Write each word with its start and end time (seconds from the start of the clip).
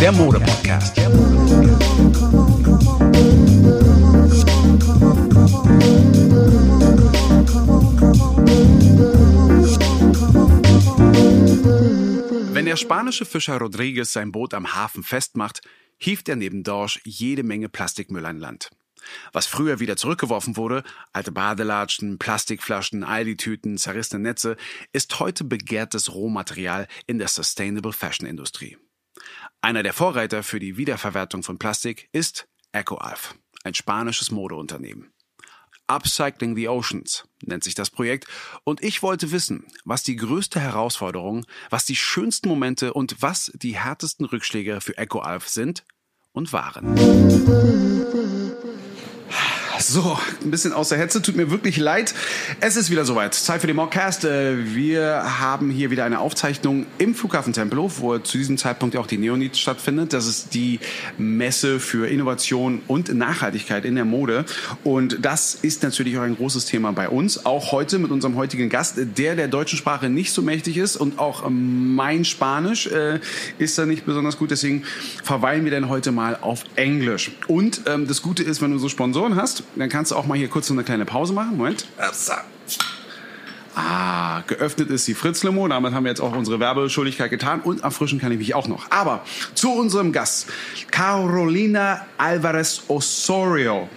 der 0.00 0.12
Mode-Podcast. 0.12 0.96
Wenn 12.52 12.66
der 12.66 12.76
spanische 12.76 13.24
Fischer 13.24 13.58
Rodriguez 13.58 14.12
sein 14.12 14.32
Boot 14.32 14.54
am 14.54 14.74
Hafen 14.74 15.02
festmacht, 15.02 15.60
hieft 15.98 16.28
er 16.28 16.36
neben 16.36 16.62
Dorsch 16.62 17.00
jede 17.04 17.42
Menge 17.42 17.68
Plastikmüll 17.68 18.26
an 18.26 18.38
Land. 18.38 18.70
Was 19.32 19.46
früher 19.46 19.78
wieder 19.80 19.96
zurückgeworfen 19.96 20.56
wurde, 20.56 20.82
alte 21.12 21.32
Badelatschen, 21.32 22.18
Plastikflaschen, 22.18 23.04
Aldi-Tüten, 23.04 23.78
zerrissene 23.78 24.22
Netze, 24.22 24.56
ist 24.92 25.20
heute 25.20 25.44
begehrtes 25.44 26.12
Rohmaterial 26.12 26.88
in 27.06 27.18
der 27.18 27.28
Sustainable 27.28 27.92
Fashion 27.92 28.26
Industrie. 28.26 28.76
Einer 29.66 29.82
der 29.82 29.92
Vorreiter 29.92 30.44
für 30.44 30.60
die 30.60 30.76
Wiederverwertung 30.76 31.42
von 31.42 31.58
Plastik 31.58 32.08
ist 32.12 32.46
EcoAlf, 32.70 33.34
ein 33.64 33.74
spanisches 33.74 34.30
Modeunternehmen. 34.30 35.12
Upcycling 35.88 36.54
the 36.54 36.68
Oceans 36.68 37.26
nennt 37.42 37.64
sich 37.64 37.74
das 37.74 37.90
Projekt 37.90 38.28
und 38.62 38.80
ich 38.80 39.02
wollte 39.02 39.32
wissen, 39.32 39.66
was 39.84 40.04
die 40.04 40.14
größte 40.14 40.60
Herausforderung, 40.60 41.46
was 41.68 41.84
die 41.84 41.96
schönsten 41.96 42.48
Momente 42.48 42.92
und 42.94 43.20
was 43.22 43.50
die 43.56 43.76
härtesten 43.76 44.26
Rückschläge 44.26 44.80
für 44.80 44.96
EcoAlf 44.98 45.48
sind 45.48 45.84
und 46.30 46.52
waren. 46.52 46.94
So, 49.78 50.18
ein 50.42 50.50
bisschen 50.50 50.72
außer 50.72 50.96
Hetze, 50.96 51.20
tut 51.20 51.36
mir 51.36 51.50
wirklich 51.50 51.76
leid. 51.76 52.14
Es 52.60 52.76
ist 52.76 52.90
wieder 52.90 53.04
soweit. 53.04 53.34
Zeit 53.34 53.60
für 53.60 53.66
den 53.66 53.76
Mockcast. 53.76 54.24
Äh, 54.24 54.74
wir 54.74 55.38
haben 55.40 55.70
hier 55.70 55.90
wieder 55.90 56.04
eine 56.04 56.20
Aufzeichnung 56.20 56.86
im 56.98 57.14
Flughafen 57.14 57.52
Tempelhof, 57.52 58.00
wo 58.00 58.16
zu 58.18 58.38
diesem 58.38 58.56
Zeitpunkt 58.56 58.96
auch 58.96 59.06
die 59.06 59.18
Neonit 59.18 59.56
stattfindet. 59.56 60.14
Das 60.14 60.26
ist 60.26 60.54
die 60.54 60.80
Messe 61.18 61.78
für 61.78 62.08
Innovation 62.08 62.80
und 62.86 63.14
Nachhaltigkeit 63.14 63.84
in 63.84 63.96
der 63.96 64.06
Mode. 64.06 64.46
Und 64.82 65.18
das 65.20 65.54
ist 65.54 65.82
natürlich 65.82 66.16
auch 66.16 66.22
ein 66.22 66.36
großes 66.36 66.64
Thema 66.64 66.92
bei 66.92 67.08
uns. 67.10 67.44
Auch 67.44 67.72
heute 67.72 67.98
mit 67.98 68.10
unserem 68.10 68.36
heutigen 68.36 68.70
Gast, 68.70 68.94
der 68.96 69.36
der 69.36 69.48
deutschen 69.48 69.78
Sprache 69.78 70.08
nicht 70.08 70.32
so 70.32 70.40
mächtig 70.40 70.78
ist 70.78 70.96
und 70.96 71.18
auch 71.18 71.44
mein 71.50 72.24
Spanisch 72.24 72.86
äh, 72.86 73.20
ist 73.58 73.76
da 73.76 73.84
nicht 73.84 74.06
besonders 74.06 74.38
gut. 74.38 74.50
Deswegen 74.50 74.84
verweilen 75.22 75.64
wir 75.64 75.72
dann 75.72 75.90
heute 75.90 76.12
mal 76.12 76.38
auf 76.40 76.64
Englisch. 76.76 77.32
Und 77.46 77.82
ähm, 77.86 78.06
das 78.06 78.22
Gute 78.22 78.42
ist, 78.42 78.62
wenn 78.62 78.70
du 78.70 78.78
so 78.78 78.88
Sponsoren 78.88 79.36
hast, 79.36 79.64
dann 79.74 79.88
kannst 79.88 80.12
du 80.12 80.16
auch 80.16 80.26
mal 80.26 80.36
hier 80.36 80.48
kurz 80.48 80.68
so 80.68 80.74
eine 80.74 80.84
kleine 80.84 81.04
Pause 81.04 81.32
machen. 81.32 81.56
Moment. 81.56 81.86
Ah, 83.78 84.40
geöffnet 84.46 84.88
ist 84.88 85.06
die 85.06 85.12
Fritz-Limo. 85.12 85.68
Damit 85.68 85.92
haben 85.92 86.04
wir 86.04 86.10
jetzt 86.10 86.20
auch 86.20 86.34
unsere 86.34 86.58
Werbeschuldigkeit 86.60 87.30
getan. 87.30 87.60
Und 87.60 87.82
erfrischen 87.82 88.18
kann 88.18 88.32
ich 88.32 88.38
mich 88.38 88.54
auch 88.54 88.68
noch. 88.68 88.90
Aber 88.90 89.22
zu 89.54 89.70
unserem 89.70 90.12
Gast. 90.12 90.46
Carolina 90.90 92.06
Alvarez 92.16 92.84
Osorio. 92.88 93.88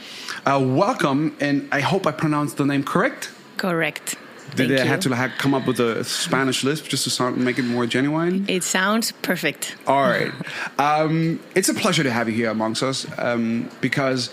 Uh, 0.45 0.59
welcome, 0.59 1.31
and 1.39 1.63
I 1.73 1.81
hope 1.81 2.07
I 2.07 2.11
pronounced 2.11 2.57
the 2.57 2.65
name 2.65 2.83
correct. 2.83 3.29
Correct. 3.57 4.17
Did 4.55 4.69
Thank 4.69 4.79
I 4.79 4.83
you. 4.83 4.89
have 4.89 4.99
to 5.01 5.09
like, 5.09 5.37
come 5.37 5.53
up 5.53 5.67
with 5.67 5.79
a 5.79 6.03
Spanish 6.03 6.63
lisp 6.63 6.87
just 6.89 7.03
to 7.03 7.09
sound, 7.09 7.37
make 7.37 7.59
it 7.59 7.65
more 7.65 7.85
genuine? 7.85 8.45
It 8.47 8.63
sounds 8.63 9.13
perfect. 9.21 9.75
All 9.85 10.01
right. 10.01 10.31
Um, 10.77 11.39
it's 11.55 11.69
a 11.69 11.73
pleasure 11.73 12.03
to 12.03 12.11
have 12.11 12.27
you 12.27 12.35
here 12.35 12.49
amongst 12.49 12.81
us 12.81 13.05
um, 13.17 13.69
because 13.79 14.29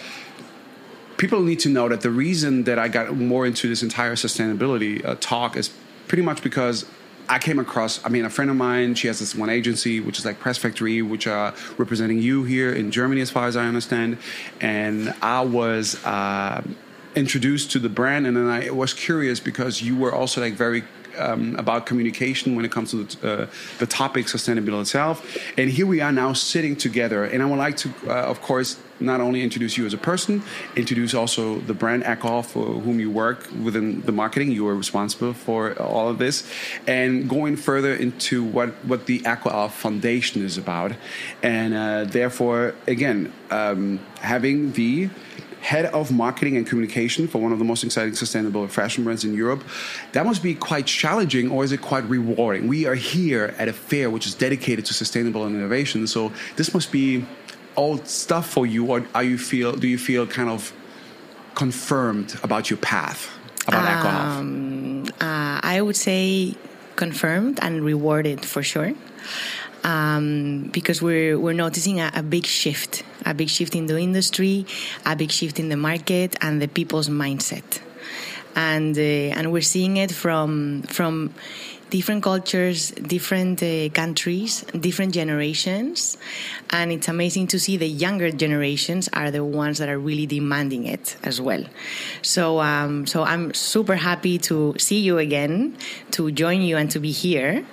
people 1.16 1.42
need 1.42 1.60
to 1.60 1.68
know 1.68 1.88
that 1.88 2.00
the 2.00 2.10
reason 2.10 2.64
that 2.64 2.78
I 2.78 2.88
got 2.88 3.14
more 3.16 3.46
into 3.46 3.68
this 3.68 3.82
entire 3.82 4.14
sustainability 4.14 5.04
uh, 5.04 5.16
talk 5.20 5.56
is 5.56 5.70
pretty 6.08 6.22
much 6.22 6.42
because 6.42 6.84
I 7.28 7.38
came 7.38 7.58
across, 7.58 8.04
I 8.04 8.08
mean, 8.08 8.24
a 8.24 8.30
friend 8.30 8.50
of 8.50 8.56
mine, 8.56 8.94
she 8.94 9.08
has 9.08 9.18
this 9.18 9.34
one 9.34 9.50
agency, 9.50 9.98
which 10.00 10.18
is 10.18 10.24
like 10.24 10.38
Press 10.38 10.58
Factory, 10.58 11.02
which 11.02 11.26
are 11.26 11.54
representing 11.76 12.18
you 12.18 12.44
here 12.44 12.72
in 12.72 12.90
Germany, 12.90 13.20
as 13.20 13.30
far 13.30 13.48
as 13.48 13.56
I 13.56 13.66
understand. 13.66 14.18
And 14.60 15.12
I 15.22 15.40
was 15.40 16.02
uh, 16.04 16.62
introduced 17.16 17.72
to 17.72 17.78
the 17.80 17.88
brand, 17.88 18.26
and 18.26 18.36
then 18.36 18.46
I 18.46 18.70
was 18.70 18.94
curious 18.94 19.40
because 19.40 19.82
you 19.82 19.96
were 19.96 20.14
also 20.14 20.40
like 20.40 20.54
very 20.54 20.84
um, 21.18 21.56
about 21.56 21.86
communication 21.86 22.54
when 22.54 22.64
it 22.64 22.70
comes 22.70 22.90
to 22.90 23.04
the, 23.04 23.42
uh, 23.42 23.46
the 23.78 23.86
topic 23.86 24.26
sustainability 24.26 24.82
itself. 24.82 25.36
And 25.56 25.70
here 25.70 25.86
we 25.86 26.00
are 26.00 26.12
now 26.12 26.32
sitting 26.32 26.76
together. 26.76 27.24
And 27.24 27.42
I 27.42 27.46
would 27.46 27.58
like 27.58 27.76
to, 27.78 27.90
uh, 28.06 28.12
of 28.12 28.40
course, 28.42 28.78
not 29.00 29.20
only 29.20 29.42
introduce 29.42 29.76
you 29.76 29.86
as 29.86 29.94
a 29.94 29.98
person, 29.98 30.42
introduce 30.76 31.14
also 31.14 31.58
the 31.60 31.74
brand 31.74 32.04
EcoAlf, 32.04 32.46
for 32.46 32.64
whom 32.80 33.00
you 33.00 33.10
work 33.10 33.48
within 33.62 34.02
the 34.02 34.12
marketing. 34.12 34.52
You 34.52 34.66
are 34.68 34.74
responsible 34.74 35.32
for 35.32 35.74
all 35.80 36.08
of 36.08 36.18
this. 36.18 36.48
And 36.86 37.28
going 37.28 37.56
further 37.56 37.94
into 37.94 38.44
what, 38.44 38.70
what 38.84 39.06
the 39.06 39.20
EcoAlf 39.20 39.72
Foundation 39.72 40.42
is 40.42 40.58
about. 40.58 40.92
And 41.42 41.74
uh, 41.74 42.04
therefore, 42.04 42.74
again, 42.86 43.32
um, 43.50 44.00
having 44.20 44.72
the 44.72 45.10
head 45.66 45.86
of 45.86 46.12
marketing 46.12 46.56
and 46.56 46.64
communication 46.64 47.26
for 47.26 47.38
one 47.38 47.50
of 47.50 47.58
the 47.58 47.64
most 47.64 47.82
exciting 47.82 48.14
sustainable 48.14 48.68
fashion 48.68 49.02
brands 49.02 49.24
in 49.24 49.34
Europe. 49.34 49.64
That 50.12 50.24
must 50.24 50.40
be 50.40 50.54
quite 50.54 50.86
challenging, 50.86 51.50
or 51.50 51.64
is 51.64 51.72
it 51.72 51.82
quite 51.82 52.04
rewarding? 52.04 52.68
We 52.68 52.86
are 52.86 52.94
here 52.94 53.52
at 53.58 53.66
a 53.66 53.72
fair 53.72 54.08
which 54.08 54.26
is 54.28 54.34
dedicated 54.34 54.84
to 54.86 54.94
sustainable 54.94 55.44
innovation, 55.44 56.06
so 56.06 56.32
this 56.54 56.72
must 56.72 56.92
be 56.92 57.26
old 57.76 58.08
stuff 58.08 58.48
for 58.50 58.66
you, 58.66 58.86
or 58.86 59.06
are 59.14 59.24
you 59.24 59.38
feel? 59.38 59.72
Do 59.72 59.88
you 59.88 59.98
feel 59.98 60.26
kind 60.26 60.48
of 60.48 60.72
confirmed 61.54 62.38
about 62.42 62.70
your 62.70 62.78
path 62.78 63.30
about? 63.66 64.06
Um, 64.06 65.04
uh, 65.20 65.60
I 65.62 65.80
would 65.80 65.96
say 65.96 66.54
confirmed 66.96 67.58
and 67.62 67.84
rewarded 67.84 68.44
for 68.44 68.62
sure. 68.62 68.92
Um, 69.84 70.70
because 70.72 71.00
we're 71.00 71.38
we're 71.38 71.52
noticing 71.52 72.00
a, 72.00 72.10
a 72.14 72.22
big 72.22 72.44
shift, 72.44 73.04
a 73.24 73.34
big 73.34 73.48
shift 73.48 73.74
in 73.76 73.86
the 73.86 73.98
industry, 73.98 74.66
a 75.04 75.14
big 75.14 75.30
shift 75.30 75.60
in 75.60 75.68
the 75.68 75.76
market, 75.76 76.34
and 76.40 76.60
the 76.60 76.66
people's 76.66 77.08
mindset, 77.08 77.80
and 78.56 78.98
uh, 78.98 79.36
and 79.36 79.52
we're 79.52 79.62
seeing 79.62 79.96
it 79.96 80.10
from 80.10 80.82
from 80.88 81.34
different 81.90 82.22
cultures, 82.22 82.90
different 82.90 83.62
uh, 83.62 83.88
countries, 83.90 84.62
different 84.78 85.14
generations, 85.14 86.18
and 86.70 86.90
it's 86.90 87.08
amazing 87.08 87.46
to 87.48 87.58
see 87.58 87.76
the 87.76 87.86
younger 87.86 88.30
generations 88.30 89.08
are 89.12 89.30
the 89.30 89.44
ones 89.44 89.78
that 89.78 89.88
are 89.88 89.98
really 89.98 90.26
demanding 90.26 90.86
it 90.86 91.16
as 91.22 91.40
well. 91.40 91.64
So, 92.22 92.60
um, 92.60 93.06
so 93.06 93.22
I'm 93.22 93.54
super 93.54 93.96
happy 93.96 94.38
to 94.38 94.74
see 94.78 95.00
you 95.00 95.18
again, 95.18 95.76
to 96.12 96.30
join 96.32 96.62
you, 96.62 96.76
and 96.76 96.90
to 96.90 96.98
be 96.98 97.12
here, 97.12 97.64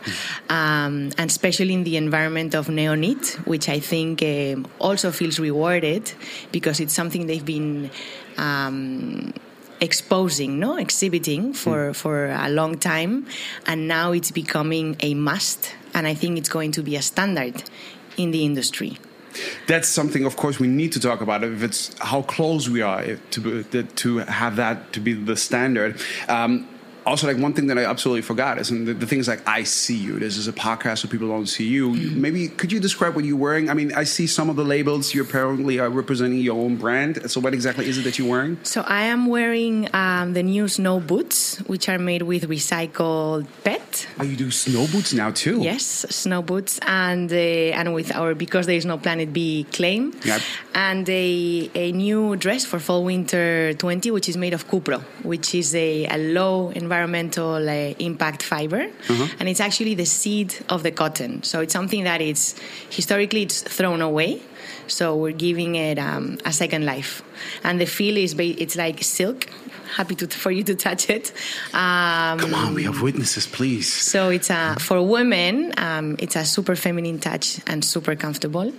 um, 0.50 1.12
and 1.18 1.30
especially 1.30 1.74
in 1.74 1.84
the 1.84 1.97
environment 1.97 2.53
of 2.56 2.68
Neonyt, 2.68 3.35
which 3.47 3.69
I 3.69 3.80
think 3.80 4.22
um 4.24 4.68
also 4.80 5.12
feels 5.12 5.40
rewarded 5.40 6.12
because 6.51 6.80
it's 6.80 6.94
something 6.94 7.28
they've 7.28 7.45
been. 7.45 7.90
Um, 8.38 9.34
exposing 9.80 10.60
no? 10.60 10.78
Exhibiting 10.78 11.54
for 11.54 11.94
for 11.94 12.28
a 12.28 12.50
long 12.50 12.78
time. 12.78 13.26
And 13.66 13.88
now 13.88 14.12
it's 14.12 14.32
becoming 14.32 14.96
a 15.00 15.14
must. 15.14 15.76
And 15.94 16.08
i 16.08 16.16
think 16.16 16.38
it's 16.38 16.50
going 16.50 16.72
to 16.72 16.82
be 16.82 16.96
a 16.96 17.02
standard 17.02 17.64
in 18.18 18.32
the 18.32 18.44
industry. 18.44 18.98
That's 19.68 19.88
something, 19.88 20.26
of 20.26 20.36
course, 20.36 20.60
we 20.60 20.68
need 20.68 20.92
to 20.94 21.00
talk 21.00 21.22
about. 21.22 21.44
If 21.44 21.64
it's 21.64 21.96
how 22.00 22.22
close 22.22 22.70
we 22.70 22.82
are 22.82 23.16
to 23.32 23.64
to 23.84 24.18
have 24.18 24.56
that 24.58 24.94
to 24.94 25.00
be 25.00 25.14
the 25.14 25.36
standard. 25.36 26.00
Um, 26.28 26.68
also, 27.06 27.28
like 27.28 27.38
one 27.38 27.53
thing 27.53 27.68
that 27.68 27.78
I 27.78 27.86
absolutely 27.86 28.22
forgot 28.22 28.58
is, 28.59 28.69
and 28.72 28.88
the, 28.88 28.94
the 28.94 29.06
thing 29.08 29.19
is, 29.19 29.28
like, 29.28 29.47
I 29.47 29.64
see 29.64 29.96
you. 29.96 30.19
This 30.19 30.38
is 30.38 30.47
a 30.47 30.53
podcast, 30.53 31.00
so 31.00 31.08
people 31.08 31.28
don't 31.28 31.47
see 31.47 31.66
you. 31.68 31.90
Maybe 32.16 32.47
could 32.47 32.72
you 32.72 32.80
describe 32.80 33.16
what 33.16 33.25
you're 33.25 33.38
wearing? 33.38 33.69
I 33.69 33.74
mean, 33.74 33.94
I 33.94 34.03
see 34.06 34.28
some 34.28 34.50
of 34.50 34.56
the 34.56 34.64
labels. 34.64 35.13
You 35.13 35.22
apparently 35.22 35.80
are 35.80 35.90
representing 35.90 36.40
your 36.40 36.56
own 36.57 36.78
brand. 36.78 37.30
So, 37.31 37.39
what 37.42 37.54
exactly 37.54 37.88
is 37.88 37.98
it 37.98 38.04
that 38.04 38.18
you're 38.18 38.30
wearing? 38.30 38.57
so 38.63 38.81
i 38.88 39.04
am 39.04 39.25
wearing 39.28 39.89
um, 39.94 40.33
the 40.33 40.44
new 40.44 40.68
snow 40.68 41.00
boots 41.00 41.57
which 41.72 41.89
are 41.89 42.00
made 42.00 42.22
with 42.22 42.44
recycled 42.50 43.45
pet 43.63 44.07
Oh, 44.19 44.24
you 44.24 44.36
do 44.36 44.50
snow 44.51 44.86
boots 44.92 45.13
now 45.13 45.31
too. 45.31 45.62
Yes, 45.62 45.86
snow 46.10 46.42
boots, 46.42 46.80
and 46.88 47.31
uh, 47.31 47.36
and 47.80 47.94
with 47.94 48.10
our 48.16 48.33
because 48.36 48.66
there 48.66 48.75
is 48.75 48.86
no 48.86 48.98
Planet 48.98 49.31
B 49.33 49.66
claim, 49.72 50.13
Yep. 50.25 50.42
and 50.74 51.07
a, 51.10 51.69
a 51.75 51.92
new 51.92 52.36
dress 52.36 52.66
for 52.66 52.80
fall 52.80 53.04
winter 53.04 53.74
20, 53.74 54.12
which 54.12 54.28
is 54.30 54.38
made 54.38 54.54
of 54.54 54.68
cupro, 54.68 55.01
which 55.24 55.54
is 55.56 55.74
a, 55.75 56.06
a 56.07 56.18
low 56.18 56.69
environmental 56.69 56.93
uh, 56.98 57.94
impact 58.00 58.44
fiber, 58.44 58.88
and 59.40 59.50
it's 59.50 59.60
actually 59.60 59.95
the 59.95 60.06
seed 60.06 60.54
of 60.69 60.84
the 60.84 60.92
cotton. 60.92 61.44
So 61.44 61.60
it's 61.62 61.74
something 61.74 62.04
that 62.06 62.22
it's 62.22 62.56
historically 62.90 63.44
it's 63.44 63.62
thrown 63.62 64.01
away. 64.01 64.42
So 64.88 65.16
we're 65.16 65.31
giving 65.38 65.75
it 65.75 65.98
um, 65.98 66.38
a 66.45 66.51
second 66.51 66.86
life, 66.86 67.22
and 67.63 67.80
the 67.80 67.86
feel 67.86 68.18
is 68.18 68.34
ba- 68.34 68.62
it's 68.62 68.75
like 68.75 69.04
silk. 69.04 69.48
Happy 69.95 70.16
to 70.16 70.28
for 70.28 70.51
you 70.51 70.63
to 70.63 70.75
touch 70.75 71.10
it. 71.10 71.31
Um, 71.74 72.40
Come 72.40 72.54
on, 72.56 72.74
we 72.74 72.84
have 72.84 73.01
witnesses, 73.01 73.45
please. 73.48 73.92
so 73.94 74.30
it's 74.30 74.50
a 74.50 74.75
for 74.80 75.01
women. 75.01 75.72
Um, 75.78 76.16
it's 76.19 76.36
a 76.36 76.44
super 76.45 76.75
feminine 76.75 77.19
touch 77.19 77.60
and 77.68 77.84
super 77.86 78.16
comfortable, 78.16 78.74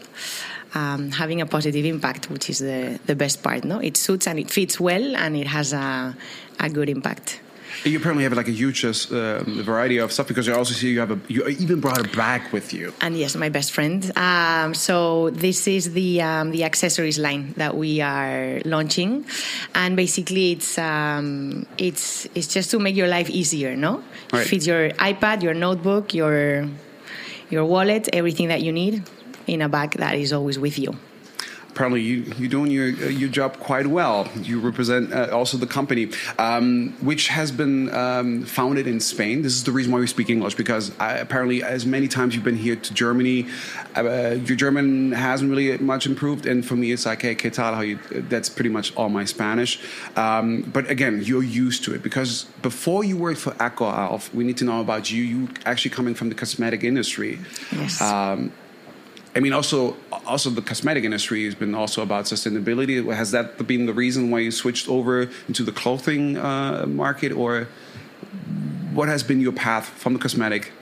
um, 0.75 1.11
having 1.13 1.41
a 1.41 1.47
positive 1.47 1.85
impact, 1.85 2.31
which 2.31 2.51
is 2.51 2.59
the 2.59 2.99
the 3.07 3.15
best 3.15 3.43
part. 3.43 3.65
No, 3.65 3.79
it 3.79 3.97
suits 3.97 4.27
and 4.27 4.39
it 4.39 4.51
fits 4.51 4.81
well, 4.81 5.17
and 5.17 5.37
it 5.37 5.47
has 5.47 5.73
a 5.73 6.15
a 6.59 6.69
good 6.69 6.89
impact. 6.89 7.41
You 7.85 7.99
apparently 7.99 8.25
have 8.25 8.33
like 8.33 8.49
a 8.49 8.53
huge 8.53 8.83
uh, 8.85 9.43
variety 9.45 9.99
of 9.99 10.11
stuff 10.11 10.27
because 10.27 10.49
I 10.49 10.53
also 10.53 10.73
see 10.73 10.89
you 10.91 11.01
have 11.01 11.11
a 11.11 11.19
you 11.29 11.47
even 11.49 11.81
brought 11.81 12.01
a 12.01 12.09
bag 12.17 12.41
with 12.51 12.73
you. 12.73 12.95
And 13.03 13.17
yes, 13.17 13.37
my 13.37 13.51
best 13.51 13.73
friend. 13.73 14.11
Um, 14.17 14.73
so 14.73 15.31
this 15.31 15.69
is 15.69 15.93
the 15.93 16.23
um, 16.23 16.51
the 16.51 16.65
accessories 16.65 17.19
line 17.19 17.53
that 17.59 17.77
we 17.77 18.01
are 18.01 18.61
launching, 18.65 19.27
and 19.75 19.97
basically 19.97 20.53
it's 20.53 20.79
um, 20.79 21.67
it's 21.77 22.27
it's 22.35 22.49
just 22.49 22.71
to 22.71 22.79
make 22.79 22.97
your 22.97 23.09
life 23.09 23.29
easier. 23.29 23.77
No, 23.77 24.03
Right. 24.33 24.47
fit 24.47 24.67
your 24.67 24.89
iPad, 24.97 25.43
your 25.43 25.55
notebook, 25.55 26.15
your 26.15 26.67
your 27.51 27.65
wallet, 27.67 28.09
everything 28.15 28.49
that 28.49 28.63
you 28.63 28.73
need 28.73 29.03
in 29.47 29.61
a 29.61 29.69
bag 29.69 29.91
that 30.01 30.15
is 30.17 30.33
always 30.33 30.59
with 30.59 30.79
you. 30.79 30.97
Apparently 31.75 32.03
you, 32.03 32.23
you're 32.39 32.49
doing 32.49 32.71
your 32.71 32.89
your 33.23 33.29
job 33.29 33.59
quite 33.59 33.89
well. 33.89 34.29
You 34.41 34.61
represent 34.61 35.13
uh, 35.13 35.29
also 35.33 35.57
the 35.57 35.67
company, 35.67 36.09
um, 36.39 36.95
which 37.01 37.27
has 37.29 37.51
been 37.51 37.93
um, 37.93 38.45
founded 38.45 38.87
in 38.87 39.01
Spain. 39.01 39.43
This 39.43 39.55
is 39.55 39.65
the 39.65 39.73
reason 39.73 39.91
why 39.93 39.99
we 39.99 40.07
speak 40.07 40.31
English 40.31 40.55
because 40.55 40.93
I, 41.01 41.15
apparently, 41.15 41.65
as 41.65 41.85
many 41.85 42.07
times 42.07 42.35
you've 42.35 42.45
been 42.45 42.63
here 42.69 42.77
to 42.77 42.95
Germany, 42.95 43.49
uh, 43.97 44.37
your 44.49 44.57
German 44.57 45.11
hasn't 45.13 45.51
really 45.51 45.77
much 45.79 46.07
improved. 46.07 46.47
And 46.47 46.65
for 46.65 46.77
me, 46.77 46.93
it's 46.93 47.07
like, 47.07 47.23
hey, 47.23 47.35
¿qué 47.35 47.53
tal? 47.53 47.75
How 47.75 47.81
you? 47.81 47.99
That's 48.11 48.49
pretty 48.49 48.71
much 48.71 48.95
all 48.97 49.09
my 49.09 49.25
Spanish. 49.25 49.81
Um, 50.15 50.63
but 50.73 50.89
again, 50.89 51.23
you're 51.25 51.43
used 51.43 51.83
to 51.85 51.95
it 51.95 52.05
because 52.05 52.45
before 52.63 53.03
you 53.03 53.17
worked 53.17 53.41
for 53.41 53.51
EcoAlf, 53.53 54.33
we 54.33 54.45
need 54.45 54.59
to 54.59 54.65
know 54.65 54.81
about 54.81 55.11
you. 55.11 55.23
You 55.23 55.49
actually 55.67 55.91
coming 55.91 56.15
from 56.15 56.29
the 56.29 56.37
cosmetic 56.37 56.85
industry. 56.85 57.41
Yes. 57.73 58.01
I 59.37 59.41
mean, 59.41 59.53
also, 59.53 59.97
also 60.27 60.49
the 60.49 60.63
cosmetic 60.63 61.03
industry 61.03 61.45
has 61.45 61.57
been 61.57 61.75
also 61.75 62.03
about 62.03 62.27
sustainability. 62.27 63.13
Has 63.13 63.33
that 63.33 63.67
been 63.67 63.87
the 63.87 63.93
reason 63.93 64.31
why 64.31 64.39
you 64.41 64.53
switched 64.53 64.89
over 64.89 65.29
into 65.49 65.65
the 65.65 65.73
clothing 65.73 66.39
uh, 66.39 66.87
market, 66.87 67.33
or 67.33 67.67
what 68.93 69.09
has 69.09 69.25
been 69.25 69.41
your 69.41 69.53
path 69.53 69.89
from 69.89 70.13
the 70.13 70.21
cosmetic 70.21 70.73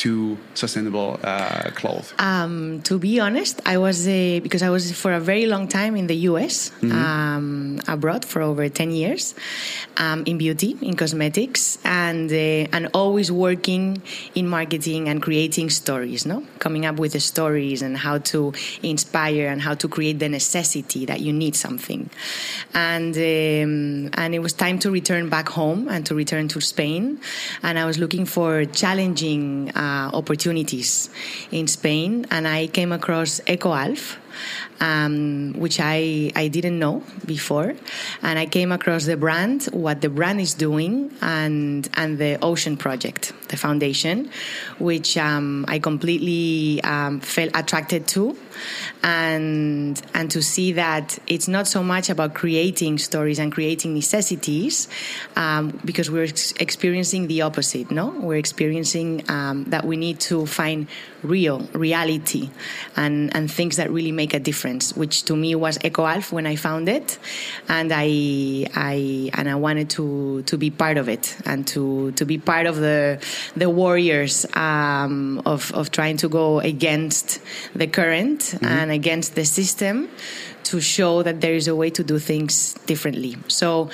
to 0.00 0.38
sustainable 0.54 1.20
uh, 1.22 1.70
clothes? 1.74 2.14
Um, 2.18 2.80
to 2.82 2.98
be 2.98 3.20
honest, 3.20 3.60
I 3.66 3.76
was 3.76 4.08
uh, 4.08 4.40
because 4.42 4.62
I 4.62 4.70
was 4.70 4.92
for 4.92 5.12
a 5.12 5.20
very 5.20 5.46
long 5.46 5.68
time 5.68 5.94
in 5.94 6.06
the 6.06 6.16
US, 6.30 6.72
um, 6.82 7.80
abroad 7.86 8.24
for 8.24 8.40
over 8.40 8.68
ten 8.70 8.90
years, 8.92 9.34
um, 9.98 10.24
in 10.24 10.38
beauty, 10.38 10.78
in 10.80 10.96
cosmetics, 10.96 11.78
and 11.84 12.32
uh, 12.32 12.76
and 12.76 12.88
always 12.94 13.30
working 13.30 14.00
in 14.34 14.48
marketing 14.48 15.08
and 15.10 15.20
creating 15.20 15.68
stories. 15.68 16.24
No, 16.24 16.44
coming 16.58 16.86
up 16.86 16.96
with 16.96 17.12
the 17.12 17.20
stories 17.20 17.82
and 17.82 17.96
how 17.96 18.18
to 18.32 18.54
inspire 18.82 19.48
and 19.48 19.60
how 19.60 19.74
to 19.74 19.86
create 19.86 20.18
the 20.18 20.30
necessity 20.30 21.04
that 21.04 21.20
you 21.20 21.32
need 21.32 21.54
something, 21.54 22.08
and 22.72 23.14
um, 23.16 24.10
and 24.14 24.34
it 24.34 24.40
was 24.40 24.54
time 24.54 24.78
to 24.78 24.90
return 24.90 25.28
back 25.28 25.50
home 25.50 25.88
and 25.88 26.06
to 26.06 26.14
return 26.14 26.48
to 26.48 26.60
Spain, 26.60 27.20
and 27.62 27.78
I 27.78 27.84
was 27.84 27.98
looking 27.98 28.24
for 28.24 28.64
challenging. 28.64 29.70
Uh, 29.76 29.89
opportunities 30.12 31.10
in 31.50 31.66
Spain, 31.66 32.26
and 32.30 32.46
I 32.46 32.66
came 32.66 32.92
across 32.92 33.40
EcoAlf, 33.46 34.16
um, 34.80 35.52
which 35.56 35.78
I, 35.80 36.32
I 36.34 36.48
didn't 36.48 36.78
know 36.78 37.02
before. 37.26 37.74
And 38.22 38.38
I 38.38 38.46
came 38.46 38.72
across 38.72 39.04
the 39.04 39.16
brand, 39.16 39.64
what 39.72 40.00
the 40.00 40.08
brand 40.08 40.40
is 40.40 40.54
doing, 40.54 41.12
and, 41.20 41.88
and 41.94 42.18
the 42.18 42.38
Ocean 42.42 42.76
Project, 42.76 43.32
the 43.48 43.56
foundation, 43.56 44.30
which 44.78 45.16
um, 45.16 45.64
I 45.68 45.78
completely 45.78 46.82
um, 46.82 47.20
felt 47.20 47.50
attracted 47.54 48.06
to. 48.08 48.36
And, 49.02 50.00
and 50.14 50.30
to 50.30 50.42
see 50.42 50.72
that 50.72 51.18
it's 51.26 51.48
not 51.48 51.66
so 51.66 51.82
much 51.82 52.10
about 52.10 52.34
creating 52.34 52.98
stories 52.98 53.38
and 53.38 53.52
creating 53.52 53.94
necessities, 53.94 54.88
um, 55.36 55.80
because 55.84 56.10
we're 56.10 56.24
ex- 56.24 56.52
experiencing 56.52 57.26
the 57.26 57.42
opposite, 57.42 57.90
no? 57.90 58.08
We're 58.10 58.36
experiencing 58.36 59.24
um, 59.28 59.64
that 59.64 59.84
we 59.84 59.96
need 59.96 60.20
to 60.20 60.46
find 60.46 60.86
real 61.22 61.60
reality 61.72 62.50
and, 62.96 63.34
and 63.34 63.50
things 63.50 63.76
that 63.76 63.90
really 63.90 64.12
make 64.12 64.34
a 64.34 64.38
difference, 64.38 64.96
which 64.96 65.24
to 65.24 65.36
me 65.36 65.54
was 65.54 65.78
EcoAlf 65.78 66.32
when 66.32 66.46
I 66.46 66.56
found 66.56 66.88
it, 66.88 67.18
and 67.68 67.92
I 67.92 68.66
I 68.74 69.30
and 69.34 69.48
I 69.48 69.54
wanted 69.54 69.90
to 69.90 70.42
to 70.42 70.58
be 70.58 70.70
part 70.70 70.96
of 70.96 71.08
it 71.08 71.36
and 71.44 71.66
to 71.68 72.12
to 72.12 72.24
be 72.24 72.38
part 72.38 72.66
of 72.66 72.76
the 72.76 73.24
the 73.56 73.70
warriors 73.70 74.46
um, 74.54 75.42
of 75.46 75.72
of 75.72 75.90
trying 75.90 76.16
to 76.18 76.28
go 76.28 76.60
against 76.60 77.40
the 77.74 77.86
current 77.86 78.54
and 78.62 78.90
against 78.90 79.34
the 79.34 79.44
system 79.44 80.08
to 80.64 80.80
show 80.80 81.22
that 81.22 81.40
there 81.40 81.54
is 81.54 81.66
a 81.66 81.74
way 81.74 81.90
to 81.90 82.04
do 82.04 82.18
things 82.18 82.74
differently. 82.86 83.36
So 83.48 83.90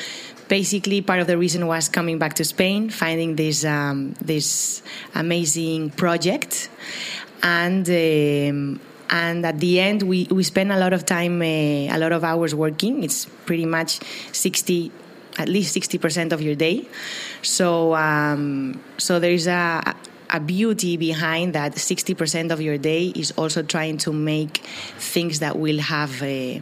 basically 0.49 1.01
part 1.03 1.21
of 1.21 1.27
the 1.27 1.39
reason 1.39 1.67
was 1.67 1.89
coming 1.89 2.19
back 2.19 2.35
to 2.35 2.45
Spain, 2.45 2.91
finding 2.91 3.37
this 3.37 3.65
um, 3.65 4.15
this 4.21 4.83
amazing 5.15 5.91
project, 5.91 6.69
and 7.43 7.89
um, 7.89 8.81
and 9.11 9.47
at 9.47 9.59
the 9.61 9.81
end 9.81 10.03
we 10.03 10.27
we 10.31 10.43
spend 10.43 10.73
a 10.73 10.79
lot 10.79 10.93
of 10.93 11.05
time, 11.05 11.41
uh, 11.43 11.95
a 11.95 11.99
lot 11.99 12.13
of 12.13 12.25
hours 12.25 12.55
working. 12.55 13.03
It's 13.03 13.27
pretty 13.47 13.67
much 13.67 14.01
sixty. 14.33 14.93
At 15.39 15.51
least 15.51 15.75
sixty 15.75 15.99
percent 15.99 16.33
of 16.33 16.41
your 16.41 16.55
day, 16.55 16.89
so 17.43 17.95
um, 17.95 18.81
so 18.97 19.21
there 19.21 19.33
is 19.33 19.47
a 19.47 19.95
a 20.31 20.41
beauty 20.41 20.97
behind 20.97 21.55
that 21.55 21.77
60% 21.77 22.51
of 22.51 22.61
your 22.61 22.77
day 22.79 23.13
is 23.15 23.31
also 23.39 23.63
trying 23.63 23.97
to 23.97 24.13
make 24.13 24.57
things 24.99 25.39
that 25.39 25.57
will 25.57 25.79
have 25.79 26.21
a, 26.21 26.61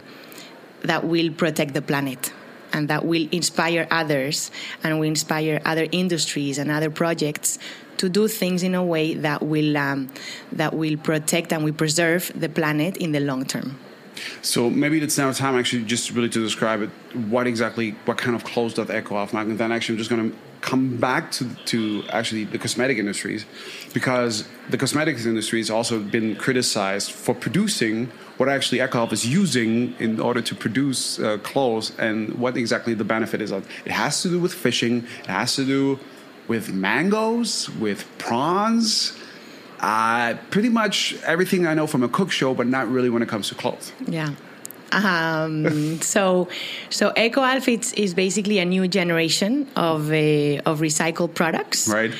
that 0.83 1.03
will 1.03 1.31
protect 1.31 1.73
the 1.73 1.81
planet 1.81 2.31
and 2.75 2.89
that 2.89 3.05
will 3.05 3.27
inspire 3.31 3.87
others 3.89 4.51
and 4.83 4.99
will 4.99 5.07
inspire 5.07 5.61
other 5.65 5.87
industries 5.91 6.57
and 6.57 6.69
other 6.69 6.89
projects 6.89 7.57
to 7.97 8.09
do 8.09 8.27
things 8.27 8.61
in 8.61 8.75
a 8.75 8.83
way 8.83 9.13
that 9.13 9.41
will 9.41 9.77
um, 9.77 10.09
that 10.51 10.73
will 10.73 10.97
protect 10.97 11.53
and 11.53 11.63
will 11.63 11.73
preserve 11.73 12.31
the 12.35 12.49
planet 12.49 12.97
in 12.97 13.13
the 13.13 13.21
long 13.21 13.45
term. 13.45 13.79
So 14.41 14.69
maybe 14.69 15.01
it's 15.01 15.17
now 15.17 15.31
time 15.31 15.55
actually 15.55 15.83
just 15.83 16.11
really 16.11 16.29
to 16.29 16.39
describe 16.39 16.81
it. 16.81 16.89
What 17.33 17.47
exactly, 17.47 17.91
what 18.05 18.17
kind 18.17 18.35
of 18.35 18.43
clothes 18.43 18.73
does 18.73 18.87
EcoAlf 18.87 19.33
make? 19.33 19.47
And 19.47 19.57
then 19.57 19.71
actually 19.71 19.95
I'm 19.95 19.99
just 19.99 20.09
going 20.09 20.31
to 20.31 20.37
come 20.61 20.97
back 20.97 21.31
to, 21.31 21.43
to 21.65 22.03
actually 22.09 22.45
the 22.45 22.57
cosmetic 22.57 22.97
industries 22.97 23.45
because 23.93 24.47
the 24.69 24.77
cosmetics 24.77 25.25
industry 25.25 25.59
has 25.59 25.69
also 25.69 25.99
been 25.99 26.35
criticized 26.35 27.11
for 27.11 27.35
producing 27.35 28.09
what 28.37 28.49
actually 28.49 28.79
EcoAlf 28.79 29.11
is 29.13 29.25
using 29.25 29.95
in 29.99 30.19
order 30.19 30.41
to 30.41 30.55
produce 30.55 31.19
uh, 31.19 31.37
clothes 31.39 31.97
and 31.97 32.33
what 32.35 32.57
exactly 32.57 32.93
the 32.93 33.03
benefit 33.03 33.41
is 33.41 33.51
of. 33.51 33.67
It 33.85 33.91
has 33.91 34.21
to 34.23 34.29
do 34.29 34.39
with 34.39 34.53
fishing. 34.53 35.05
It 35.21 35.27
has 35.27 35.55
to 35.55 35.65
do 35.65 35.99
with 36.47 36.73
mangoes, 36.73 37.69
with 37.69 38.05
prawns. 38.17 39.17
Uh, 39.79 40.35
pretty 40.51 40.69
much 40.69 41.15
everything 41.25 41.67
I 41.67 41.73
know 41.73 41.87
from 41.87 42.03
a 42.03 42.09
cook 42.09 42.31
show, 42.31 42.53
but 42.53 42.67
not 42.67 42.89
really 42.89 43.09
when 43.09 43.21
it 43.21 43.29
comes 43.29 43.49
to 43.49 43.55
clothes. 43.55 43.91
Yeah. 44.07 44.33
Um, 44.91 46.01
so, 46.01 46.47
so 46.89 47.11
EcoAlf 47.11 47.67
is, 47.67 47.93
is 47.93 48.13
basically 48.13 48.59
a 48.59 48.65
new 48.65 48.87
generation 48.87 49.67
of 49.75 50.11
uh, 50.11 50.61
of 50.65 50.79
recycled 50.79 51.33
products, 51.33 51.87
Right. 51.87 52.11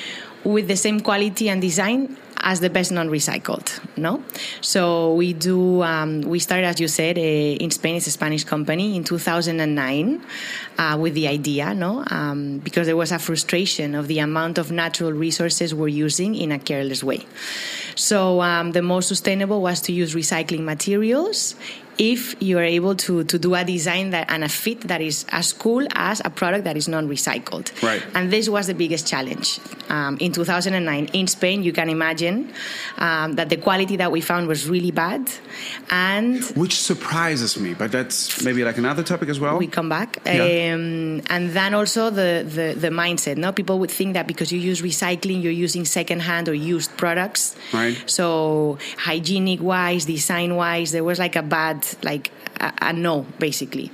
With 0.43 0.67
the 0.67 0.75
same 0.75 0.99
quality 0.99 1.49
and 1.49 1.59
design 1.59 2.17
as 2.39 2.59
the 2.59 2.69
best 2.69 2.91
non-recycled. 2.91 3.79
No, 3.97 4.23
so 4.61 5.13
we 5.13 5.33
do. 5.33 5.81
Um, 5.83 6.21
we 6.21 6.39
started, 6.39 6.65
as 6.65 6.79
you 6.79 6.87
said, 6.87 7.17
uh, 7.17 7.21
in 7.21 7.71
Spain. 7.71 7.95
It's 7.95 8.07
a 8.07 8.11
Spanish 8.11 8.43
company 8.43 8.95
in 8.95 9.03
2009 9.03 10.21
uh, 10.77 10.97
with 10.99 11.13
the 11.13 11.27
idea, 11.27 11.73
no, 11.73 12.03
um, 12.07 12.59
because 12.59 12.87
there 12.87 12.97
was 12.97 13.11
a 13.11 13.19
frustration 13.19 13.95
of 13.95 14.07
the 14.07 14.19
amount 14.19 14.57
of 14.57 14.71
natural 14.71 15.11
resources 15.11 15.73
we're 15.73 15.87
using 15.87 16.35
in 16.35 16.51
a 16.51 16.59
careless 16.59 17.03
way. 17.03 17.25
So 17.95 18.41
um, 18.41 18.71
the 18.73 18.81
most 18.81 19.07
sustainable 19.07 19.61
was 19.61 19.81
to 19.81 19.93
use 19.93 20.13
recycling 20.13 20.61
materials 20.61 21.55
if 21.97 22.35
you 22.41 22.57
are 22.57 22.63
able 22.63 22.95
to, 22.95 23.23
to 23.23 23.39
do 23.39 23.55
a 23.55 23.63
design 23.63 24.09
that 24.11 24.29
and 24.29 24.43
a 24.43 24.49
fit 24.49 24.81
that 24.81 25.01
is 25.01 25.25
as 25.29 25.53
cool 25.53 25.85
as 25.95 26.21
a 26.25 26.29
product 26.29 26.63
that 26.65 26.75
is 26.77 26.87
non-recycled. 26.87 27.81
Right. 27.81 28.03
And 28.13 28.31
this 28.31 28.49
was 28.49 28.67
the 28.67 28.73
biggest 28.73 29.07
challenge 29.07 29.59
um, 29.89 30.17
in 30.19 30.31
2009 30.31 31.09
in 31.13 31.27
Spain. 31.27 31.63
You 31.63 31.71
can 31.71 31.89
imagine 31.89 32.51
um, 32.97 33.33
that 33.33 33.49
the 33.49 33.57
quality 33.57 33.95
that 33.97 34.11
we 34.11 34.21
found 34.21 34.47
was 34.47 34.67
really 34.67 34.91
bad, 34.91 35.29
and 35.89 36.43
Which 36.55 36.79
surprises 36.79 37.57
me, 37.59 37.73
but 37.73 37.91
that's 37.91 38.43
maybe 38.43 38.63
like 38.63 38.77
another 38.77 39.03
topic 39.03 39.29
as 39.29 39.39
well. 39.39 39.57
we 39.57 39.67
come 39.67 39.89
back. 39.89 40.19
Yeah. 40.25 40.73
Um, 40.73 41.21
and 41.29 41.51
then 41.51 41.73
also 41.73 42.09
the, 42.09 42.45
the, 42.45 42.79
the 42.79 42.89
mindset. 42.89 43.37
No, 43.37 43.51
people 43.51 43.79
would 43.79 43.91
think 43.91 44.13
that 44.13 44.27
because 44.27 44.51
you 44.51 44.59
use 44.59 44.81
recycling, 44.81 45.41
you're 45.41 45.51
using 45.51 45.85
secondhand 45.85 46.49
or 46.49 46.53
used 46.53 46.95
products. 46.97 47.55
Right. 47.73 48.01
So 48.05 48.77
hygienic 48.97 49.61
wise, 49.61 50.05
design 50.05 50.55
wise, 50.55 50.91
there 50.91 51.03
was 51.03 51.19
like 51.19 51.35
a 51.35 51.43
bad 51.43 51.84
like 52.03 52.31
a, 52.59 52.73
a 52.81 52.93
no 52.93 53.25
basically. 53.39 53.91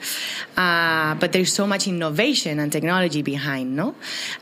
Uh, 0.57 1.15
but 1.15 1.31
there's 1.31 1.53
so 1.53 1.65
much 1.67 1.87
innovation 1.87 2.59
and 2.59 2.71
technology 2.71 3.21
behind. 3.21 3.75
No, 3.75 3.95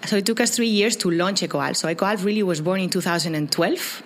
so 0.05 0.17
it 0.17 0.25
took 0.25 0.39
us 0.39 0.55
three 0.55 0.67
years 0.67 0.95
to 0.97 1.09
launch 1.09 1.41
EcoAlf. 1.41 1.75
So 1.75 1.93
EcoAlf 1.93 2.23
really 2.23 2.43
was 2.43 2.61
born 2.61 2.81
in 2.81 2.89
2012 2.89 4.03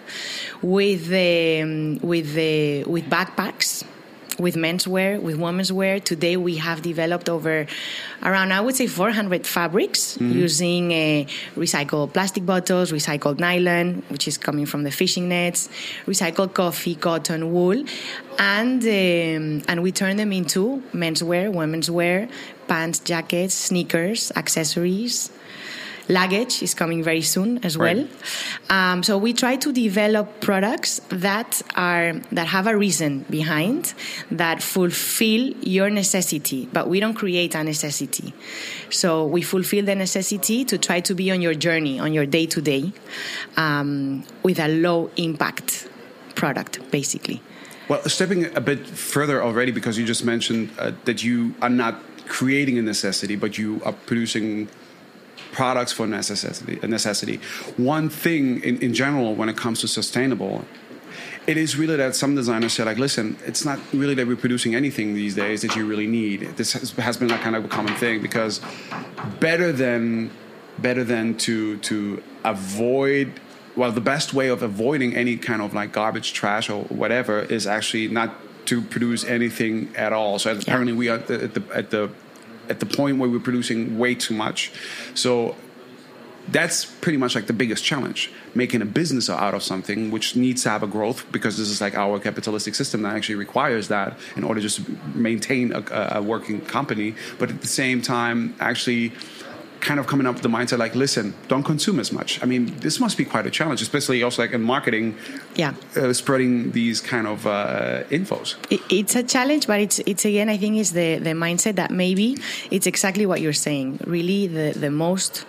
with 0.62 1.08
um, 1.08 2.00
with 2.00 2.34
the 2.34 2.84
with 2.86 3.10
backpacks 3.10 3.84
with 4.40 4.56
menswear, 4.56 5.22
with 5.22 5.38
women's 5.38 5.72
wear. 5.72 6.00
Today 6.00 6.38
we 6.38 6.58
have 6.58 6.82
developed 6.82 7.30
over 7.30 7.66
around, 8.22 8.52
I 8.52 8.62
would 8.62 8.76
say, 8.76 8.88
400 8.88 9.46
fabrics 9.46 10.18
mm-hmm. 10.18 10.32
using 10.32 10.92
uh, 10.92 11.26
recycled 11.56 12.14
plastic 12.14 12.46
bottles, 12.46 12.92
recycled 12.92 13.40
nylon, 13.40 14.04
which 14.10 14.28
is 14.28 14.38
coming 14.38 14.66
from 14.66 14.84
the 14.84 14.92
fishing 14.92 15.30
nets, 15.30 15.70
recycled 16.06 16.54
coffee, 16.54 16.96
cotton, 16.96 17.54
wool, 17.54 17.84
and 18.40 18.84
um, 18.84 19.64
and 19.68 19.84
we 19.84 19.92
turn 19.92 20.18
them 20.18 20.32
into 20.32 20.82
menswear, 20.94 21.52
women's 21.52 21.90
wear, 21.90 22.28
pants, 22.68 23.00
jackets, 23.00 23.54
sneakers, 23.54 24.32
accessories 24.36 25.30
luggage 26.10 26.62
is 26.62 26.74
coming 26.74 27.04
very 27.04 27.22
soon 27.22 27.64
as 27.64 27.78
well. 27.78 28.08
Um, 28.70 29.04
so 29.04 29.18
we 29.18 29.34
try 29.34 29.56
to 29.58 29.72
develop 29.72 30.42
products 30.42 31.02
that 31.10 31.62
are 31.76 32.14
that 32.32 32.48
have 32.48 32.68
a 32.68 32.76
reason 32.76 33.26
behind 33.30 33.94
that 34.32 34.62
fulfill 34.62 35.54
your 35.62 35.90
necessity, 35.90 36.68
but 36.74 36.90
we 36.90 37.00
don't 37.00 37.14
create 37.14 37.56
a 37.56 37.64
necessity. 37.64 38.34
So 38.90 39.26
we 39.26 39.42
fulfill 39.42 39.86
the 39.86 39.96
necessity 39.96 40.66
to 40.66 40.78
try 40.78 41.00
to 41.02 41.16
be 41.16 41.32
on 41.32 41.42
your 41.42 41.54
journey, 41.54 42.00
on 42.00 42.14
your 42.14 42.26
day 42.26 42.46
to 42.48 42.62
day, 42.62 42.92
with 44.44 44.60
a 44.60 44.68
low 44.68 45.10
impact 45.16 45.88
product, 46.36 46.80
basically. 46.92 47.42
Well, 47.88 48.02
stepping 48.08 48.56
a 48.56 48.62
bit 48.62 48.88
further 48.88 49.44
already, 49.44 49.72
because 49.72 49.98
you 49.98 50.06
just 50.06 50.24
mentioned 50.24 50.72
uh, 50.80 50.92
that 51.06 51.24
you 51.24 51.54
are 51.62 51.70
not 51.70 52.02
creating 52.28 52.78
a 52.78 52.82
necessity, 52.82 53.36
but 53.36 53.58
you 53.58 53.82
are 53.84 53.94
producing 53.94 54.70
products 55.54 55.94
for 55.94 56.06
necessity. 56.06 56.86
necessity. 56.86 57.40
One 57.78 58.10
thing 58.10 58.62
in, 58.64 58.80
in 58.80 58.94
general 58.94 59.36
when 59.36 59.48
it 59.48 59.56
comes 59.56 59.80
to 59.82 59.88
sustainable, 59.88 60.66
it 61.46 61.58
is 61.58 61.78
really 61.78 61.96
that 61.98 62.16
some 62.16 62.36
designers 62.36 62.74
say 62.74 62.84
like, 62.84 62.98
listen, 62.98 63.38
it's 63.46 63.64
not 63.64 63.80
really 63.94 64.16
that 64.16 64.28
we're 64.28 64.36
producing 64.36 64.76
anything 64.76 65.14
these 65.14 65.36
days 65.36 65.62
that 65.62 65.76
you 65.76 65.86
really 65.86 66.08
need. 66.08 66.42
This 66.58 66.74
has, 66.74 66.92
has 66.92 67.18
been 67.18 67.32
a 67.32 67.38
kind 67.38 67.56
of 67.56 67.66
a 67.66 67.68
common 67.68 67.96
thing 67.96 68.22
because 68.22 68.60
better 69.40 69.72
than 69.72 70.32
better 70.80 71.04
than 71.04 71.38
to 71.38 71.78
to 71.78 72.24
avoid 72.44 73.40
well 73.76 73.92
the 73.92 74.02
best 74.02 74.34
way 74.34 74.48
of 74.48 74.64
avoiding 74.64 75.16
any 75.16 75.38
kind 75.38 75.62
of 75.62 75.74
like 75.74 75.92
garbage 75.92 76.34
trash 76.34 76.68
or 76.68 76.84
whatever 76.86 77.40
is 77.42 77.68
actually 77.68 78.08
not 78.08 78.36
to 78.66 78.82
produce 78.82 79.24
anything 79.24 79.94
at 79.96 80.12
all 80.12 80.40
so 80.40 80.52
apparently 80.52 80.94
we 80.94 81.10
are 81.10 81.18
at 81.18 81.28
the, 81.28 81.64
at 81.74 81.92
the, 81.92 82.10
at 82.70 82.80
the 82.80 82.86
point 82.86 83.18
where 83.18 83.30
we're 83.30 83.40
producing 83.40 83.98
way 83.98 84.16
too 84.16 84.34
much. 84.34 84.72
So 85.14 85.56
that's 86.50 86.86
pretty 86.86 87.18
much 87.18 87.36
like 87.36 87.48
the 87.48 87.54
biggest 87.54 87.84
challenge 87.84 88.30
making 88.54 88.82
a 88.82 88.86
business 88.86 89.30
out 89.30 89.54
of 89.54 89.64
something 89.64 90.12
which 90.12 90.36
needs 90.36 90.64
to 90.64 90.70
have 90.70 90.84
a 90.84 90.88
growth 90.88 91.26
because 91.32 91.58
this 91.58 91.70
is 91.70 91.80
like 91.80 91.96
our 91.96 92.20
capitalistic 92.20 92.76
system 92.76 93.04
that 93.04 93.16
actually 93.16 93.36
requires 93.36 93.88
that 93.88 94.18
in 94.36 94.44
order 94.44 94.60
just 94.60 94.86
to 94.86 94.98
maintain 95.16 95.72
a, 95.72 96.10
a 96.16 96.22
working 96.22 96.60
company 96.60 97.16
but 97.40 97.50
at 97.50 97.62
the 97.62 97.68
same 97.68 98.02
time 98.02 98.54
actually 98.60 99.14
kind 99.84 100.00
of 100.00 100.08
coming 100.08 100.26
up 100.26 100.34
with 100.36 100.44
the 100.44 100.50
mindset 100.50 100.80
like, 100.80 100.96
listen, 100.96 101.34
don't 101.48 101.64
consume 101.64 102.00
as 102.00 102.12
much. 102.12 102.42
I 102.42 102.46
mean, 102.46 102.76
this 102.80 103.00
must 103.00 103.18
be 103.18 103.26
quite 103.26 103.46
a 103.46 103.52
challenge, 103.52 103.82
especially 103.82 104.24
also 104.24 104.42
like 104.42 104.54
in 104.54 104.64
marketing. 104.64 105.16
Yeah, 105.56 105.74
uh, 105.96 106.14
spreading 106.14 106.72
these 106.72 107.02
kind 107.02 107.28
of 107.28 107.46
uh, 107.46 108.04
infos. 108.10 108.56
It's 108.90 109.16
a 109.16 109.24
challenge, 109.24 109.68
but 109.68 109.80
it's 109.80 110.00
it's 110.00 110.26
again, 110.26 110.50
I 110.50 110.58
think, 110.58 110.78
is 110.78 110.94
the 110.94 111.20
the 111.20 111.32
mindset 111.32 111.76
that 111.76 111.92
maybe 111.92 112.38
it's 112.72 112.88
exactly 112.88 113.26
what 113.26 113.42
you're 113.42 113.62
saying. 113.68 114.00
Really, 114.08 114.48
the 114.48 114.74
the 114.78 114.90
most 114.90 115.46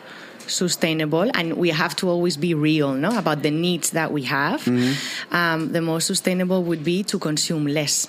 sustainable 0.51 1.31
and 1.35 1.55
we 1.55 1.71
have 1.71 1.95
to 1.97 2.09
always 2.09 2.37
be 2.37 2.55
real 2.55 2.93
no 2.95 3.17
about 3.19 3.43
the 3.43 3.51
needs 3.51 3.91
that 3.91 4.13
we 4.13 4.23
have. 4.23 4.63
Mm-hmm. 4.65 5.35
um, 5.35 5.73
the 5.73 5.81
most 5.81 6.07
sustainable 6.07 6.63
would 6.65 6.85
be 6.85 7.03
to 7.05 7.19
consume 7.19 7.67
less. 7.67 8.07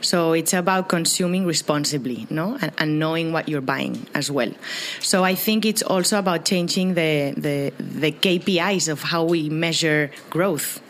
So 0.00 0.32
it's 0.32 0.52
about 0.52 0.88
consuming 0.88 1.46
responsibly 1.46 2.26
no 2.30 2.58
and, 2.60 2.72
and, 2.78 2.98
knowing 2.98 3.32
what 3.32 3.48
you're 3.48 3.60
buying 3.60 4.06
as 4.14 4.30
well. 4.30 4.52
So 5.00 5.24
i 5.24 5.34
think 5.34 5.64
it's 5.64 5.82
also 5.82 6.18
about 6.18 6.44
changing 6.44 6.94
the 6.94 7.34
the, 7.36 7.72
the 7.78 8.12
kpis 8.12 8.88
of 8.88 9.02
how 9.02 9.24
we 9.24 9.48
measure 9.48 10.10
growth 10.28 10.80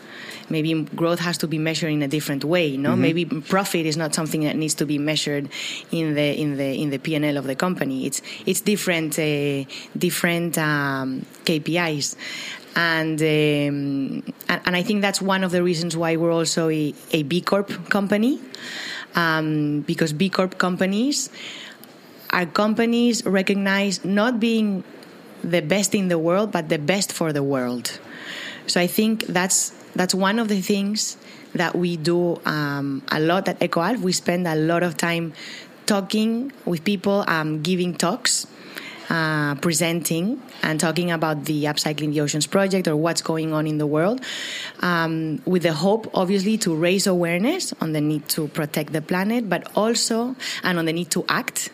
maybe 0.51 0.83
growth 0.95 1.19
has 1.19 1.37
to 1.39 1.47
be 1.47 1.57
measured 1.57 1.91
in 1.91 2.01
a 2.01 2.07
different 2.07 2.43
way. 2.43 2.77
No, 2.77 2.91
mm-hmm. 2.91 3.01
maybe 3.01 3.25
profit 3.25 3.85
is 3.85 3.97
not 3.97 4.13
something 4.13 4.43
that 4.43 4.55
needs 4.55 4.75
to 4.75 4.85
be 4.85 4.97
measured 4.97 5.49
in 5.91 6.13
the 6.13 6.39
in 6.39 6.57
the 6.57 6.81
in 6.81 6.89
the 6.89 6.99
P 6.99 7.15
and 7.15 7.25
L 7.25 7.37
of 7.37 7.45
the 7.45 7.55
company. 7.55 8.05
It's 8.05 8.21
it's 8.45 8.61
different 8.61 9.17
uh, 9.17 9.63
different 9.97 10.57
um, 10.57 11.25
KPIs. 11.45 12.15
And, 12.73 13.21
um, 13.21 14.33
and 14.47 14.75
I 14.77 14.81
think 14.81 15.01
that's 15.01 15.21
one 15.21 15.43
of 15.43 15.51
the 15.51 15.61
reasons 15.61 15.97
why 15.97 16.15
we're 16.15 16.31
also 16.31 16.69
a, 16.69 16.93
a 17.11 17.23
B 17.23 17.41
Corp 17.41 17.67
company, 17.89 18.39
um, 19.13 19.81
because 19.81 20.13
B 20.13 20.29
Corp 20.29 20.57
companies 20.57 21.29
are 22.29 22.45
companies 22.45 23.25
recognized 23.25 24.05
not 24.05 24.39
being 24.39 24.85
the 25.43 25.61
best 25.61 25.93
in 25.93 26.07
the 26.07 26.17
world, 26.17 26.51
but 26.51 26.69
the 26.69 26.79
best 26.79 27.11
for 27.11 27.33
the 27.33 27.43
world. 27.43 27.99
So 28.71 28.79
I 28.79 28.87
think 28.87 29.25
that's 29.27 29.75
that's 29.95 30.15
one 30.15 30.39
of 30.39 30.47
the 30.47 30.61
things 30.61 31.17
that 31.55 31.75
we 31.75 31.97
do 31.97 32.39
um, 32.45 33.03
a 33.11 33.19
lot 33.19 33.49
at 33.49 33.59
EcoAlf. 33.59 33.99
We 33.99 34.13
spend 34.13 34.47
a 34.47 34.55
lot 34.55 34.81
of 34.81 34.95
time 34.95 35.33
talking 35.85 36.53
with 36.63 36.85
people, 36.85 37.25
um, 37.27 37.61
giving 37.61 37.93
talks, 37.93 38.47
uh, 39.09 39.55
presenting, 39.55 40.41
and 40.63 40.79
talking 40.79 41.11
about 41.11 41.43
the 41.43 41.65
Upcycling 41.65 42.13
the 42.13 42.21
Oceans 42.21 42.47
project 42.47 42.87
or 42.87 42.95
what's 42.95 43.21
going 43.21 43.51
on 43.51 43.67
in 43.67 43.77
the 43.77 43.85
world, 43.87 44.21
um, 44.79 45.41
with 45.43 45.63
the 45.63 45.73
hope, 45.73 46.09
obviously, 46.13 46.57
to 46.59 46.73
raise 46.73 47.07
awareness 47.07 47.73
on 47.81 47.91
the 47.91 47.99
need 47.99 48.29
to 48.29 48.47
protect 48.47 48.93
the 48.93 49.01
planet, 49.01 49.49
but 49.49 49.67
also 49.75 50.33
and 50.63 50.79
on 50.79 50.85
the 50.85 50.93
need 50.93 51.11
to 51.11 51.25
act, 51.27 51.71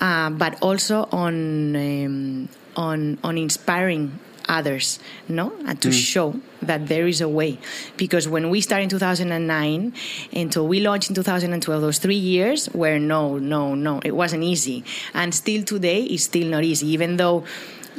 uh, 0.00 0.30
but 0.30 0.56
also 0.62 1.06
on 1.12 1.76
um, 1.76 2.48
on 2.74 3.18
on 3.22 3.36
inspiring 3.36 4.18
others, 4.48 4.98
no, 5.28 5.52
and 5.66 5.80
to 5.82 5.88
mm. 5.88 5.92
show 5.92 6.40
that 6.62 6.88
there 6.88 7.06
is 7.06 7.20
a 7.20 7.28
way. 7.28 7.58
Because 7.96 8.28
when 8.28 8.50
we 8.50 8.60
started 8.60 8.84
in 8.84 8.88
2009 8.90 9.92
until 10.32 10.66
we 10.66 10.80
launched 10.80 11.10
in 11.10 11.14
2012, 11.14 11.80
those 11.80 11.98
three 11.98 12.14
years 12.14 12.68
were 12.70 12.98
no, 12.98 13.38
no, 13.38 13.74
no, 13.74 14.00
it 14.04 14.14
wasn't 14.14 14.42
easy, 14.42 14.84
and 15.14 15.34
still 15.34 15.62
today 15.62 16.02
it's 16.02 16.24
still 16.24 16.48
not 16.48 16.64
easy, 16.64 16.88
even 16.88 17.16
though 17.16 17.44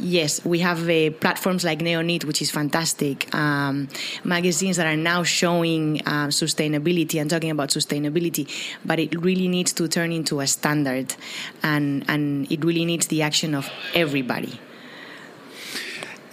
yes, 0.01 0.43
we 0.45 0.59
have 0.59 0.89
uh, 0.89 1.11
platforms 1.19 1.63
like 1.63 1.79
Neonyt, 1.79 2.23
which 2.23 2.41
is 2.41 2.51
fantastic, 2.51 3.33
um, 3.35 3.87
magazines 4.23 4.77
that 4.77 4.87
are 4.87 4.97
now 4.97 5.23
showing 5.23 6.01
uh, 6.05 6.27
sustainability 6.27 7.19
and 7.19 7.29
talking 7.29 7.51
about 7.51 7.69
sustainability, 7.69 8.47
but 8.85 8.99
it 8.99 9.13
really 9.21 9.47
needs 9.47 9.73
to 9.73 9.87
turn 9.87 10.11
into 10.11 10.39
a 10.39 10.47
standard, 10.47 11.13
and 11.63 12.05
and 12.07 12.51
it 12.51 12.63
really 12.63 12.85
needs 12.85 13.07
the 13.07 13.21
action 13.21 13.53
of 13.55 13.69
everybody 13.93 14.59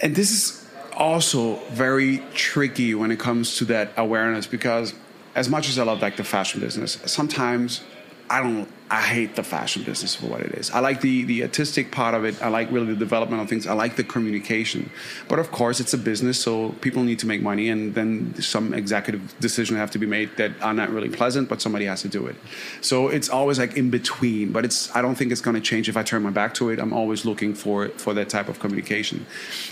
and 0.01 0.15
this 0.15 0.31
is 0.31 0.67
also 0.93 1.55
very 1.71 2.23
tricky 2.33 2.95
when 2.95 3.11
it 3.11 3.19
comes 3.19 3.57
to 3.57 3.65
that 3.65 3.91
awareness 3.97 4.47
because 4.47 4.93
as 5.35 5.47
much 5.49 5.69
as 5.69 5.77
I 5.77 5.83
love 5.83 6.01
like 6.01 6.17
the 6.17 6.23
fashion 6.23 6.59
business, 6.59 6.99
sometimes 7.05 7.83
I 8.29 8.41
don't 8.41 8.67
I 8.89 9.01
hate 9.01 9.35
the 9.35 9.43
fashion 9.43 9.83
business 9.83 10.15
for 10.15 10.27
what 10.27 10.39
it 10.39 10.53
is. 10.53 10.71
I 10.71 10.79
like 10.79 11.01
the 11.01 11.25
the 11.25 11.43
artistic 11.43 11.91
part 11.91 12.15
of 12.15 12.23
it. 12.23 12.41
I 12.41 12.47
like 12.47 12.71
really 12.71 12.87
the 12.87 12.95
development 12.95 13.41
of 13.41 13.49
things. 13.49 13.67
I 13.67 13.73
like 13.73 13.97
the 13.97 14.03
communication. 14.03 14.89
But 15.27 15.39
of 15.39 15.51
course, 15.51 15.81
it's 15.81 15.93
a 15.93 15.97
business, 15.97 16.39
so 16.39 16.69
people 16.79 17.03
need 17.03 17.19
to 17.19 17.27
make 17.27 17.41
money, 17.41 17.67
and 17.67 17.93
then 17.95 18.33
some 18.41 18.73
executive 18.73 19.37
decisions 19.41 19.77
have 19.77 19.91
to 19.91 19.99
be 19.99 20.05
made 20.05 20.37
that 20.37 20.51
are 20.61 20.73
not 20.73 20.89
really 20.89 21.09
pleasant, 21.09 21.49
but 21.49 21.61
somebody 21.61 21.83
has 21.85 22.01
to 22.03 22.07
do 22.07 22.27
it. 22.27 22.37
So 22.79 23.09
it's 23.09 23.27
always 23.27 23.59
like 23.59 23.75
in 23.75 23.89
between. 23.89 24.53
But 24.53 24.63
it's 24.63 24.95
I 24.95 25.01
don't 25.01 25.15
think 25.15 25.33
it's 25.33 25.41
going 25.41 25.55
to 25.55 25.61
change 25.61 25.89
if 25.89 25.97
I 25.97 26.03
turn 26.03 26.23
my 26.23 26.31
back 26.31 26.53
to 26.55 26.69
it. 26.69 26.79
I'm 26.79 26.93
always 26.93 27.25
looking 27.25 27.53
for 27.53 27.89
for 27.89 28.13
that 28.13 28.29
type 28.29 28.47
of 28.47 28.59
communication. 28.59 29.25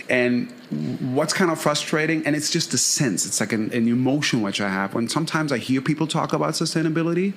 And 0.09 0.51
what's 0.71 1.33
kind 1.33 1.51
of 1.51 1.59
frustrating, 1.59 2.25
and 2.25 2.35
it's 2.35 2.49
just 2.49 2.73
a 2.73 2.77
sense. 2.77 3.25
It's 3.25 3.39
like 3.39 3.53
an, 3.53 3.71
an 3.71 3.87
emotion 3.87 4.41
which 4.41 4.59
I 4.59 4.69
have 4.69 4.93
when 4.93 5.07
sometimes 5.07 5.51
I 5.51 5.57
hear 5.57 5.81
people 5.81 6.07
talk 6.07 6.33
about 6.33 6.53
sustainability. 6.53 7.33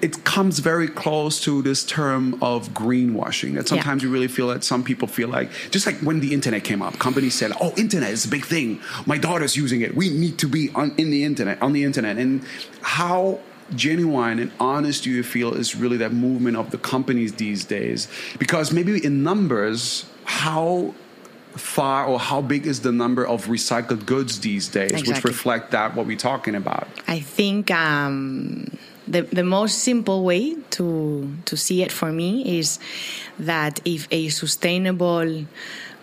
It 0.00 0.24
comes 0.24 0.60
very 0.60 0.88
close 0.88 1.40
to 1.42 1.62
this 1.62 1.84
term 1.84 2.34
of 2.42 2.70
greenwashing. 2.70 3.54
That 3.54 3.68
sometimes 3.68 4.02
yeah. 4.02 4.08
you 4.08 4.12
really 4.12 4.28
feel 4.28 4.48
that 4.48 4.64
some 4.64 4.84
people 4.84 5.08
feel 5.08 5.28
like, 5.28 5.50
just 5.70 5.86
like 5.86 5.96
when 6.00 6.20
the 6.20 6.32
internet 6.32 6.64
came 6.64 6.82
up, 6.82 6.98
companies 6.98 7.34
said, 7.34 7.52
"Oh, 7.60 7.72
internet 7.76 8.10
is 8.10 8.24
a 8.24 8.28
big 8.28 8.44
thing. 8.44 8.80
My 9.06 9.18
daughter's 9.18 9.56
using 9.56 9.80
it. 9.80 9.96
We 9.96 10.10
need 10.10 10.38
to 10.38 10.48
be 10.48 10.70
on 10.74 10.94
in 10.98 11.10
the 11.10 11.24
internet, 11.24 11.60
on 11.60 11.72
the 11.72 11.84
internet." 11.84 12.16
And 12.16 12.42
how 12.82 13.40
genuine 13.74 14.38
and 14.38 14.52
honest 14.60 15.04
do 15.04 15.10
you 15.10 15.22
feel 15.22 15.54
is 15.54 15.74
really 15.74 15.96
that 15.96 16.12
movement 16.12 16.56
of 16.56 16.70
the 16.70 16.78
companies 16.78 17.34
these 17.34 17.64
days? 17.64 18.08
Because 18.38 18.72
maybe 18.72 19.04
in 19.04 19.22
numbers, 19.22 20.06
how 20.24 20.94
far 21.52 22.06
or 22.06 22.18
how 22.18 22.40
big 22.40 22.66
is 22.66 22.80
the 22.80 22.92
number 22.92 23.26
of 23.26 23.46
recycled 23.46 24.06
goods 24.06 24.40
these 24.40 24.68
days, 24.68 24.90
exactly. 24.90 25.12
which 25.14 25.24
reflect 25.24 25.70
that 25.70 25.94
what 25.94 26.06
we're 26.06 26.16
talking 26.16 26.54
about? 26.54 26.88
I 27.08 27.20
think. 27.20 27.70
Um 27.70 28.78
the, 29.06 29.22
the 29.22 29.44
most 29.44 29.78
simple 29.78 30.24
way 30.24 30.56
to, 30.70 31.36
to 31.44 31.56
see 31.56 31.82
it 31.82 31.90
for 31.90 32.12
me 32.12 32.58
is 32.58 32.78
that 33.38 33.80
if 33.84 34.06
a 34.10 34.28
sustainable 34.28 35.44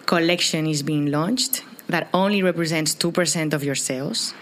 collection 0.06 0.68
is 0.68 0.84
being 0.84 1.08
launched 1.08 1.64
that 1.88 2.08
only 2.14 2.44
represents 2.44 2.94
2% 2.96 3.54
of 3.54 3.64
your 3.64 3.76
sales, 3.76 4.34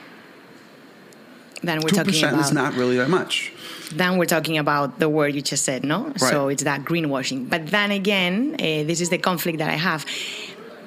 then 1.63 1.79
we're 1.81 1.89
talking 1.89 2.23
about. 2.23 2.39
2% 2.39 2.41
is 2.41 2.51
not 2.51 2.73
really 2.73 2.97
that 2.97 3.09
much. 3.09 3.53
then 3.93 4.17
we're 4.17 4.25
talking 4.25 4.57
about 4.57 4.99
the 4.99 5.07
word 5.07 5.33
you 5.33 5.41
just 5.41 5.63
said, 5.63 5.83
no? 5.83 6.07
Right. 6.07 6.19
So 6.19 6.49
it's 6.49 6.63
that 6.63 6.81
greenwashing. 6.83 7.49
But 7.49 7.67
then 7.67 7.91
again, 7.91 8.55
uh, 8.55 8.83
this 8.83 9.01
is 9.01 9.09
the 9.09 9.17
conflict 9.17 9.59
that 9.59 9.69
I 9.69 9.77
have. 9.77 10.05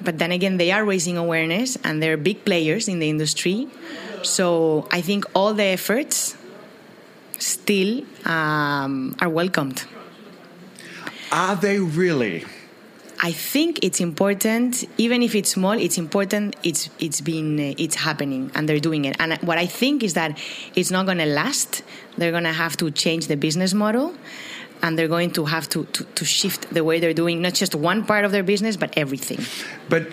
But 0.03 0.17
then 0.17 0.31
again, 0.31 0.57
they 0.57 0.71
are 0.71 0.83
raising 0.83 1.17
awareness 1.17 1.77
and 1.83 2.01
they're 2.01 2.17
big 2.17 2.45
players 2.45 2.87
in 2.87 2.99
the 2.99 3.09
industry. 3.09 3.67
So 4.23 4.87
I 4.91 5.01
think 5.01 5.25
all 5.33 5.53
the 5.53 5.63
efforts 5.63 6.35
still 7.39 8.03
um, 8.25 9.15
are 9.19 9.29
welcomed. 9.29 9.83
Are 11.31 11.55
they 11.55 11.79
really? 11.79 12.45
I 13.23 13.31
think 13.31 13.79
it's 13.83 13.99
important, 13.99 14.83
even 14.97 15.21
if 15.21 15.35
it's 15.35 15.51
small. 15.51 15.73
It's 15.73 15.99
important. 15.99 16.55
It's 16.63 16.89
it's 16.97 17.21
been 17.21 17.59
uh, 17.59 17.75
it's 17.77 17.95
happening, 17.95 18.51
and 18.55 18.67
they're 18.67 18.79
doing 18.79 19.05
it. 19.05 19.15
And 19.19 19.33
what 19.43 19.59
I 19.59 19.67
think 19.67 20.01
is 20.03 20.15
that 20.15 20.39
it's 20.75 20.89
not 20.89 21.05
going 21.05 21.19
to 21.19 21.27
last. 21.27 21.83
They're 22.17 22.31
going 22.31 22.45
to 22.45 22.51
have 22.51 22.77
to 22.77 22.89
change 22.89 23.27
the 23.27 23.37
business 23.37 23.75
model, 23.75 24.15
and 24.81 24.97
they're 24.97 25.07
going 25.07 25.31
to 25.31 25.45
have 25.45 25.69
to, 25.69 25.85
to 25.85 26.03
to 26.03 26.25
shift 26.25 26.73
the 26.73 26.83
way 26.83 26.99
they're 26.99 27.13
doing 27.13 27.41
not 27.41 27.53
just 27.53 27.75
one 27.75 28.05
part 28.05 28.25
of 28.25 28.31
their 28.31 28.43
business, 28.43 28.77
but 28.77 28.93
everything. 28.97 29.39
But 29.89 30.07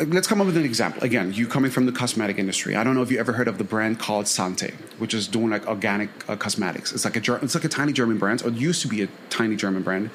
uh, 0.00 0.04
let's 0.08 0.26
come 0.26 0.40
up 0.40 0.46
with 0.46 0.56
an 0.56 0.64
example. 0.64 1.02
Again, 1.02 1.32
you 1.32 1.46
coming 1.46 1.70
from 1.70 1.86
the 1.86 1.92
cosmetic 1.92 2.38
industry. 2.38 2.76
I 2.76 2.84
don't 2.84 2.94
know 2.94 3.02
if 3.02 3.10
you 3.10 3.18
ever 3.18 3.32
heard 3.32 3.48
of 3.48 3.58
the 3.58 3.64
brand 3.64 3.98
called 3.98 4.28
Sante, 4.28 4.72
which 4.98 5.14
is 5.14 5.28
doing 5.28 5.50
like 5.50 5.66
organic 5.66 6.10
uh, 6.28 6.36
cosmetics. 6.36 6.92
It's 6.92 7.04
like 7.04 7.16
a 7.16 7.34
it's 7.36 7.54
like 7.54 7.64
a 7.64 7.68
tiny 7.68 7.92
German 7.92 8.18
brand, 8.18 8.42
or 8.42 8.48
it 8.48 8.54
used 8.54 8.82
to 8.82 8.88
be 8.88 9.02
a 9.02 9.08
tiny 9.28 9.56
German 9.56 9.82
brand, 9.82 10.08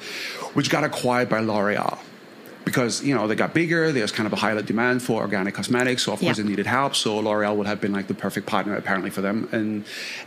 which 0.54 0.70
got 0.70 0.84
acquired 0.84 1.28
by 1.28 1.40
L'Oreal. 1.40 1.98
Because 2.66 3.02
you 3.04 3.14
know 3.14 3.28
they 3.28 3.36
got 3.36 3.54
bigger, 3.54 3.92
there's 3.92 4.10
kind 4.10 4.26
of 4.26 4.32
a 4.32 4.36
higher 4.36 4.60
demand 4.60 5.00
for 5.00 5.22
organic 5.22 5.54
cosmetics, 5.54 6.02
so 6.02 6.12
of 6.12 6.18
course 6.18 6.36
Yeah. 6.36 6.42
they 6.42 6.48
needed 6.50 6.66
help. 6.66 6.96
So 6.96 7.16
L'Oreal 7.18 7.54
would 7.56 7.68
have 7.68 7.80
been 7.80 7.92
like 7.92 8.08
the 8.08 8.14
perfect 8.14 8.46
partner 8.48 8.74
apparently 8.76 9.10
for 9.10 9.20
them. 9.22 9.48
And 9.52 9.84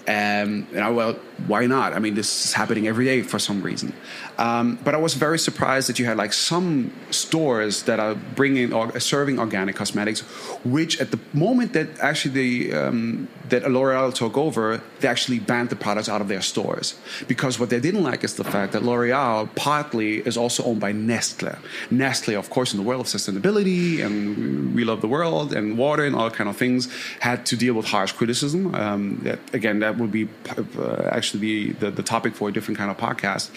um, 0.07 0.65
and 0.73 0.79
I, 0.79 0.89
well, 0.89 1.13
why 1.47 1.65
not? 1.67 1.91
I 1.91 1.99
mean, 1.99 2.15
this 2.15 2.45
is 2.45 2.53
happening 2.53 2.87
every 2.87 3.03
day 3.03 3.23
for 3.23 3.39
some 3.39 3.61
reason. 3.61 3.91
Um, 4.39 4.79
but 4.85 4.95
I 4.95 4.97
was 4.97 5.15
very 5.15 5.37
surprised 5.37 5.89
that 5.89 5.99
you 5.99 6.05
had 6.05 6.15
like 6.15 6.31
some 6.31 6.93
stores 7.11 7.83
that 7.83 7.99
are 7.99 8.15
bringing 8.15 8.71
or 8.71 8.97
serving 8.99 9.37
organic 9.37 9.75
cosmetics, 9.75 10.21
which 10.63 10.99
at 11.01 11.11
the 11.11 11.19
moment 11.33 11.73
that 11.73 11.87
actually 11.99 12.33
the 12.33 12.73
um, 12.73 13.27
that 13.49 13.69
L'Oreal 13.69 14.13
took 14.13 14.37
over, 14.37 14.81
they 15.01 15.07
actually 15.07 15.39
banned 15.39 15.69
the 15.69 15.75
products 15.75 16.07
out 16.07 16.21
of 16.21 16.27
their 16.27 16.41
stores 16.41 16.95
because 17.27 17.59
what 17.59 17.69
they 17.69 17.79
didn't 17.79 18.03
like 18.03 18.23
is 18.23 18.35
the 18.35 18.43
fact 18.43 18.71
that 18.73 18.83
L'Oreal 18.83 19.53
partly 19.55 20.19
is 20.19 20.37
also 20.37 20.63
owned 20.63 20.79
by 20.79 20.91
Nestle. 20.91 21.55
Nestle, 21.91 22.35
of 22.35 22.49
course, 22.49 22.73
in 22.73 22.77
the 22.77 22.83
world 22.83 23.01
of 23.01 23.07
sustainability 23.07 24.03
and 24.05 24.73
we 24.73 24.85
love 24.85 25.01
the 25.01 25.07
world 25.07 25.53
and 25.53 25.77
water 25.77 26.05
and 26.05 26.15
all 26.15 26.29
kind 26.29 26.49
of 26.49 26.55
things, 26.55 26.87
had 27.19 27.45
to 27.47 27.57
deal 27.57 27.73
with 27.73 27.87
harsh 27.87 28.13
criticism. 28.13 28.73
Um, 28.73 29.19
that 29.23 29.39
again, 29.53 29.79
that 29.79 29.97
would 29.97 30.11
be 30.11 30.29
uh, 30.49 31.09
actually 31.11 31.39
the, 31.39 31.71
the 31.81 31.91
the 31.91 32.03
topic 32.03 32.35
for 32.35 32.47
a 32.47 32.53
different 32.53 32.77
kind 32.77 32.91
of 32.91 32.97
podcast. 32.97 33.49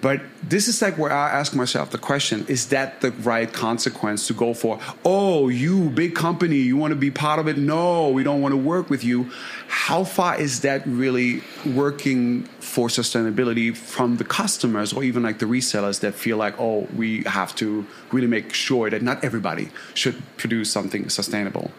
But 0.00 0.20
this 0.42 0.68
is 0.68 0.80
like 0.80 0.96
where 0.96 1.12
I 1.12 1.30
ask 1.30 1.54
myself 1.54 1.90
the 1.90 1.98
question: 1.98 2.46
Is 2.48 2.68
that 2.68 3.00
the 3.00 3.10
right 3.10 3.52
consequence 3.52 4.26
to 4.28 4.32
go 4.32 4.54
for? 4.54 4.78
Oh, 5.04 5.48
you 5.48 5.90
big 5.90 6.14
company, 6.14 6.56
you 6.56 6.76
want 6.76 6.92
to 6.92 6.96
be 6.96 7.10
part 7.10 7.38
of 7.38 7.48
it? 7.48 7.58
No, 7.58 8.08
we 8.08 8.22
don't 8.22 8.40
want 8.40 8.52
to 8.52 8.56
work 8.56 8.90
with 8.90 9.04
you. 9.04 9.30
How 9.68 10.04
far 10.04 10.40
is 10.40 10.60
that 10.60 10.86
really 10.86 11.42
working 11.66 12.48
for 12.74 12.88
sustainability 12.88 13.68
from 13.74 14.18
the 14.20 14.24
customers 14.40 14.92
or 14.92 15.00
even 15.02 15.22
like 15.22 15.38
the 15.38 15.46
resellers 15.46 16.00
that 16.00 16.14
feel 16.14 16.36
like, 16.36 16.54
oh, 16.60 16.86
we 16.96 17.22
have 17.24 17.54
to 17.56 17.86
really 18.12 18.26
make 18.36 18.48
sure 18.52 18.90
that 18.90 19.02
not 19.02 19.16
everybody 19.24 19.66
should 19.94 20.16
produce 20.36 20.68
something 20.70 21.08
sustainable? 21.08 21.70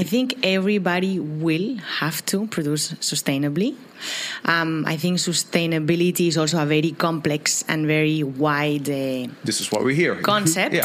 I 0.00 0.02
think 0.12 0.26
everybody 0.42 1.18
will 1.18 1.68
have 2.00 2.24
to 2.26 2.46
produce 2.56 2.92
sustainably. 3.12 3.70
Um, 4.44 4.84
I 4.86 4.96
think 5.02 5.18
sustainability 5.18 6.26
is 6.28 6.36
also 6.36 6.56
a 6.62 6.66
very 6.66 6.90
complex 7.06 7.64
and 7.68 7.86
very 7.86 8.22
wide 8.22 8.88
uh, 8.88 9.28
This 9.44 9.58
is 9.62 9.66
what 9.72 9.80
we're 9.84 9.94
hearing. 9.94 10.22
concept. 10.22 10.74
yeah. 10.74 10.84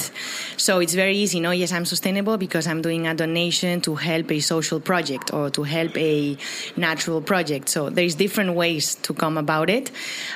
So 0.58 0.80
it's 0.80 0.94
very 0.94 1.18
easy. 1.24 1.40
No, 1.40 1.52
yes, 1.52 1.72
I'm 1.74 1.86
sustainable 1.86 2.38
because 2.38 2.66
I'm 2.68 2.82
doing 2.82 3.08
a 3.08 3.14
donation 3.16 3.82
to 3.82 3.96
help 3.96 4.32
a 4.32 4.40
social 4.40 4.80
project 4.80 5.34
or 5.34 5.50
to 5.58 5.64
help 5.64 5.98
a 5.98 6.38
natural 6.78 7.22
project. 7.22 7.68
So 7.70 7.90
there's 7.90 8.16
different 8.16 8.52
ways 8.54 8.69
to 8.78 9.14
come 9.14 9.38
about 9.38 9.70
it. 9.70 9.92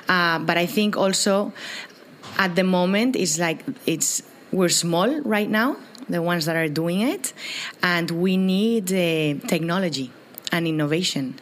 Uh, 0.08 0.40
but 0.40 0.58
I 0.58 0.66
think 0.66 0.98
also 0.98 1.54
at 2.38 2.56
the 2.56 2.64
moment 2.64 3.16
it's 3.16 3.38
like 3.40 3.64
it's 3.86 4.24
we're 4.52 4.70
small 4.70 5.22
right 5.22 5.50
now, 5.50 5.78
the 6.10 6.22
ones 6.22 6.46
that 6.46 6.56
are 6.56 6.70
doing 6.70 7.02
it, 7.02 7.34
and 7.82 8.10
we 8.12 8.38
need 8.38 8.92
uh, 8.92 9.48
technology 9.48 10.12
and 10.54 10.68
innovation. 10.68 11.34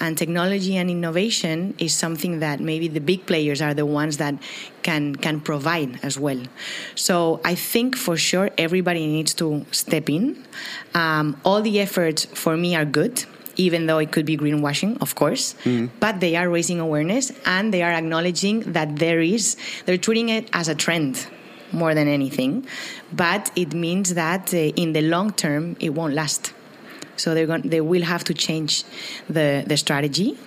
And 0.00 0.18
technology 0.18 0.76
and 0.76 0.90
innovation 0.90 1.74
is 1.78 1.94
something 1.94 2.40
that 2.40 2.60
maybe 2.60 2.88
the 2.88 3.00
big 3.00 3.24
players 3.24 3.62
are 3.62 3.72
the 3.72 3.86
ones 3.86 4.18
that 4.18 4.34
can 4.82 5.16
can 5.16 5.40
provide 5.40 5.98
as 6.02 6.18
well. 6.18 6.42
So 6.94 7.40
I 7.44 7.54
think 7.54 7.96
for 7.96 8.16
sure 8.18 8.50
everybody 8.58 9.06
needs 9.06 9.32
to 9.34 9.64
step 9.72 10.10
in. 10.10 10.44
Um, 10.94 11.40
all 11.44 11.62
the 11.62 11.80
efforts 11.80 12.26
for 12.26 12.56
me 12.56 12.76
are 12.76 12.84
good. 12.84 13.24
Even 13.56 13.86
though 13.86 13.98
it 13.98 14.12
could 14.12 14.26
be 14.26 14.36
greenwashing, 14.36 15.00
of 15.00 15.14
course, 15.14 15.54
but 16.00 16.20
they 16.20 16.36
are 16.36 16.48
raising 16.48 16.80
awareness 16.80 17.32
and 17.44 17.72
they 17.74 17.82
are 17.82 17.92
acknowledging 17.92 18.60
that 18.72 18.96
there 18.96 19.20
is, 19.20 19.56
they're 19.86 19.98
treating 19.98 20.28
it 20.28 20.48
as 20.52 20.68
a 20.68 20.74
trend 20.74 21.26
more 21.72 21.94
than 21.94 22.08
anything. 22.08 22.66
But 23.12 23.50
it 23.56 23.74
means 23.74 24.14
that 24.14 24.52
uh, 24.54 24.56
in 24.56 24.92
the 24.92 25.02
long 25.02 25.32
term, 25.32 25.76
it 25.80 25.90
won't 25.90 26.14
last. 26.14 26.52
So 27.20 27.34
they're 27.34 27.46
going, 27.46 27.62
they 27.74 27.82
will 27.92 28.06
have 28.14 28.24
to 28.24 28.34
change 28.34 28.84
the, 29.28 29.64
the 29.66 29.76
strategy. 29.76 30.38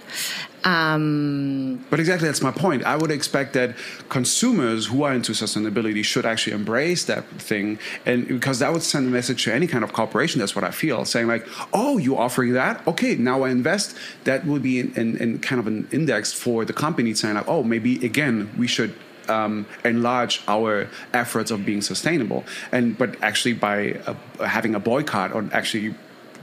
Um, 0.66 1.86
But 1.90 2.00
exactly, 2.00 2.28
that's 2.30 2.42
my 2.42 2.52
point. 2.52 2.84
I 2.86 2.96
would 2.96 3.12
expect 3.12 3.54
that 3.54 3.76
consumers 4.10 4.86
who 4.88 5.04
are 5.04 5.14
into 5.14 5.34
sustainability 5.34 6.04
should 6.06 6.26
actually 6.26 6.54
embrace 6.54 7.04
that 7.06 7.26
thing, 7.50 7.80
and 8.06 8.28
because 8.28 8.60
that 8.60 8.72
would 8.72 8.82
send 8.84 9.08
a 9.08 9.10
message 9.10 9.44
to 9.44 9.54
any 9.54 9.68
kind 9.68 9.84
of 9.84 9.92
corporation. 9.92 10.40
That's 10.40 10.56
what 10.56 10.64
I 10.64 10.72
feel, 10.72 11.04
saying 11.04 11.28
like, 11.28 11.46
"Oh, 11.74 11.98
you're 11.98 12.22
offering 12.28 12.54
that? 12.54 12.76
Okay, 12.88 13.16
now 13.16 13.44
I 13.44 13.50
invest." 13.50 13.98
That 14.24 14.46
would 14.46 14.64
be 14.64 14.80
in, 14.80 14.94
in, 14.96 15.18
in 15.18 15.40
kind 15.40 15.60
of 15.60 15.68
an 15.68 15.88
index 15.92 16.32
for 16.32 16.64
the 16.64 16.74
company 16.74 17.14
saying 17.14 17.36
like, 17.36 17.48
"Oh, 17.48 17.64
maybe 17.64 17.92
again 18.06 18.50
we 18.58 18.68
should." 18.68 18.94
Um, 19.30 19.68
enlarge 19.86 20.42
our 20.50 20.90
efforts 21.14 21.50
of 21.50 21.64
being 21.66 21.82
sustainable, 21.82 22.44
and 22.74 22.98
but 22.98 23.16
actually 23.24 23.54
by 23.54 23.94
uh, 24.06 24.16
having 24.46 24.76
a 24.76 24.82
boycott 24.82 25.32
or 25.32 25.48
actually 25.54 25.96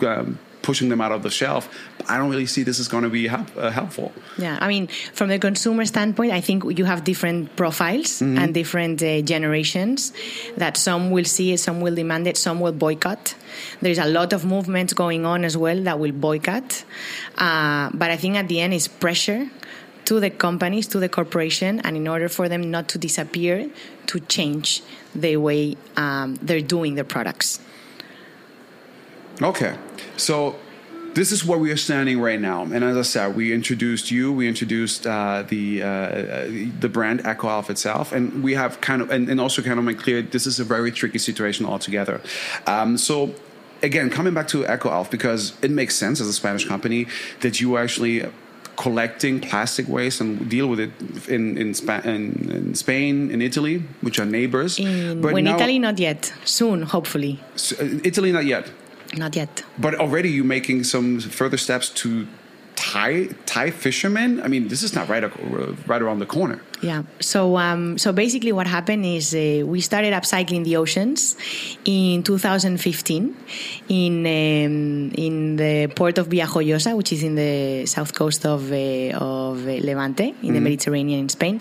um, 0.02 0.38
pushing 0.62 0.88
them 0.88 1.00
out 1.00 1.12
of 1.12 1.22
the 1.22 1.30
shelf, 1.30 1.68
I 2.08 2.16
don't 2.18 2.30
really 2.30 2.46
see 2.46 2.62
this 2.62 2.78
is 2.78 2.88
going 2.88 3.04
to 3.04 3.10
be 3.10 3.26
help, 3.28 3.48
uh, 3.56 3.70
helpful. 3.70 4.12
Yeah, 4.38 4.58
I 4.60 4.68
mean, 4.68 4.88
from 5.12 5.28
the 5.28 5.38
consumer 5.38 5.84
standpoint, 5.84 6.32
I 6.32 6.40
think 6.40 6.64
you 6.78 6.84
have 6.84 7.04
different 7.04 7.56
profiles 7.56 8.20
and 8.20 8.52
different 8.54 9.02
uh, 9.02 9.22
generations. 9.22 10.12
That 10.56 10.76
some 10.76 11.10
will 11.10 11.24
see 11.24 11.52
it, 11.52 11.58
some 11.58 11.80
will 11.80 11.94
demand 11.94 12.26
it, 12.26 12.36
some 12.36 12.60
will 12.60 12.72
boycott. 12.72 13.34
There's 13.80 13.98
a 13.98 14.06
lot 14.06 14.32
of 14.32 14.44
movements 14.44 14.92
going 14.92 15.24
on 15.24 15.44
as 15.44 15.56
well 15.56 15.82
that 15.82 15.98
will 15.98 16.12
boycott. 16.12 16.84
Uh, 17.36 17.90
but 17.94 18.10
I 18.10 18.16
think 18.16 18.36
at 18.36 18.48
the 18.48 18.60
end, 18.60 18.74
it's 18.74 18.88
pressure 18.88 19.50
to 20.06 20.20
the 20.20 20.30
companies, 20.30 20.86
to 20.88 20.98
the 20.98 21.08
corporation, 21.08 21.80
and 21.80 21.96
in 21.96 22.08
order 22.08 22.28
for 22.28 22.48
them 22.48 22.70
not 22.70 22.88
to 22.88 22.98
disappear, 22.98 23.70
to 24.06 24.20
change 24.20 24.82
the 25.14 25.36
way 25.36 25.76
um, 25.96 26.34
they're 26.42 26.60
doing 26.60 26.94
their 26.96 27.04
products. 27.04 27.60
Okay, 29.42 29.74
so 30.16 30.56
this 31.14 31.32
is 31.32 31.44
where 31.44 31.58
we 31.58 31.70
are 31.72 31.76
standing 31.76 32.20
right 32.20 32.40
now, 32.40 32.62
and 32.62 32.84
as 32.84 32.96
I 32.96 33.02
said, 33.02 33.34
we 33.34 33.52
introduced 33.54 34.10
you, 34.10 34.32
we 34.32 34.46
introduced 34.46 35.06
uh, 35.06 35.44
the 35.48 35.82
uh, 35.82 35.90
the 36.80 36.88
brand 36.88 37.26
Echo 37.26 37.48
Alpha 37.48 37.72
itself, 37.72 38.12
and 38.12 38.42
we 38.42 38.54
have 38.54 38.80
kind 38.80 39.00
of 39.02 39.10
and, 39.10 39.28
and 39.30 39.40
also 39.40 39.62
kind 39.62 39.78
of 39.78 39.84
made 39.84 39.98
clear 39.98 40.20
this 40.22 40.46
is 40.46 40.60
a 40.60 40.64
very 40.64 40.92
tricky 40.92 41.18
situation 41.18 41.66
altogether. 41.66 42.20
Um, 42.66 42.96
so. 42.98 43.34
Again, 43.82 44.10
coming 44.10 44.34
back 44.34 44.46
to 44.48 44.66
Echo 44.66 44.90
Alpha 44.90 45.10
because 45.10 45.54
it 45.62 45.70
makes 45.70 45.94
sense 45.94 46.20
as 46.20 46.28
a 46.28 46.34
Spanish 46.34 46.66
company 46.66 47.06
that 47.40 47.62
you 47.62 47.78
actually 47.78 48.26
collecting 48.76 49.40
plastic 49.40 49.88
waste 49.88 50.20
and 50.20 50.50
deal 50.50 50.66
with 50.66 50.80
it 50.80 50.90
in 51.28 51.56
in, 51.56 51.72
Spa- 51.72 52.02
in, 52.04 52.50
in 52.50 52.74
Spain, 52.74 53.30
in 53.30 53.40
Italy, 53.40 53.82
which 54.02 54.18
are 54.18 54.26
neighbors. 54.26 54.78
In, 54.78 55.22
But 55.22 55.34
in 55.38 55.44
now- 55.44 55.56
Italy, 55.56 55.78
not 55.78 55.98
yet. 55.98 56.30
Soon, 56.44 56.82
hopefully. 56.82 57.40
Uh, 57.80 58.00
Italy, 58.04 58.32
not 58.32 58.44
yet. 58.44 58.70
Not 59.16 59.36
yet. 59.36 59.64
But 59.78 59.94
already 59.96 60.30
you're 60.30 60.44
making 60.44 60.84
some 60.84 61.20
further 61.20 61.56
steps 61.56 61.88
to 61.90 62.26
Thai 62.76 63.28
Thai 63.46 63.70
fishermen. 63.70 64.40
I 64.40 64.48
mean, 64.48 64.68
this 64.68 64.82
is 64.82 64.94
not 64.94 65.08
right 65.08 65.24
right 65.86 66.02
around 66.02 66.20
the 66.20 66.26
corner. 66.26 66.60
Yeah. 66.82 67.02
So 67.20 67.58
um, 67.58 67.98
so 67.98 68.12
basically, 68.12 68.52
what 68.52 68.66
happened 68.66 69.04
is 69.04 69.34
uh, 69.34 69.66
we 69.66 69.82
started 69.82 70.14
upcycling 70.14 70.64
the 70.64 70.76
oceans 70.76 71.36
in 71.84 72.22
2015 72.22 73.36
in 73.88 74.20
um, 74.20 75.12
in 75.14 75.56
the 75.56 75.92
port 75.94 76.16
of 76.16 76.28
Villajoyosa, 76.28 76.96
which 76.96 77.12
is 77.12 77.22
in 77.22 77.34
the 77.34 77.84
south 77.84 78.14
coast 78.14 78.46
of 78.46 78.72
uh, 78.72 79.12
of 79.18 79.66
uh, 79.66 79.72
Levante 79.72 80.34
in 80.42 80.54
the 80.54 80.60
Mediterranean 80.60 81.20
in 81.20 81.28
Spain, 81.28 81.60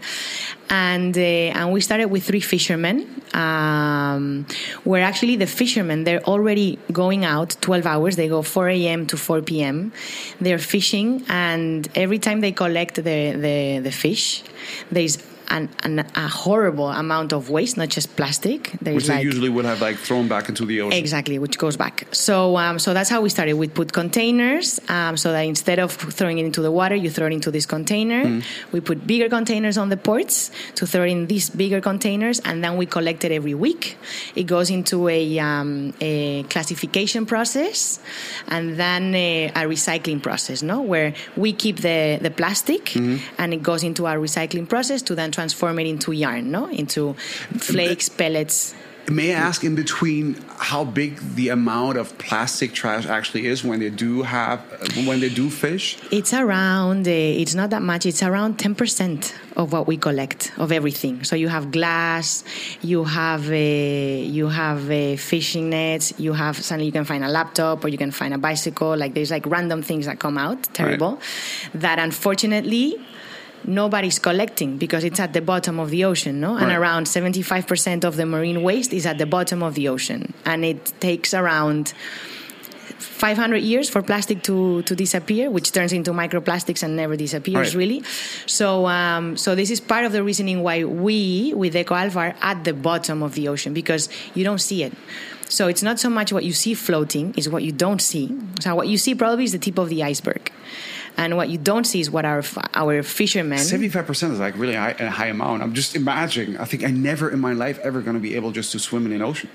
and 0.69 1.17
uh, 1.17 1.21
and 1.59 1.73
we 1.73 1.81
started 1.81 2.05
with 2.05 2.23
three 2.23 2.41
fishermen. 2.41 3.05
Um, 3.33 4.47
where 4.85 5.03
actually 5.03 5.35
the 5.35 5.45
fishermen 5.45 6.03
they're 6.03 6.23
already 6.23 6.79
going 6.91 7.25
out 7.25 7.55
12 7.61 7.85
hours. 7.85 8.15
They 8.15 8.27
go 8.27 8.41
4 8.41 8.69
a.m. 8.69 9.05
to 9.05 9.17
4 9.17 9.43
p.m. 9.43 9.91
They're 10.41 10.57
fishing 10.57 11.23
and 11.29 11.87
every 11.93 12.17
time 12.17 12.39
they 12.41 12.51
collect 12.51 12.95
the 12.95 13.01
the, 13.01 13.79
the 13.83 13.91
fish, 13.91 14.43
there's 14.91 15.17
an, 15.49 15.69
an, 15.83 15.99
a 15.99 16.27
horrible 16.27 16.89
amount 16.89 17.33
of 17.33 17.49
waste, 17.49 17.77
not 17.77 17.89
just 17.89 18.15
plastic. 18.15 18.71
There's 18.81 18.95
which 18.95 19.09
like, 19.09 19.19
they 19.19 19.23
usually 19.23 19.49
would 19.49 19.65
have 19.65 19.81
like 19.81 19.97
thrown 19.97 20.27
back 20.27 20.49
into 20.49 20.65
the 20.65 20.81
ocean. 20.81 20.97
Exactly, 20.97 21.39
which 21.39 21.57
goes 21.57 21.77
back. 21.77 22.07
So, 22.11 22.57
um, 22.57 22.79
so 22.79 22.93
that's 22.93 23.09
how 23.09 23.21
we 23.21 23.29
started. 23.29 23.53
We 23.53 23.67
put 23.67 23.93
containers, 23.93 24.79
um, 24.89 25.17
so 25.17 25.31
that 25.31 25.41
instead 25.41 25.79
of 25.79 25.91
throwing 25.91 26.37
it 26.37 26.45
into 26.45 26.61
the 26.61 26.71
water, 26.71 26.95
you 26.95 27.09
throw 27.09 27.27
it 27.27 27.33
into 27.33 27.51
this 27.51 27.65
container. 27.65 28.23
Mm. 28.23 28.43
We 28.71 28.79
put 28.79 29.05
bigger 29.05 29.29
containers 29.29 29.77
on 29.77 29.89
the 29.89 29.97
ports 29.97 30.51
to 30.75 30.85
throw 30.85 31.03
it 31.03 31.09
in 31.09 31.27
these 31.27 31.49
bigger 31.49 31.81
containers, 31.81 32.39
and 32.39 32.63
then 32.63 32.77
we 32.77 32.85
collect 32.85 33.23
it 33.23 33.31
every 33.31 33.53
week. 33.53 33.97
It 34.35 34.43
goes 34.43 34.69
into 34.69 35.07
a, 35.07 35.39
um, 35.39 35.93
a 36.01 36.43
classification 36.43 37.25
process, 37.25 37.99
and 38.47 38.77
then 38.77 39.15
a, 39.15 39.47
a, 39.47 39.69
recycling 39.69 40.21
process, 40.21 40.63
no, 40.63 40.81
where 40.81 41.13
we 41.35 41.53
keep 41.53 41.77
the 41.77 42.19
the 42.21 42.31
plastic, 42.31 42.85
mm-hmm. 42.85 43.17
and 43.37 43.53
it 43.53 43.61
goes 43.61 43.83
into 43.83 44.07
our 44.07 44.17
recycling 44.17 44.67
process 44.67 45.01
to 45.03 45.15
then 45.15 45.31
transform 45.39 45.79
it 45.79 45.87
into 45.87 46.11
yarn, 46.11 46.51
no? 46.51 46.67
Into 46.67 47.13
flakes, 47.57 48.09
pellets. 48.09 48.75
May 49.09 49.33
I 49.33 49.39
ask 49.39 49.63
in 49.63 49.73
between 49.73 50.35
how 50.71 50.83
big 50.83 51.11
the 51.35 51.49
amount 51.49 51.97
of 51.97 52.15
plastic 52.19 52.73
trash 52.73 53.07
actually 53.07 53.47
is 53.47 53.63
when 53.63 53.79
they 53.79 53.89
do 53.89 54.21
have 54.21 54.59
when 55.07 55.19
they 55.23 55.29
do 55.29 55.49
fish? 55.49 55.97
It's 56.11 56.33
around. 56.33 57.07
Uh, 57.07 57.41
it's 57.41 57.55
not 57.55 57.69
that 57.71 57.81
much. 57.81 58.05
It's 58.05 58.21
around 58.21 58.59
ten 58.59 58.75
percent 58.75 59.33
of 59.55 59.71
what 59.73 59.87
we 59.87 59.95
collect 59.97 60.51
of 60.57 60.71
everything. 60.71 61.23
So 61.23 61.35
you 61.35 61.47
have 61.47 61.71
glass, 61.71 62.43
you 62.81 63.03
have 63.05 63.49
a, 63.51 64.21
uh, 64.21 64.37
you 64.37 64.47
have 64.47 64.91
a 64.91 65.13
uh, 65.13 65.17
fishing 65.17 65.69
nets, 65.71 66.13
you 66.19 66.33
have 66.33 66.55
suddenly 66.57 66.85
you 66.85 66.91
can 66.99 67.05
find 67.05 67.23
a 67.23 67.29
laptop 67.29 67.83
or 67.83 67.87
you 67.87 67.97
can 67.97 68.11
find 68.11 68.33
a 68.33 68.37
bicycle. 68.37 68.95
Like 68.95 69.15
there's 69.15 69.31
like 69.31 69.45
random 69.47 69.81
things 69.81 70.05
that 70.05 70.19
come 70.19 70.37
out 70.37 70.61
terrible 70.73 71.13
right. 71.15 71.81
that 71.81 71.97
unfortunately 71.97 72.87
nobody's 73.65 74.19
collecting 74.19 74.77
because 74.77 75.03
it's 75.03 75.19
at 75.19 75.33
the 75.33 75.41
bottom 75.41 75.79
of 75.79 75.89
the 75.89 76.03
ocean, 76.05 76.39
no? 76.39 76.53
Right. 76.53 76.63
And 76.63 76.71
around 76.71 77.05
75% 77.05 78.03
of 78.03 78.15
the 78.15 78.25
marine 78.25 78.63
waste 78.63 78.93
is 78.93 79.05
at 79.05 79.17
the 79.17 79.25
bottom 79.25 79.63
of 79.63 79.75
the 79.75 79.87
ocean. 79.87 80.33
And 80.45 80.65
it 80.65 80.93
takes 80.99 81.33
around 81.33 81.93
500 83.19 83.57
years 83.57 83.89
for 83.89 84.01
plastic 84.01 84.43
to, 84.43 84.81
to 84.83 84.95
disappear, 84.95 85.49
which 85.49 85.71
turns 85.71 85.93
into 85.93 86.11
microplastics 86.11 86.83
and 86.83 86.95
never 86.95 87.15
disappears, 87.15 87.75
right. 87.75 87.79
really. 87.79 88.03
So, 88.45 88.87
um, 88.87 89.37
so 89.37 89.55
this 89.55 89.69
is 89.69 89.79
part 89.79 90.05
of 90.05 90.11
the 90.11 90.23
reasoning 90.23 90.63
why 90.63 90.83
we, 90.83 91.53
with 91.53 91.75
Eco 91.75 91.95
Alpha, 91.95 92.19
are 92.19 92.35
at 92.41 92.63
the 92.63 92.73
bottom 92.73 93.23
of 93.23 93.35
the 93.35 93.47
ocean 93.47 93.73
because 93.73 94.09
you 94.35 94.43
don't 94.43 94.59
see 94.59 94.83
it. 94.83 94.93
So 95.49 95.67
it's 95.67 95.81
not 95.81 95.99
so 95.99 96.09
much 96.09 96.31
what 96.31 96.43
you 96.43 96.53
see 96.53 96.75
floating, 96.75 97.33
is 97.35 97.49
what 97.49 97.63
you 97.63 97.71
don't 97.71 98.01
see. 98.01 98.37
So 98.61 98.75
what 98.75 98.87
you 98.87 98.97
see 98.97 99.15
probably 99.15 99.45
is 99.45 99.51
the 99.51 99.59
tip 99.59 99.79
of 99.79 99.89
the 99.89 100.03
iceberg. 100.03 100.51
And 101.19 101.35
what 101.35 101.49
you 101.49 101.57
don't 101.57 101.83
see 101.83 101.99
is 101.99 102.09
what 102.09 102.23
our 102.23 102.41
our 102.73 103.03
fishermen. 103.03 103.59
Seventy 103.59 103.89
five 103.89 104.07
percent 104.07 104.31
is 104.33 104.39
like 104.39 104.55
really 104.57 104.75
high, 104.75 104.95
a 104.99 105.09
high 105.09 105.27
amount. 105.27 105.61
I'm 105.61 105.73
just 105.73 105.93
imagining. 105.95 106.57
I 106.57 106.63
think 106.63 106.85
I 106.85 106.91
never 106.91 107.29
in 107.29 107.39
my 107.39 107.51
life 107.51 107.77
ever 107.79 107.99
going 108.01 108.15
to 108.15 108.21
be 108.21 108.35
able 108.35 108.51
just 108.51 108.71
to 108.71 108.79
swim 108.79 109.05
in 109.05 109.11
an 109.11 109.21
ocean. 109.21 109.49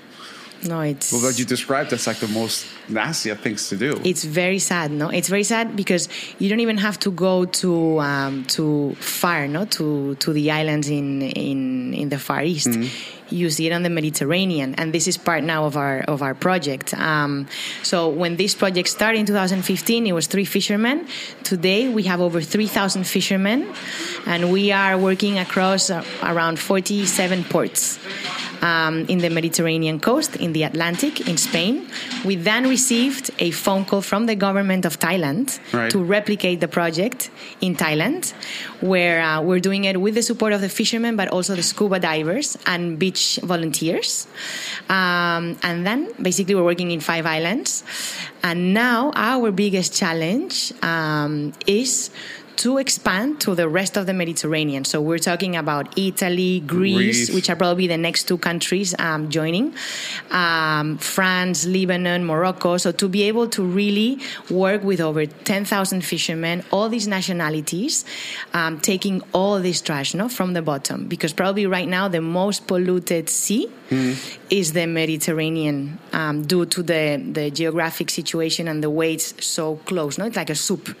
No, 0.63 0.81
it's. 0.81 1.11
Well, 1.11 1.23
what 1.23 1.37
you 1.39 1.45
described, 1.45 1.89
that's 1.89 2.07
like 2.07 2.17
the 2.17 2.27
most 2.27 2.67
nasty 2.87 3.33
things 3.33 3.69
to 3.69 3.77
do. 3.77 3.99
It's 4.03 4.23
very 4.23 4.59
sad, 4.59 4.91
no? 4.91 5.09
It's 5.09 5.27
very 5.27 5.43
sad 5.43 5.75
because 5.75 6.07
you 6.39 6.49
don't 6.49 6.61
even 6.61 6.77
have 6.77 6.97
to 6.99 7.11
go 7.11 7.45
to 7.45 7.99
um, 7.99 8.45
to 8.55 8.93
far, 8.99 9.47
no, 9.47 9.65
to 9.77 10.15
to 10.15 10.33
the 10.33 10.51
islands 10.51 10.87
in 10.89 11.23
in 11.23 11.93
in 11.93 12.09
the 12.09 12.19
Far 12.19 12.43
East. 12.43 12.69
Mm-hmm 12.69 13.15
you 13.29 13.49
see 13.49 13.67
it 13.67 13.73
on 13.73 13.83
the 13.83 13.89
Mediterranean, 13.89 14.75
and 14.75 14.93
this 14.93 15.07
is 15.07 15.17
part 15.17 15.43
now 15.43 15.65
of 15.65 15.77
our 15.77 16.01
of 16.01 16.21
our 16.21 16.33
project. 16.33 16.93
Um, 16.93 17.47
so 17.83 18.09
when 18.09 18.35
this 18.35 18.55
project 18.55 18.89
started 18.89 19.19
in 19.19 19.25
2015, 19.25 20.07
it 20.07 20.11
was 20.13 20.27
three 20.27 20.45
fishermen. 20.45 21.07
Today 21.43 21.89
we 21.89 22.03
have 22.03 22.21
over 22.21 22.41
3,000 22.41 23.05
fishermen, 23.05 23.73
and 24.25 24.51
we 24.51 24.71
are 24.71 24.97
working 24.97 25.39
across 25.39 25.89
uh, 25.89 26.03
around 26.23 26.59
47 26.59 27.43
ports 27.45 27.99
um, 28.61 29.05
in 29.07 29.19
the 29.19 29.29
Mediterranean 29.29 29.99
coast, 29.99 30.35
in 30.35 30.53
the 30.53 30.63
Atlantic, 30.63 31.27
in 31.27 31.37
Spain. 31.37 31.87
We 32.23 32.35
then 32.35 32.67
received 32.67 33.31
a 33.39 33.51
phone 33.51 33.85
call 33.85 34.01
from 34.01 34.25
the 34.25 34.35
government 34.35 34.85
of 34.85 34.99
Thailand 34.99 35.59
right. 35.73 35.91
to 35.91 36.03
replicate 36.03 36.59
the 36.59 36.67
project 36.67 37.29
in 37.61 37.75
Thailand, 37.75 38.33
where 38.81 39.21
uh, 39.21 39.41
we're 39.41 39.59
doing 39.59 39.83
it 39.85 39.99
with 40.01 40.15
the 40.15 40.23
support 40.23 40.53
of 40.53 40.61
the 40.61 40.69
fishermen, 40.69 41.15
but 41.15 41.27
also 41.29 41.55
the 41.55 41.63
scuba 41.63 41.99
divers 41.99 42.57
and 42.65 42.97
beach 42.97 43.14
volunteers. 43.43 44.27
Um, 44.89 45.57
and 45.63 45.85
then 45.85 46.11
basically, 46.21 46.55
we're 46.55 46.63
working 46.63 46.91
in 46.91 46.99
five 46.99 47.25
islands. 47.25 47.83
And 48.43 48.73
now, 48.73 49.11
our 49.15 49.51
biggest 49.51 49.93
challenge 49.93 50.73
um, 50.83 51.53
is 51.65 52.11
to 52.57 52.77
expand 52.77 53.41
to 53.41 53.55
the 53.55 53.67
rest 53.67 53.97
of 53.97 54.05
the 54.05 54.13
Mediterranean. 54.13 54.85
So 54.85 55.01
we're 55.01 55.19
talking 55.19 55.55
about 55.55 55.97
Italy, 55.97 56.61
Greece, 56.61 56.95
Greece. 56.95 57.33
which 57.33 57.49
are 57.49 57.55
probably 57.55 57.87
the 57.87 57.97
next 57.97 58.27
two 58.27 58.37
countries 58.37 58.95
um, 58.99 59.29
joining, 59.29 59.73
um, 60.31 60.97
France, 60.97 61.65
Lebanon, 61.65 62.25
Morocco. 62.25 62.77
So 62.77 62.91
to 62.91 63.07
be 63.07 63.23
able 63.23 63.47
to 63.49 63.63
really 63.63 64.19
work 64.49 64.83
with 64.83 65.01
over 65.01 65.25
10,000 65.25 66.01
fishermen, 66.01 66.63
all 66.71 66.89
these 66.89 67.07
nationalities, 67.07 68.05
um, 68.53 68.79
taking 68.79 69.21
all 69.33 69.59
this 69.59 69.81
trash 69.81 70.13
no, 70.13 70.29
from 70.29 70.53
the 70.53 70.61
bottom. 70.61 71.07
Because 71.07 71.33
probably 71.33 71.65
right 71.65 71.87
now 71.87 72.07
the 72.07 72.21
most 72.21 72.67
polluted 72.67 73.29
sea 73.29 73.69
mm. 73.89 74.37
is 74.49 74.73
the 74.73 74.85
Mediterranean 74.85 75.99
um, 76.13 76.43
due 76.43 76.65
to 76.65 76.83
the, 76.83 77.21
the 77.31 77.51
geographic 77.51 78.09
situation 78.09 78.67
and 78.67 78.83
the 78.83 78.89
way 78.89 79.13
it's 79.13 79.33
so 79.45 79.77
close. 79.85 80.17
No? 80.17 80.25
It's 80.25 80.35
like 80.35 80.49
a 80.49 80.55
soup 80.55 80.95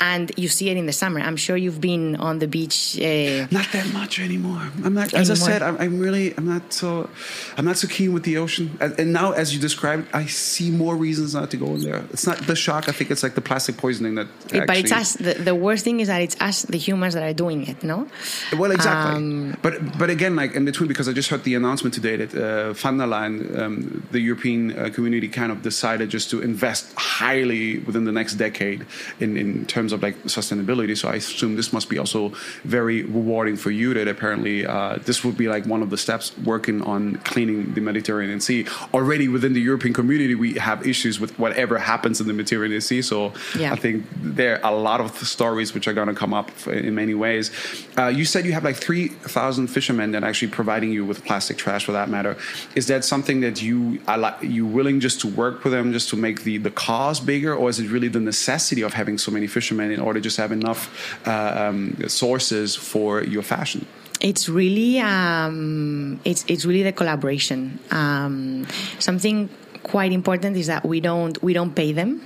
and 0.00 0.32
you 0.36 0.48
see 0.48 0.68
it 0.70 0.76
in 0.76 0.86
the 0.86 0.92
summer. 0.92 1.20
I'm 1.20 1.36
sure 1.36 1.56
you've 1.56 1.80
been 1.80 2.16
on 2.16 2.38
the 2.38 2.48
beach. 2.48 2.98
Uh, 2.98 3.46
not 3.50 3.70
that 3.72 3.90
much 3.92 4.18
anymore. 4.18 4.70
I'm 4.84 4.94
not. 4.94 5.14
As 5.14 5.30
anymore. 5.30 5.48
I 5.48 5.52
said, 5.52 5.62
I'm, 5.62 5.76
I'm, 5.78 5.98
really. 5.98 6.34
I'm 6.36 6.46
not 6.46 6.72
so. 6.72 7.08
I'm 7.56 7.64
not 7.64 7.76
so 7.76 7.88
keen 7.88 8.12
with 8.12 8.24
the 8.24 8.36
ocean. 8.38 8.76
And, 8.80 8.98
and, 8.98 9.12
now, 9.12 9.32
as 9.32 9.54
you 9.54 9.60
described, 9.60 10.08
I 10.12 10.26
see 10.26 10.70
more 10.70 10.96
reasons 10.96 11.34
not 11.34 11.50
to 11.50 11.56
go 11.56 11.66
in 11.74 11.80
there. 11.80 12.04
It's 12.10 12.26
not 12.26 12.38
the 12.46 12.56
shock. 12.56 12.88
I 12.88 12.92
think 12.92 13.10
it's 13.10 13.22
like 13.22 13.34
the 13.34 13.40
plastic 13.40 13.76
poisoning 13.76 14.16
that. 14.16 14.28
Actually, 14.44 14.66
but 14.66 14.76
it's 14.76 14.92
us. 14.92 15.14
The, 15.14 15.34
the, 15.34 15.54
worst 15.54 15.84
thing 15.84 16.00
is 16.00 16.08
that 16.08 16.20
it's 16.20 16.36
us, 16.40 16.62
the 16.62 16.78
humans, 16.78 17.14
that 17.14 17.22
are 17.22 17.34
doing 17.34 17.66
it. 17.66 17.82
No. 17.82 18.08
Well, 18.56 18.70
exactly. 18.70 19.16
Um, 19.16 19.56
but 19.62 19.98
but 19.98 20.10
again, 20.10 20.36
like 20.36 20.54
in 20.54 20.64
between, 20.64 20.88
because 20.88 21.08
I 21.08 21.12
just 21.12 21.30
heard 21.30 21.44
the 21.44 21.54
announcement 21.54 21.94
today 21.94 22.16
that 22.16 22.34
uh, 22.34 22.72
von 22.74 22.98
der 22.98 23.06
Leyen, 23.06 23.58
um, 23.58 24.06
the 24.10 24.20
European 24.20 24.78
uh, 24.78 24.90
community, 24.90 25.28
kind 25.28 25.50
of 25.50 25.62
decided 25.62 26.10
just 26.10 26.30
to 26.30 26.40
invest 26.40 26.92
highly 26.96 27.78
within 27.80 28.04
the 28.04 28.12
next 28.12 28.34
decade 28.34 28.84
in 29.20 29.36
in 29.36 29.64
terms 29.66 29.85
terms 29.86 29.92
of 29.92 30.02
like 30.02 30.16
sustainability. 30.24 30.96
So 30.96 31.08
I 31.08 31.16
assume 31.16 31.56
this 31.56 31.72
must 31.72 31.88
be 31.88 31.98
also 31.98 32.32
very 32.64 33.04
rewarding 33.04 33.56
for 33.56 33.70
you 33.70 33.94
that 33.94 34.08
apparently 34.08 34.66
uh, 34.66 34.98
this 35.04 35.24
would 35.24 35.36
be 35.36 35.48
like 35.48 35.64
one 35.66 35.82
of 35.82 35.90
the 35.90 35.98
steps 35.98 36.36
working 36.38 36.82
on 36.82 37.16
cleaning 37.24 37.74
the 37.74 37.80
Mediterranean 37.80 38.40
Sea. 38.40 38.66
Already 38.92 39.28
within 39.28 39.52
the 39.52 39.60
European 39.60 39.94
community, 39.94 40.34
we 40.34 40.54
have 40.54 40.86
issues 40.86 41.20
with 41.20 41.38
whatever 41.38 41.78
happens 41.78 42.20
in 42.20 42.26
the 42.26 42.32
Mediterranean 42.32 42.80
Sea. 42.80 43.02
So 43.02 43.32
yeah. 43.56 43.72
I 43.72 43.76
think 43.76 44.04
there 44.16 44.64
are 44.64 44.72
a 44.72 44.76
lot 44.76 45.00
of 45.00 45.16
stories 45.18 45.72
which 45.74 45.86
are 45.86 45.94
going 45.94 46.08
to 46.08 46.14
come 46.14 46.34
up 46.34 46.50
in 46.66 46.94
many 46.94 47.14
ways. 47.14 47.50
Uh, 47.96 48.08
you 48.08 48.24
said 48.24 48.44
you 48.44 48.52
have 48.52 48.64
like 48.64 48.76
3,000 48.76 49.68
fishermen 49.68 50.10
that 50.12 50.24
are 50.24 50.26
actually 50.26 50.50
providing 50.50 50.90
you 50.90 51.04
with 51.04 51.24
plastic 51.24 51.56
trash 51.56 51.84
for 51.84 51.92
that 51.92 52.08
matter. 52.08 52.36
Is 52.74 52.86
that 52.88 53.04
something 53.04 53.40
that 53.40 53.62
you 53.62 54.00
are 54.08 54.18
like, 54.18 54.42
you 54.42 54.66
willing 54.66 54.98
just 55.00 55.20
to 55.20 55.28
work 55.28 55.62
with 55.62 55.72
them 55.72 55.92
just 55.92 56.08
to 56.10 56.16
make 56.16 56.42
the, 56.42 56.58
the 56.58 56.70
cause 56.70 57.20
bigger 57.20 57.54
or 57.54 57.70
is 57.70 57.78
it 57.78 57.88
really 57.88 58.08
the 58.08 58.20
necessity 58.20 58.82
of 58.82 58.92
having 58.94 59.18
so 59.18 59.30
many 59.30 59.46
fishermen 59.46 59.75
in 59.80 60.00
order 60.00 60.20
to 60.20 60.24
just 60.24 60.36
have 60.36 60.52
enough 60.52 60.90
uh, 61.26 61.68
um, 61.68 61.96
sources 62.08 62.74
for 62.74 63.22
your 63.22 63.42
fashion? 63.42 63.86
It's 64.20 64.48
really 64.48 64.98
um, 65.00 66.20
it's 66.24 66.44
it's 66.48 66.64
really 66.64 66.82
the 66.82 66.92
collaboration. 66.92 67.78
Um, 67.90 68.66
something 68.98 69.48
quite 69.82 70.12
important 70.12 70.56
is 70.56 70.66
that 70.66 70.84
we 70.84 71.00
don't 71.00 71.40
we 71.42 71.52
don't 71.52 71.74
pay 71.74 71.92
them 71.92 72.20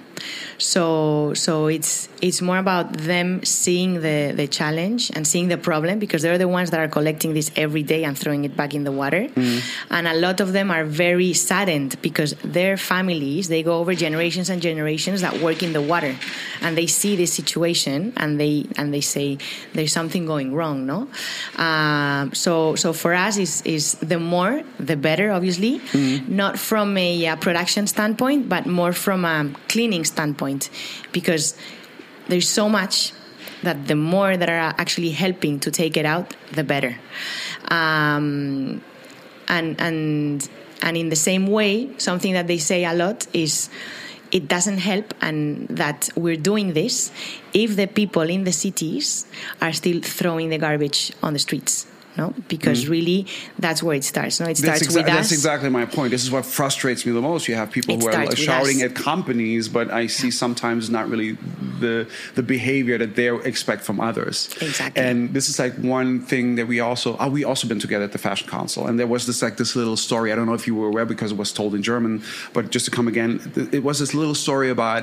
so 0.58 1.34
so 1.34 1.66
it's 1.66 2.08
it's 2.20 2.42
more 2.42 2.58
about 2.58 2.92
them 2.92 3.42
seeing 3.44 3.94
the 4.00 4.32
the 4.36 4.46
challenge 4.46 5.10
and 5.14 5.26
seeing 5.26 5.48
the 5.48 5.58
problem 5.58 5.98
because 5.98 6.22
they're 6.22 6.38
the 6.38 6.48
ones 6.48 6.70
that 6.70 6.80
are 6.80 6.88
collecting 6.88 7.34
this 7.34 7.50
every 7.56 7.82
day 7.82 8.04
and 8.04 8.18
throwing 8.18 8.44
it 8.44 8.56
back 8.56 8.74
in 8.74 8.84
the 8.84 8.92
water. 8.92 9.28
Mm. 9.28 9.62
And 9.90 10.08
a 10.08 10.14
lot 10.14 10.40
of 10.40 10.52
them 10.52 10.70
are 10.70 10.84
very 10.84 11.32
saddened 11.32 12.00
because 12.02 12.34
their 12.44 12.76
families 12.76 13.48
they 13.48 13.62
go 13.62 13.78
over 13.78 13.94
generations 13.94 14.50
and 14.50 14.60
generations 14.60 15.20
that 15.22 15.40
work 15.40 15.62
in 15.62 15.72
the 15.72 15.82
water 15.82 16.14
and 16.60 16.76
they 16.76 16.86
see 16.86 17.16
this 17.16 17.32
situation 17.32 18.12
and 18.16 18.38
they 18.38 18.66
and 18.76 18.92
they 18.92 19.00
say 19.00 19.38
there's 19.72 19.92
something 19.92 20.26
going 20.26 20.54
wrong, 20.54 20.86
no? 20.86 21.08
Um, 21.56 22.34
so 22.34 22.74
so 22.74 22.92
for 22.92 23.14
us 23.14 23.36
is 23.36 23.62
is 23.62 23.94
the 23.94 24.18
more 24.18 24.62
the 24.78 24.96
better, 24.96 25.30
obviously, 25.30 25.78
mm. 25.78 26.28
not 26.28 26.58
from 26.58 26.96
a 26.96 27.26
uh, 27.26 27.36
production 27.36 27.86
standpoint, 27.86 28.48
but 28.48 28.66
more 28.66 28.92
from 28.92 29.24
a 29.24 29.50
cleaning 29.68 30.04
standpoint 30.10 30.70
because 31.12 31.56
there's 32.28 32.48
so 32.48 32.68
much 32.68 33.12
that 33.62 33.86
the 33.86 33.94
more 33.94 34.36
that 34.36 34.48
are 34.48 34.74
actually 34.78 35.10
helping 35.10 35.60
to 35.60 35.70
take 35.70 35.96
it 35.96 36.06
out, 36.06 36.34
the 36.52 36.64
better. 36.64 36.96
Um, 37.68 38.82
and 39.48 39.80
and 39.80 40.48
and 40.82 40.96
in 40.96 41.08
the 41.10 41.16
same 41.16 41.46
way, 41.46 41.90
something 41.98 42.32
that 42.32 42.46
they 42.46 42.58
say 42.58 42.84
a 42.84 42.94
lot 42.94 43.26
is 43.34 43.68
it 44.32 44.48
doesn't 44.48 44.78
help 44.78 45.12
and 45.20 45.66
that 45.68 46.08
we're 46.14 46.36
doing 46.36 46.72
this 46.72 47.10
if 47.52 47.76
the 47.76 47.86
people 47.86 48.22
in 48.22 48.44
the 48.44 48.52
cities 48.52 49.26
are 49.60 49.72
still 49.72 50.00
throwing 50.00 50.50
the 50.50 50.58
garbage 50.58 51.12
on 51.22 51.32
the 51.32 51.38
streets 51.38 51.86
no? 52.20 52.34
Because 52.48 52.78
mm-hmm. 52.82 52.96
really 52.96 53.20
that's 53.58 53.80
where 53.82 53.96
it 54.00 54.04
starts 54.04 54.34
no? 54.40 54.46
It 54.46 54.58
starts 54.58 54.80
that's 54.80 54.92
exa- 54.92 54.96
with 54.98 55.08
us. 55.08 55.16
that's 55.16 55.32
exactly 55.32 55.70
my 55.70 55.86
point. 55.96 56.08
This 56.16 56.24
is 56.26 56.30
what 56.30 56.44
frustrates 56.58 57.04
me 57.06 57.12
the 57.12 57.26
most. 57.30 57.48
You 57.48 57.56
have 57.62 57.70
people 57.78 57.94
It 57.94 58.00
who 58.02 58.08
are 58.08 58.36
shouting 58.36 58.78
us. 58.78 58.88
at 58.88 58.94
companies 58.94 59.68
but 59.76 59.86
i 59.90 60.04
see 60.06 60.30
sometimes 60.44 60.82
not 60.96 61.04
really 61.12 61.32
the 61.84 61.96
the 62.38 62.44
behavior 62.56 62.96
that 63.02 63.12
they 63.18 63.28
expect 63.52 63.82
from 63.88 63.96
others. 64.10 64.36
Exactly. 64.60 65.02
and 65.06 65.16
this 65.36 65.46
is 65.50 65.56
like 65.64 65.74
one 65.98 66.10
thing 66.30 66.46
that 66.58 66.66
we 66.72 66.78
also 66.88 67.08
oh, 67.20 67.30
we 67.38 67.42
also 67.50 67.64
been 67.72 67.82
together 67.86 68.04
at 68.10 68.12
the 68.12 68.22
fashion 68.28 68.48
council. 68.48 68.86
And 68.88 68.94
there 69.00 69.10
was 69.16 69.22
this 69.26 69.40
like 69.46 69.56
this 69.62 69.72
little 69.80 69.98
story 70.08 70.26
i 70.32 70.34
don't 70.36 70.48
know 70.50 70.58
if 70.62 70.66
you 70.68 70.74
were 70.80 70.88
aware 70.92 71.06
because 71.14 71.30
it 71.34 71.38
was 71.44 71.52
told 71.60 71.70
in 71.78 71.82
german 71.90 72.22
but 72.56 72.62
just 72.74 72.84
to 72.88 72.90
come 72.96 73.08
again 73.08 73.30
it 73.78 73.82
was 73.88 73.96
this 74.02 74.12
little 74.20 74.38
story 74.46 74.70
about 74.78 75.02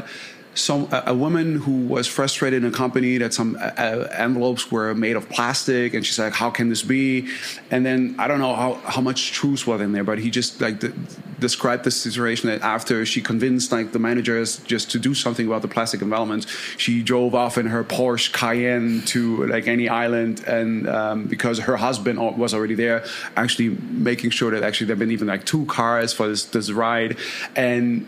some 0.58 0.88
a, 0.92 1.14
woman 1.14 1.56
who 1.56 1.86
was 1.86 2.08
frustrated 2.08 2.64
in 2.64 2.74
a 2.74 2.76
company 2.76 3.18
that 3.20 3.34
some 3.34 3.58
uh, 3.60 4.08
envelopes 4.12 4.72
were 4.72 4.94
made 4.96 5.16
of 5.16 5.30
plastic, 5.30 5.94
and 5.94 6.06
she's 6.06 6.18
like, 6.18 6.34
"How 6.34 6.50
can 6.50 6.70
this 6.70 6.84
be?" 6.84 7.28
And 7.70 7.86
then 7.86 8.16
I 8.18 8.28
don't 8.28 8.40
know 8.40 8.56
how, 8.56 8.74
how 8.86 9.02
much 9.02 9.32
truth 9.32 9.68
was 9.68 9.82
in 9.82 9.92
there, 9.92 10.04
but 10.04 10.18
he 10.18 10.32
just 10.32 10.60
like 10.60 10.80
de- 10.80 10.94
described 11.40 11.84
the 11.84 11.92
situation 11.92 12.50
that 12.50 12.62
after 12.62 13.06
she 13.06 13.22
convinced 13.22 13.72
like 13.72 13.92
the 13.92 14.00
managers 14.00 14.58
just 14.60 14.90
to 14.92 15.00
do 15.00 15.14
something 15.14 15.46
about 15.46 15.62
the 15.62 15.68
plastic 15.68 16.02
environment, 16.02 16.48
she 16.78 17.04
drove 17.04 17.36
off 17.36 17.58
in 17.58 17.68
her 17.68 17.84
Porsche 17.84 18.34
Cayenne 18.34 19.04
to 19.08 19.46
like 19.46 19.68
any 19.68 19.88
island, 19.88 20.44
and 20.48 20.90
um, 20.90 21.26
because 21.26 21.60
her 21.60 21.78
husband 21.78 22.18
was 22.38 22.54
already 22.54 22.76
there, 22.76 23.06
actually 23.36 23.70
making 23.92 24.32
sure 24.32 24.52
that 24.52 24.64
actually 24.64 24.88
there've 24.88 25.00
been 25.00 25.12
even 25.12 25.28
like 25.28 25.46
two 25.46 25.66
cars 25.66 26.14
for 26.14 26.28
this 26.28 26.46
this 26.46 26.72
ride, 26.72 27.18
and 27.56 28.08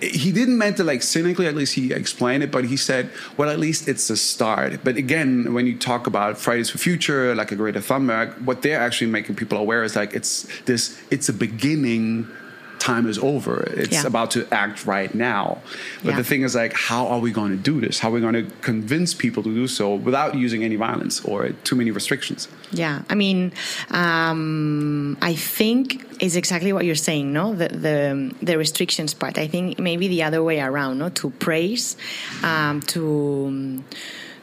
he 0.00 0.32
didn't 0.32 0.56
meant 0.58 0.76
to 0.76 0.84
like 0.84 1.02
cynically 1.02 1.46
at 1.46 1.54
least 1.54 1.74
he 1.74 1.92
explained 1.92 2.42
it 2.42 2.50
but 2.50 2.64
he 2.64 2.76
said 2.76 3.10
well 3.36 3.50
at 3.50 3.58
least 3.58 3.88
it's 3.88 4.08
a 4.10 4.16
start. 4.16 4.80
But 4.84 4.96
again 4.96 5.52
when 5.54 5.66
you 5.66 5.76
talk 5.76 6.06
about 6.06 6.38
fridays 6.38 6.70
for 6.70 6.78
future 6.78 7.34
like 7.34 7.50
a 7.52 7.56
Greta 7.56 7.80
Thunberg 7.80 8.40
what 8.42 8.62
they're 8.62 8.80
actually 8.80 9.10
making 9.10 9.34
people 9.36 9.58
aware 9.58 9.82
is 9.84 9.96
like 9.96 10.14
it's 10.14 10.46
this 10.66 11.00
it's 11.10 11.28
a 11.28 11.32
beginning 11.32 12.28
time 12.78 13.08
is 13.08 13.18
over. 13.18 13.64
It's 13.76 13.90
Yeah. 13.92 14.06
about 14.06 14.30
to 14.30 14.46
act 14.54 14.86
right 14.86 15.12
now. 15.12 15.58
But 16.04 16.10
Yeah. 16.10 16.16
the 16.18 16.22
thing 16.22 16.42
is 16.42 16.54
like 16.54 16.74
how 16.74 17.08
are 17.08 17.18
we 17.18 17.32
going 17.32 17.50
to 17.50 17.56
do 17.56 17.80
this? 17.80 17.98
How 17.98 18.08
are 18.08 18.12
we 18.12 18.20
going 18.20 18.34
to 18.34 18.46
convince 18.60 19.14
people 19.14 19.42
to 19.42 19.52
do 19.52 19.66
so 19.66 19.96
without 19.96 20.36
using 20.36 20.62
any 20.62 20.76
violence 20.76 21.20
or 21.24 21.50
too 21.64 21.74
many 21.74 21.90
restrictions? 21.90 22.46
Yeah, 22.70 23.00
I 23.10 23.16
mean, 23.16 23.50
um, 23.90 25.16
I 25.20 25.34
think 25.34 26.07
it's 26.20 26.34
exactly 26.36 26.72
what 26.72 26.84
you're 26.84 26.94
saying, 26.94 27.32
no? 27.32 27.54
The, 27.54 27.68
the 27.68 28.34
the 28.42 28.58
restrictions 28.58 29.14
part. 29.14 29.38
I 29.38 29.46
think 29.46 29.78
maybe 29.78 30.08
the 30.08 30.22
other 30.24 30.42
way 30.42 30.60
around, 30.60 30.98
no? 30.98 31.08
To 31.10 31.30
praise, 31.30 31.96
um, 32.42 32.80
to 32.92 33.82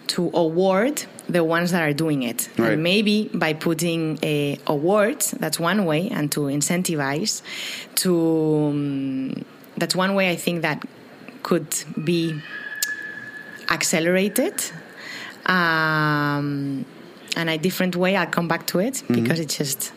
to 0.07 0.31
award 0.33 1.03
the 1.27 1.43
ones 1.43 1.71
that 1.71 1.81
are 1.81 1.93
doing 1.93 2.21
it, 2.23 2.47
Right. 2.57 2.73
and 2.73 2.83
maybe 2.83 3.29
by 3.33 3.53
putting 3.53 4.19
a 4.21 4.59
awards, 4.67 5.31
that's 5.31 5.59
one 5.59 5.85
way, 5.85 6.09
and 6.09 6.31
to 6.33 6.41
incentivize, 6.41 7.41
to 7.95 8.15
um, 8.69 9.45
that's 9.77 9.95
one 9.95 10.13
way 10.13 10.29
I 10.29 10.35
think 10.35 10.61
that 10.61 10.85
could 11.43 11.67
be 12.03 12.39
accelerated 13.69 14.53
um, 15.47 16.85
and 17.35 17.49
a 17.49 17.57
different 17.57 17.95
way. 17.95 18.15
I'll 18.15 18.27
come 18.27 18.47
back 18.47 18.67
to 18.67 18.79
it 18.79 19.03
because 19.09 19.39
it's 19.39 19.57
just. 19.57 19.91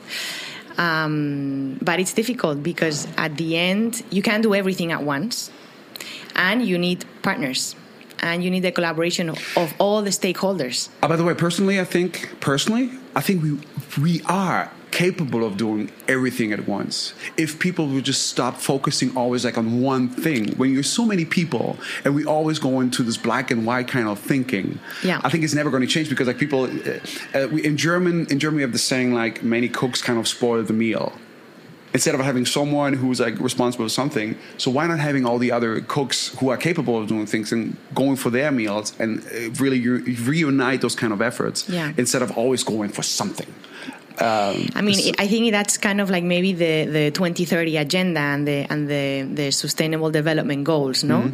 Um, 0.79 1.79
but 1.83 1.99
it's 1.99 2.15
difficult 2.15 2.63
because 2.63 3.09
at 3.17 3.37
the 3.37 3.57
end 3.57 4.03
you 4.11 4.23
can't 4.23 4.43
do 4.43 4.55
everything 4.55 4.93
at 4.93 5.03
once, 5.03 5.51
and 6.37 6.65
you 6.65 6.79
need 6.79 7.05
partners, 7.23 7.75
and 8.21 8.45
you 8.45 8.51
need 8.51 8.61
the 8.61 8.73
collaboration 8.73 9.29
of, 9.29 9.75
all 9.79 10.03
the 10.03 10.11
stakeholders. 10.11 10.89
Uh, 11.03 11.09
by 11.09 11.17
the 11.17 11.25
way, 11.25 11.35
personally, 11.35 11.81
I 11.81 11.85
think 11.85 12.41
personally, 12.41 12.91
I 13.17 13.21
think 13.21 13.43
we 13.43 13.59
we 14.01 14.23
are 14.23 14.71
capable 14.91 15.45
of 15.45 15.57
doing 15.57 15.91
everything 16.09 16.53
at 16.53 16.67
once 16.67 17.13
if 17.37 17.59
people 17.59 17.87
would 17.89 18.05
just 18.05 18.27
stop 18.29 18.57
focusing 18.57 19.15
always 19.17 19.45
like 19.45 19.59
on 19.59 19.81
one 19.83 20.09
thing. 20.09 20.55
When 20.57 20.73
you're 20.73 20.83
so 20.83 21.05
many 21.05 21.25
people 21.25 21.77
and 22.05 22.15
we 22.15 22.25
always 22.25 22.59
go 22.59 22.81
into 22.81 23.03
this 23.03 23.17
black 23.17 23.51
and 23.51 23.67
white 23.67 23.89
kind 23.89 24.09
of 24.09 24.19
thinking, 24.19 24.79
Yeah. 25.05 25.21
I 25.23 25.29
think 25.29 25.45
it's 25.45 25.55
never 25.55 25.71
going 25.71 25.83
to 25.83 25.87
change 25.87 26.09
because 26.09 26.27
like 26.27 26.39
people 26.39 26.65
uh, 26.65 27.39
uh, 27.39 27.49
we, 27.53 27.65
in 27.65 27.77
German 27.77 28.27
in 28.31 28.39
Germany 28.39 28.57
we 28.57 28.63
have 28.63 28.73
the 28.73 28.79
saying 28.79 29.13
like 29.15 29.43
many 29.43 29.69
cooks 29.69 30.01
kind 30.03 30.19
of 30.19 30.27
spoil 30.27 30.63
the 30.63 30.73
meal 30.73 31.13
instead 31.95 32.15
of 32.15 32.21
having 32.21 32.45
someone 32.45 32.93
who's 32.93 33.19
like 33.19 33.39
responsible 33.41 33.85
for 33.87 33.89
something 33.91 34.37
so 34.59 34.71
why 34.71 34.87
not 34.87 34.99
having 34.99 35.25
all 35.25 35.39
the 35.39 35.51
other 35.51 35.81
cooks 35.83 36.29
who 36.39 36.51
are 36.51 36.57
capable 36.59 36.99
of 37.01 37.07
doing 37.09 37.25
things 37.25 37.51
and 37.51 37.77
going 37.95 38.15
for 38.17 38.29
their 38.31 38.51
meals 38.53 38.93
and 39.01 39.21
uh, 39.21 39.51
really 39.63 39.81
re- 39.89 40.15
reunite 40.17 40.81
those 40.83 40.95
kind 40.95 41.13
of 41.15 41.23
efforts 41.23 41.67
Yeah. 41.69 41.93
instead 41.97 42.21
of 42.23 42.31
always 42.37 42.63
going 42.63 42.91
for 42.91 43.03
something 43.03 43.53
um, 44.21 44.67
I 44.75 44.83
mean, 44.83 45.15
I 45.19 45.29
think 45.29 45.53
that's 45.53 45.79
kind 45.79 46.01
of 46.01 46.11
like 46.11 46.25
maybe 46.25 46.53
the, 46.53 46.87
the 46.87 47.11
2030 47.13 47.77
agenda 47.77 48.21
and 48.21 48.49
the 48.49 48.67
and 48.69 48.89
the, 48.89 49.23
the 49.23 49.51
sustainable 49.53 50.11
development 50.11 50.65
goals, 50.65 51.05
no? 51.05 51.33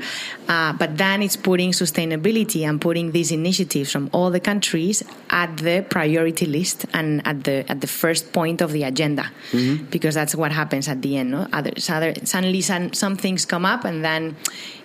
Uh, 0.49 0.73
but 0.75 0.99
then 0.99 1.23
it's 1.23 1.37
putting 1.37 1.73
sustainability 1.73 2.69
and 2.69 2.81
putting 2.81 3.13
these 3.13 3.31
initiatives 3.33 3.91
from 3.91 4.11
all 4.13 4.31
the 4.31 4.41
countries 4.41 5.03
at 5.31 5.57
the 5.59 5.85
priority 5.89 6.47
list 6.47 6.85
and 6.93 7.27
at 7.27 7.45
the 7.45 7.65
at 7.71 7.81
the 7.81 7.87
first 7.87 8.33
point 8.33 8.61
of 8.61 8.73
the 8.73 8.83
agenda, 8.83 9.31
because 9.91 10.15
that's 10.15 10.35
what 10.35 10.53
happens 10.53 10.87
at 10.89 11.01
the 11.01 11.17
end, 11.17 11.31
no? 11.31 11.49
Others, 11.53 11.89
other, 11.89 12.15
suddenly 12.25 12.61
some, 12.61 12.93
some 12.93 13.17
things 13.17 13.47
come 13.47 13.65
up 13.65 13.85
and 13.85 14.05
then 14.05 14.37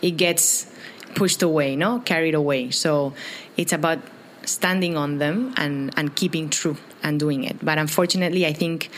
it 0.01 0.11
gets 0.11 0.67
pushed 1.15 1.41
away, 1.41 1.75
no, 1.75 1.99
carried 1.99 2.35
away. 2.35 2.71
So 2.71 3.13
it's 3.57 3.73
about 3.73 3.99
standing 4.45 4.95
on 4.95 5.17
them 5.17 5.53
and, 5.57 5.93
and 5.97 6.15
keeping 6.15 6.49
true 6.49 6.77
and 7.03 7.19
doing 7.19 7.43
it. 7.43 7.63
But 7.63 7.77
unfortunately, 7.77 8.45
I 8.45 8.53
think 8.53 8.89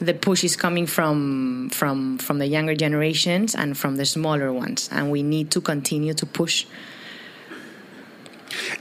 the 0.00 0.14
push 0.14 0.44
is 0.44 0.56
coming 0.56 0.86
from 0.86 1.70
from 1.70 2.18
from 2.18 2.38
the 2.38 2.46
younger 2.46 2.74
generations 2.74 3.54
and 3.54 3.76
from 3.76 3.96
the 3.96 4.06
smaller 4.06 4.52
ones, 4.52 4.88
and 4.92 5.10
we 5.10 5.22
need 5.22 5.50
to 5.52 5.60
continue 5.60 6.14
to 6.14 6.26
push. 6.26 6.66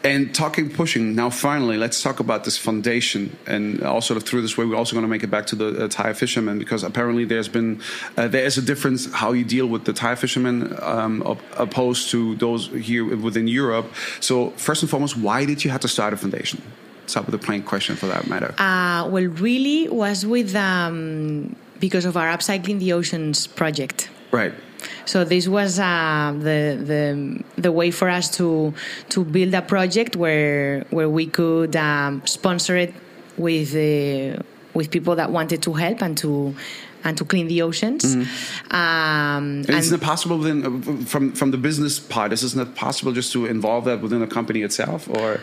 And 0.03 0.33
talking 0.33 0.69
pushing 0.69 1.15
now, 1.15 1.29
finally, 1.29 1.77
let's 1.77 2.01
talk 2.01 2.19
about 2.19 2.43
this 2.43 2.57
foundation. 2.57 3.37
And 3.45 3.83
also 3.83 4.19
through 4.19 4.41
this 4.41 4.57
way, 4.57 4.65
we're 4.65 4.75
also 4.75 4.93
going 4.93 5.03
to 5.03 5.09
make 5.09 5.23
it 5.23 5.29
back 5.29 5.45
to 5.47 5.55
the 5.55 5.85
uh, 5.85 5.87
Thai 5.87 6.13
fishermen 6.13 6.57
because 6.59 6.83
apparently 6.83 7.25
there's 7.25 7.47
been 7.49 7.81
uh, 8.17 8.27
there 8.27 8.45
is 8.45 8.57
a 8.57 8.61
difference 8.61 9.11
how 9.13 9.31
you 9.33 9.43
deal 9.43 9.67
with 9.67 9.85
the 9.85 9.93
Thai 9.93 10.15
fishermen 10.15 10.75
um, 10.81 11.21
op- 11.23 11.41
opposed 11.57 12.09
to 12.11 12.35
those 12.35 12.67
here 12.69 13.15
within 13.15 13.47
Europe. 13.47 13.93
So 14.19 14.51
first 14.51 14.83
and 14.83 14.89
foremost, 14.89 15.17
why 15.17 15.45
did 15.45 15.63
you 15.63 15.71
have 15.71 15.81
to 15.81 15.87
start 15.87 16.13
a 16.13 16.17
foundation? 16.17 16.61
Start 17.09 17.25
of 17.27 17.31
the 17.31 17.43
plain 17.47 17.63
question 17.63 17.95
for 17.95 18.07
that 18.13 18.27
matter. 18.27 18.53
Uh, 18.57 19.01
well, 19.09 19.27
really 19.47 19.89
was 19.89 20.25
with 20.25 20.55
um, 20.55 21.55
because 21.79 22.05
of 22.05 22.15
our 22.15 22.29
upcycling 22.35 22.79
the 22.79 22.93
oceans 22.93 23.47
project. 23.47 24.09
right. 24.31 24.53
So 25.05 25.25
this 25.25 25.45
was 25.47 25.77
uh, 25.77 26.31
the 26.47 26.59
the 26.91 27.03
the 27.65 27.71
way 27.79 27.91
for 27.91 28.07
us 28.19 28.29
to 28.37 28.73
to 29.09 29.25
build 29.25 29.53
a 29.53 29.61
project 29.61 30.15
where 30.15 30.85
where 30.89 31.09
we 31.09 31.25
could 31.25 31.75
um, 31.75 32.21
sponsor 32.25 32.77
it 32.77 32.93
with 33.35 33.75
uh, 33.75 34.41
with 34.73 34.87
people 34.91 35.15
that 35.15 35.31
wanted 35.31 35.61
to 35.63 35.73
help 35.73 36.01
and 36.01 36.15
to 36.23 36.55
and 37.03 37.17
to 37.17 37.25
clean 37.25 37.47
the 37.47 37.61
oceans. 37.61 38.03
Um, 38.15 38.25
And, 38.71 39.69
isn't 39.69 39.95
it 40.01 40.05
possible 40.13 40.37
within 40.37 40.59
uh, 40.65 41.05
from 41.05 41.33
from 41.33 41.51
the 41.51 41.57
business 41.57 41.99
part? 41.99 42.31
Isn't 42.31 42.61
it 42.61 42.75
possible 42.75 43.11
just 43.11 43.31
to 43.33 43.45
involve 43.45 43.83
that 43.85 44.01
within 44.01 44.19
the 44.19 44.27
company 44.27 44.61
itself, 44.61 45.09
or 45.09 45.39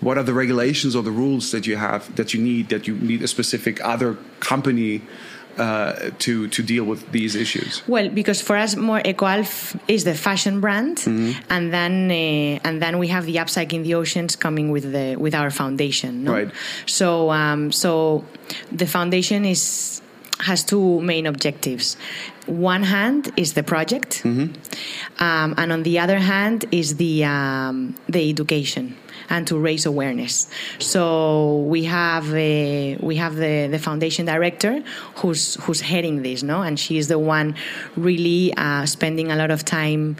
what 0.00 0.16
are 0.16 0.22
the 0.22 0.34
regulations 0.34 0.94
or 0.94 1.02
the 1.02 1.10
rules 1.10 1.50
that 1.50 1.66
you 1.66 1.76
have 1.76 2.14
that 2.16 2.32
you 2.34 2.40
need 2.40 2.68
that 2.68 2.86
you 2.86 2.94
need 2.96 3.22
a 3.22 3.28
specific 3.28 3.84
other 3.84 4.16
company 4.40 5.02
uh, 5.58 6.10
to 6.20 6.48
to 6.48 6.62
deal 6.62 6.84
with 6.84 7.10
these 7.10 7.34
issues? 7.34 7.82
Well, 7.88 8.08
because 8.08 8.40
for 8.40 8.56
us, 8.56 8.76
more 8.76 9.00
Ecoalf 9.00 9.78
is 9.88 10.04
the 10.04 10.14
fashion 10.14 10.60
brand, 10.60 11.02
and 11.50 11.72
then 11.72 12.10
uh, 12.10 12.60
and 12.68 12.80
then 12.80 12.98
we 12.98 13.08
have 13.08 13.26
the 13.26 13.36
upcycling 13.36 13.82
the 13.82 13.94
oceans 13.94 14.36
coming 14.36 14.70
with 14.70 14.92
the 14.92 15.16
with 15.16 15.34
our 15.34 15.50
foundation. 15.50 16.24
No? 16.24 16.32
Right. 16.32 16.50
So 16.86 17.30
um, 17.30 17.72
so 17.72 18.24
the 18.70 18.86
foundation 18.86 19.44
is 19.44 20.00
has 20.40 20.62
two 20.62 21.00
main 21.00 21.26
objectives. 21.26 21.96
One 22.46 22.84
hand 22.84 23.32
is 23.36 23.54
the 23.54 23.64
project, 23.64 24.22
um, 24.24 24.54
and 25.18 25.72
on 25.72 25.82
the 25.82 25.98
other 25.98 26.20
hand 26.20 26.66
is 26.70 26.96
the 26.96 27.24
um, 27.24 27.96
the 28.08 28.30
education 28.30 28.96
and 29.30 29.46
to 29.46 29.58
raise 29.58 29.86
awareness. 29.86 30.48
So 30.78 31.58
we 31.58 31.84
have 31.84 32.32
a, 32.34 32.96
we 32.96 33.16
have 33.16 33.36
the, 33.36 33.68
the 33.68 33.78
foundation 33.78 34.26
director 34.26 34.82
who's 35.16 35.54
who's 35.62 35.80
heading 35.80 36.22
this, 36.22 36.42
no, 36.42 36.62
and 36.62 36.78
she 36.78 36.98
is 36.98 37.08
the 37.08 37.18
one 37.18 37.54
really 37.96 38.54
uh, 38.56 38.86
spending 38.86 39.30
a 39.30 39.36
lot 39.36 39.50
of 39.50 39.64
time 39.64 40.16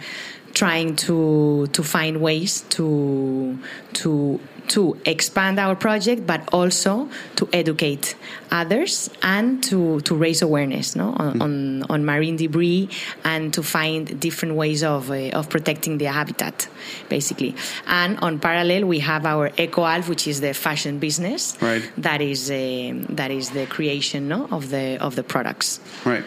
trying 0.54 0.96
to 0.96 1.68
to 1.72 1.82
find 1.82 2.20
ways 2.20 2.62
to 2.70 3.58
to 3.92 4.40
to 4.68 4.96
expand 5.04 5.58
our 5.58 5.74
project, 5.74 6.26
but 6.26 6.48
also 6.52 7.08
to 7.36 7.48
educate 7.52 8.16
others 8.50 9.10
and 9.22 9.62
to, 9.64 10.00
to 10.00 10.14
raise 10.14 10.42
awareness 10.42 10.96
no? 10.96 11.14
on, 11.16 11.34
mm. 11.34 11.42
on, 11.42 11.82
on, 11.90 12.04
marine 12.04 12.36
debris 12.36 12.88
and 13.24 13.52
to 13.54 13.62
find 13.62 14.18
different 14.20 14.54
ways 14.54 14.82
of, 14.82 15.10
uh, 15.10 15.30
of 15.30 15.48
protecting 15.48 15.98
the 15.98 16.06
habitat, 16.06 16.68
basically. 17.08 17.54
And 17.86 18.18
on 18.20 18.38
parallel, 18.38 18.86
we 18.86 19.00
have 19.00 19.26
our 19.26 19.50
EcoAlf, 19.50 20.08
which 20.08 20.26
is 20.26 20.40
the 20.40 20.54
fashion 20.54 20.98
business. 20.98 21.56
Right. 21.60 21.90
That 21.98 22.20
is, 22.20 22.50
uh, 22.50 23.04
that 23.10 23.30
is 23.30 23.50
the 23.50 23.66
creation 23.66 24.28
no? 24.28 24.48
of, 24.50 24.70
the, 24.70 24.96
of 25.00 25.16
the 25.16 25.22
products. 25.22 25.80
Right. 26.04 26.24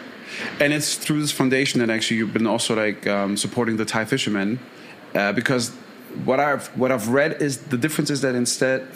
And 0.60 0.72
it's 0.72 0.96
through 0.96 1.20
this 1.20 1.32
foundation 1.32 1.80
that 1.80 1.90
actually 1.90 2.18
you've 2.18 2.32
been 2.32 2.46
also 2.46 2.74
like 2.74 3.06
um, 3.06 3.36
supporting 3.36 3.76
the 3.76 3.84
Thai 3.84 4.04
fishermen 4.04 4.58
uh, 5.14 5.32
because 5.32 5.72
what 6.24 6.40
I've 6.40 6.66
what 6.78 6.90
I've 6.92 7.08
read 7.08 7.42
is 7.42 7.58
the 7.58 7.76
difference 7.76 8.10
is 8.10 8.20
that 8.20 8.34
instead, 8.34 8.86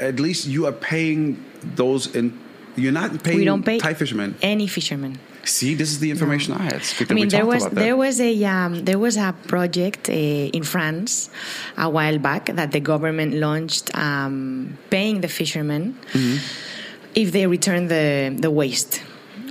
at 0.00 0.20
least 0.20 0.46
you 0.46 0.66
are 0.66 0.72
paying 0.72 1.44
those 1.62 2.14
in. 2.14 2.38
You're 2.76 2.92
not 2.92 3.22
paying 3.22 3.38
we 3.38 3.44
don't 3.44 3.62
pay 3.62 3.78
Thai 3.78 3.94
fishermen. 3.94 4.34
Any 4.42 4.66
fishermen. 4.66 5.18
See, 5.44 5.74
this 5.74 5.90
is 5.90 6.00
the 6.00 6.10
information 6.10 6.54
no. 6.54 6.60
I 6.60 6.64
had. 6.64 6.82
I 7.10 7.14
mean, 7.14 7.28
there 7.28 7.46
was 7.46 7.68
there 7.68 7.96
was 7.96 8.20
a 8.20 8.44
um, 8.44 8.84
there 8.84 8.98
was 8.98 9.16
a 9.16 9.34
project 9.46 10.08
uh, 10.08 10.12
in 10.12 10.64
France 10.64 11.30
a 11.76 11.88
while 11.88 12.18
back 12.18 12.46
that 12.46 12.72
the 12.72 12.80
government 12.80 13.34
launched, 13.34 13.94
um, 13.96 14.78
paying 14.90 15.20
the 15.20 15.28
fishermen 15.28 15.98
mm-hmm. 16.12 16.38
if 17.14 17.32
they 17.32 17.46
return 17.46 17.88
the 17.88 18.34
the 18.38 18.50
waste 18.50 19.02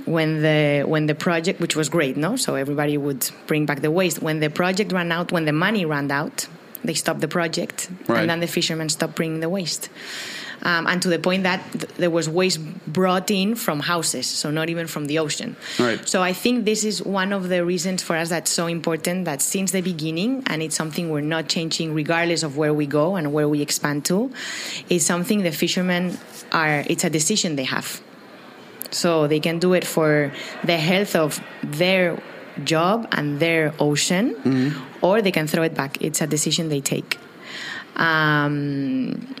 when 0.06 0.42
the 0.42 0.84
when 0.86 1.06
the 1.06 1.14
project, 1.14 1.60
which 1.60 1.76
was 1.76 1.88
great, 1.88 2.16
no, 2.16 2.36
so 2.36 2.54
everybody 2.54 2.96
would 2.96 3.30
bring 3.46 3.66
back 3.66 3.80
the 3.80 3.90
waste. 3.90 4.22
When 4.22 4.40
the 4.40 4.50
project 4.50 4.92
ran 4.92 5.10
out, 5.10 5.32
when 5.32 5.44
the 5.44 5.52
money 5.52 5.84
ran 5.84 6.10
out, 6.10 6.46
they 6.82 6.94
stopped 6.94 7.20
the 7.20 7.28
project, 7.28 7.90
right. 8.06 8.20
and 8.20 8.30
then 8.30 8.40
the 8.40 8.46
fishermen 8.46 8.88
stopped 8.88 9.14
bringing 9.14 9.40
the 9.40 9.48
waste. 9.48 9.88
Um, 10.62 10.86
and 10.86 11.02
to 11.02 11.08
the 11.08 11.18
point 11.18 11.42
that 11.42 11.60
th- 11.72 11.94
there 11.96 12.10
was 12.10 12.28
waste 12.28 12.60
brought 12.86 13.30
in 13.30 13.54
from 13.54 13.80
houses, 13.80 14.26
so 14.26 14.50
not 14.50 14.70
even 14.70 14.86
from 14.86 15.06
the 15.06 15.18
ocean. 15.18 15.56
Right. 15.78 16.06
So 16.08 16.22
I 16.22 16.32
think 16.32 16.64
this 16.64 16.84
is 16.84 17.02
one 17.02 17.32
of 17.32 17.50
the 17.50 17.64
reasons 17.64 18.02
for 18.02 18.16
us 18.16 18.30
that's 18.30 18.50
so 18.50 18.66
important 18.66 19.26
that 19.26 19.42
since 19.42 19.72
the 19.72 19.82
beginning, 19.82 20.42
and 20.46 20.62
it's 20.62 20.74
something 20.74 21.10
we're 21.10 21.20
not 21.20 21.48
changing 21.48 21.92
regardless 21.92 22.42
of 22.42 22.56
where 22.56 22.72
we 22.72 22.86
go 22.86 23.16
and 23.16 23.32
where 23.32 23.48
we 23.48 23.60
expand 23.60 24.06
to, 24.06 24.32
is 24.88 25.04
something 25.04 25.42
the 25.42 25.52
fishermen 25.52 26.18
are. 26.50 26.84
It's 26.88 27.04
a 27.04 27.10
decision 27.10 27.56
they 27.56 27.64
have. 27.64 28.00
So 28.94 29.26
they 29.26 29.40
can 29.40 29.58
do 29.58 29.72
it 29.74 29.84
for 29.84 30.32
the 30.62 30.76
health 30.76 31.16
of 31.16 31.40
their 31.62 32.22
job 32.62 33.08
and 33.12 33.40
their 33.40 33.74
ocean, 33.78 34.34
mm-hmm. 34.36 35.04
or 35.04 35.20
they 35.20 35.32
can 35.32 35.46
throw 35.46 35.64
it 35.64 35.74
back. 35.74 36.00
It's 36.00 36.20
a 36.20 36.26
decision 36.26 36.68
they 36.68 36.80
take. 36.80 37.18
Um, 37.96 39.34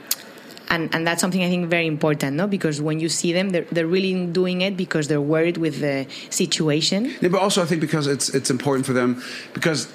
and, 0.68 0.92
and 0.94 1.06
that's 1.06 1.20
something 1.20 1.42
I 1.42 1.48
think 1.48 1.68
very 1.68 1.86
important, 1.86 2.36
no? 2.36 2.46
Because 2.46 2.80
when 2.80 2.98
you 2.98 3.08
see 3.08 3.32
them, 3.32 3.50
they're, 3.50 3.66
they're 3.70 3.86
really 3.86 4.26
doing 4.26 4.62
it 4.62 4.76
because 4.76 5.06
they're 5.08 5.20
worried 5.20 5.56
with 5.56 5.80
the 5.80 6.06
situation. 6.30 7.14
Yeah, 7.20 7.28
but 7.28 7.40
also 7.40 7.62
I 7.62 7.66
think 7.66 7.80
because 7.80 8.06
it's 8.06 8.28
it's 8.30 8.50
important 8.50 8.86
for 8.86 8.92
them 8.92 9.22
because 9.52 9.92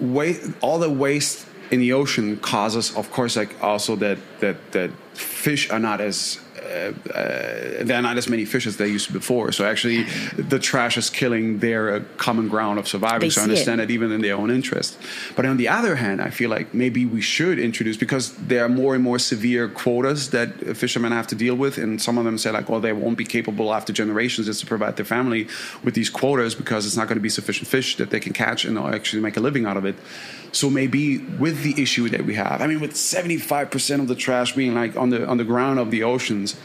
waste, 0.00 0.50
all 0.60 0.78
the 0.78 0.90
waste 0.90 1.46
in 1.70 1.80
the 1.80 1.92
ocean 1.92 2.36
causes, 2.38 2.94
of 2.96 3.10
course, 3.10 3.36
like 3.36 3.56
also 3.62 3.96
that 3.96 4.18
that 4.40 4.56
that 4.72 4.90
fish 5.14 5.70
are 5.70 5.78
not 5.78 6.00
as 6.00 6.38
Uh, 6.72 7.10
uh, 7.10 7.84
there 7.84 7.98
are 7.98 8.02
not 8.02 8.16
as 8.16 8.28
many 8.28 8.44
fish 8.44 8.66
as 8.66 8.76
there 8.76 8.86
used 8.86 9.08
to 9.08 9.12
before. 9.12 9.52
So 9.52 9.64
actually, 9.64 10.04
the 10.36 10.58
trash 10.58 10.96
is 10.96 11.10
killing 11.10 11.58
their 11.58 11.94
uh, 11.94 12.00
common 12.16 12.48
ground 12.48 12.78
of 12.78 12.88
surviving. 12.88 13.20
They 13.20 13.30
so 13.30 13.42
I 13.42 13.44
understand 13.44 13.80
it. 13.80 13.88
that 13.88 13.92
even 13.92 14.10
in 14.12 14.22
their 14.22 14.36
own 14.36 14.50
interest. 14.50 14.98
But 15.36 15.44
on 15.46 15.56
the 15.56 15.68
other 15.68 15.96
hand, 15.96 16.22
I 16.22 16.30
feel 16.30 16.50
like 16.50 16.72
maybe 16.72 17.04
we 17.04 17.20
should 17.20 17.58
introduce 17.58 17.96
because 17.96 18.34
there 18.36 18.64
are 18.64 18.68
more 18.68 18.94
and 18.94 19.04
more 19.04 19.18
severe 19.18 19.68
quotas 19.68 20.30
that 20.30 20.76
fishermen 20.76 21.12
have 21.12 21.26
to 21.28 21.34
deal 21.34 21.54
with, 21.54 21.78
and 21.78 22.00
some 22.00 22.18
of 22.18 22.24
them 22.24 22.38
say 22.38 22.50
like, 22.50 22.68
well, 22.68 22.80
they 22.80 22.92
won't 22.92 23.18
be 23.18 23.24
capable 23.24 23.74
after 23.74 23.92
generations 23.92 24.46
just 24.46 24.60
to 24.60 24.66
provide 24.66 24.96
their 24.96 25.04
family 25.04 25.48
with 25.84 25.94
these 25.94 26.10
quotas 26.10 26.54
because 26.54 26.86
it's 26.86 26.96
not 26.96 27.08
going 27.08 27.18
to 27.18 27.22
be 27.22 27.28
sufficient 27.28 27.68
fish 27.68 27.96
that 27.96 28.10
they 28.10 28.20
can 28.20 28.32
catch 28.32 28.64
and 28.64 28.78
uh, 28.78 28.86
actually 28.88 29.22
make 29.22 29.36
a 29.36 29.40
living 29.40 29.66
out 29.66 29.76
of 29.76 29.84
it. 29.84 29.96
So 30.52 30.68
maybe 30.68 31.18
with 31.18 31.62
the 31.62 31.80
issue 31.80 32.08
that 32.10 32.26
we 32.26 32.34
have, 32.34 32.60
I 32.60 32.66
mean, 32.66 32.80
with 32.80 32.92
75% 32.92 34.00
of 34.00 34.08
the 34.08 34.14
trash 34.14 34.54
being 34.54 34.74
like 34.74 34.96
on 34.96 35.08
the 35.08 35.26
on 35.26 35.38
the 35.38 35.44
ground 35.44 35.78
of 35.78 35.90
the 35.90 36.02
oceans, 36.02 36.56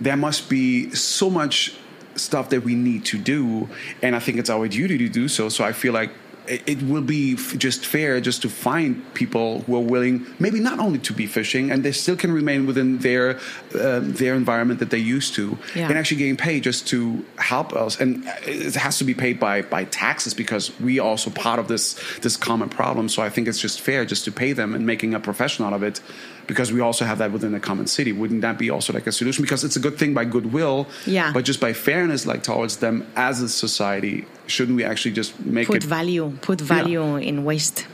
there 0.00 0.16
must 0.16 0.48
be 0.48 0.90
so 0.94 1.30
much 1.30 1.76
stuff 2.16 2.50
that 2.50 2.62
we 2.62 2.74
need 2.74 3.04
to 3.06 3.18
do, 3.18 3.68
and 4.02 4.14
I 4.14 4.18
think 4.18 4.38
it's 4.38 4.50
our 4.50 4.68
duty 4.68 4.98
to 4.98 5.08
do 5.08 5.28
so. 5.28 5.48
So 5.48 5.64
I 5.64 5.72
feel 5.72 5.92
like 5.92 6.10
it 6.46 6.82
will 6.82 7.02
be 7.02 7.36
just 7.36 7.86
fair 7.86 8.20
just 8.20 8.42
to 8.42 8.50
find 8.50 9.02
people 9.14 9.60
who 9.60 9.76
are 9.76 9.80
willing, 9.80 10.26
maybe 10.38 10.60
not 10.60 10.78
only 10.78 10.98
to 10.98 11.12
be 11.12 11.26
fishing, 11.26 11.70
and 11.70 11.82
they 11.82 11.92
still 11.92 12.16
can 12.16 12.32
remain 12.32 12.66
within 12.66 12.98
their 12.98 13.38
uh, 13.74 14.00
their 14.02 14.34
environment 14.34 14.80
that 14.80 14.90
they 14.90 14.98
used 14.98 15.34
to, 15.34 15.56
yeah. 15.74 15.88
and 15.88 15.96
actually 15.96 16.18
getting 16.18 16.36
paid 16.36 16.62
just 16.62 16.86
to 16.88 17.24
help 17.36 17.72
us. 17.72 17.98
And 18.00 18.24
it 18.42 18.74
has 18.74 18.98
to 18.98 19.04
be 19.04 19.14
paid 19.14 19.40
by 19.40 19.62
by 19.62 19.84
taxes 19.84 20.34
because 20.34 20.78
we 20.80 20.98
are 20.98 21.06
also 21.06 21.30
part 21.30 21.58
of 21.58 21.68
this 21.68 21.94
this 22.18 22.36
common 22.36 22.68
problem. 22.68 23.08
So 23.08 23.22
I 23.22 23.30
think 23.30 23.48
it's 23.48 23.60
just 23.60 23.80
fair 23.80 24.04
just 24.04 24.24
to 24.26 24.32
pay 24.32 24.52
them 24.52 24.74
and 24.74 24.86
making 24.86 25.14
a 25.14 25.20
profession 25.20 25.64
out 25.64 25.72
of 25.72 25.82
it 25.82 26.00
because 26.46 26.72
we 26.72 26.80
also 26.80 27.04
have 27.04 27.18
that 27.18 27.32
within 27.32 27.52
the 27.52 27.60
common 27.60 27.86
city. 27.86 28.12
Wouldn't 28.12 28.42
that 28.42 28.58
be 28.58 28.70
also 28.70 28.92
like 28.92 29.06
a 29.06 29.12
solution? 29.12 29.42
Because 29.42 29.64
it's 29.64 29.76
a 29.76 29.80
good 29.80 29.98
thing 29.98 30.14
by 30.14 30.24
goodwill, 30.24 30.86
yeah. 31.06 31.32
But 31.32 31.44
just 31.44 31.60
by 31.60 31.72
fairness, 31.72 32.26
like 32.26 32.42
towards 32.42 32.78
them 32.78 33.06
as 33.16 33.40
a 33.40 33.48
society, 33.48 34.26
shouldn't 34.46 34.76
we 34.76 34.84
actually 34.84 35.12
just 35.12 35.38
make 35.40 35.66
put 35.66 35.76
it 35.76 35.84
value, 35.84 36.32
put 36.42 36.60
value 36.60 37.18
yeah. 37.18 37.28
in 37.28 37.44
waste? 37.44 37.86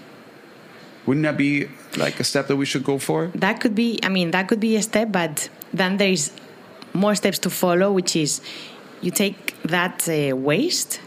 Wouldn't 1.06 1.24
that 1.24 1.36
be 1.36 1.68
like 1.96 2.20
a 2.20 2.24
step 2.24 2.46
that 2.48 2.56
we 2.56 2.66
should 2.66 2.84
go 2.84 2.98
for? 2.98 3.28
That 3.34 3.60
could 3.60 3.74
be. 3.74 3.98
I 4.02 4.08
mean, 4.08 4.30
that 4.32 4.48
could 4.48 4.60
be 4.60 4.76
a 4.76 4.82
step, 4.82 5.10
but 5.12 5.48
then 5.72 5.96
there 5.96 6.10
is 6.10 6.32
more 6.92 7.14
steps 7.14 7.38
to 7.40 7.50
follow, 7.50 7.92
which 7.92 8.16
is 8.16 8.40
you 9.00 9.10
take 9.10 9.56
that 9.62 10.08
uh, 10.08 10.36
waste 10.36 11.00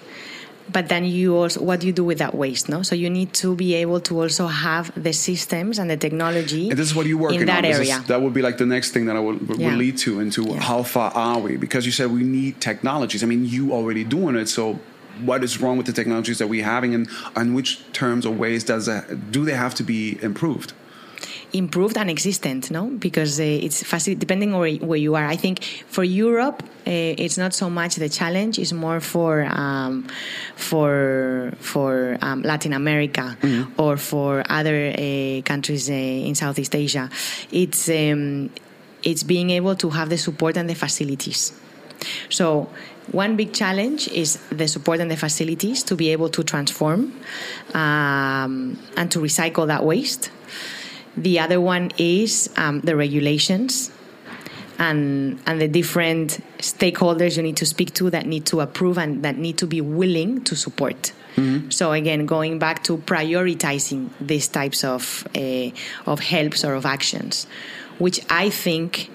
but 0.71 0.89
then 0.89 1.05
you 1.05 1.35
also 1.35 1.61
what 1.61 1.79
do 1.81 1.87
you 1.87 1.93
do 1.93 2.03
with 2.03 2.17
that 2.19 2.35
waste 2.35 2.69
no? 2.69 2.81
So 2.83 2.95
you 2.95 3.09
need 3.09 3.33
to 3.33 3.55
be 3.55 3.73
able 3.75 3.99
to 4.01 4.21
also 4.21 4.47
have 4.47 4.91
the 5.01 5.13
systems 5.13 5.79
and 5.79 5.89
the 5.89 5.97
technology 5.97 6.69
and 6.69 6.77
this 6.77 6.89
is 6.89 6.95
what 6.95 7.05
you 7.05 7.17
work 7.17 7.33
in 7.33 7.45
that 7.45 7.59
on 7.59 7.65
area. 7.65 7.97
is, 7.97 8.03
that 8.05 8.21
would 8.21 8.33
be 8.33 8.41
like 8.41 8.57
the 8.57 8.65
next 8.65 8.91
thing 8.91 9.05
that 9.07 9.15
i 9.15 9.19
would, 9.19 9.47
would 9.47 9.59
yeah. 9.59 9.75
lead 9.75 9.97
to 9.99 10.19
into 10.19 10.43
yeah. 10.43 10.59
how 10.59 10.83
far 10.83 11.11
are 11.11 11.39
we? 11.39 11.57
Because 11.57 11.85
you 11.85 11.91
said 11.91 12.11
we 12.11 12.23
need 12.23 12.61
technologies. 12.61 13.23
I 13.23 13.27
mean 13.27 13.45
you 13.45 13.73
already 13.73 14.03
doing 14.03 14.35
it 14.35 14.47
so 14.47 14.79
what 15.21 15.43
is 15.43 15.61
wrong 15.61 15.77
with 15.77 15.85
the 15.85 15.93
technologies 15.93 16.39
that 16.39 16.47
we're 16.47 16.63
having 16.63 16.95
and 16.95 17.07
on 17.35 17.53
which 17.53 17.91
terms 17.93 18.25
or 18.25 18.33
ways 18.33 18.63
does 18.63 18.87
that, 18.87 19.31
do 19.31 19.45
they 19.45 19.53
have 19.53 19.75
to 19.75 19.83
be 19.83 20.17
improved 20.23 20.73
improved 21.53 21.97
and 21.97 22.09
existent, 22.09 22.71
no? 22.71 22.87
Because 22.87 23.39
uh, 23.39 23.43
it's 23.43 23.83
facil- 23.83 24.17
depending 24.17 24.53
on 24.53 24.59
where, 24.59 24.75
where, 24.75 24.97
you 24.97 25.15
are. 25.15 25.25
I 25.25 25.35
think 25.35 25.63
for 25.87 26.03
Europe, 26.03 26.63
uh, 26.63 26.89
it's 27.23 27.37
not 27.37 27.53
so 27.53 27.69
much 27.69 27.95
the 27.95 28.09
challenge; 28.09 28.59
it's 28.59 28.73
more 28.73 28.99
for 28.99 29.45
um, 29.45 30.07
for 30.55 31.53
for 31.59 32.17
um, 32.21 32.41
Latin 32.41 32.73
America 32.73 33.37
mm-hmm. 33.41 33.79
or 33.79 33.97
for 33.97 34.43
other 34.49 34.89
uh, 34.89 35.41
countries 35.43 35.89
uh, 35.89 35.93
in 35.93 36.35
Southeast 36.35 36.75
Asia. 36.75 37.09
It's 37.51 37.87
um, 37.89 38.49
it's 39.03 39.23
being 39.23 39.51
able 39.51 39.75
to 39.75 39.89
have 39.91 40.09
the 40.09 40.17
support 40.17 40.57
and 40.57 40.69
the 40.69 40.75
facilities. 40.75 41.53
So 42.29 42.69
one 43.11 43.35
big 43.35 43.53
challenge 43.53 44.07
is 44.09 44.37
the 44.49 44.67
support 44.67 44.99
and 44.99 45.11
the 45.11 45.17
facilities 45.17 45.83
to 45.83 45.95
be 45.95 46.09
able 46.09 46.29
to 46.29 46.43
transform 46.43 47.13
um, 47.73 48.79
and 48.97 49.11
to 49.11 49.19
recycle 49.19 49.67
that 49.67 49.83
waste. 49.83 50.31
The 51.15 51.39
other 51.39 51.61
one 51.61 51.91
is 51.97 52.49
um, 52.57 52.81
the 52.81 52.95
regulations 52.95 53.91
and 54.79 55.39
and 55.45 55.61
the 55.61 55.67
different 55.67 56.39
stakeholders 56.57 57.37
you 57.37 57.43
need 57.43 57.57
to 57.57 57.65
speak 57.65 57.93
to 57.93 58.09
that 58.09 58.25
need 58.25 58.45
to 58.47 58.61
approve 58.61 58.97
and 58.97 59.23
that 59.23 59.37
need 59.37 59.57
to 59.59 59.67
be 59.67 59.81
willing 59.81 60.43
to 60.43 60.55
support. 60.55 61.13
Mm-hmm. 61.35 61.69
So 61.69 61.91
again, 61.91 62.25
going 62.25 62.59
back 62.59 62.83
to 62.85 62.97
prioritizing 62.97 64.09
these 64.19 64.47
types 64.47 64.83
of 64.83 65.27
uh, 65.35 65.69
of 66.05 66.19
helps 66.19 66.63
or 66.63 66.73
of 66.73 66.85
actions, 66.85 67.47
which 67.99 68.19
I 68.29 68.49
think 68.49 69.09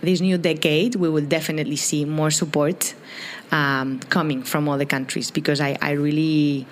this 0.00 0.20
new 0.20 0.38
decade 0.38 0.94
we 0.94 1.08
will 1.08 1.26
definitely 1.26 1.76
see 1.76 2.04
more 2.04 2.30
support 2.30 2.94
um, 3.50 4.00
coming 4.10 4.42
from 4.42 4.68
other 4.68 4.84
countries 4.84 5.30
because 5.30 5.60
I, 5.60 5.76
I 5.82 5.92
really 5.92 6.66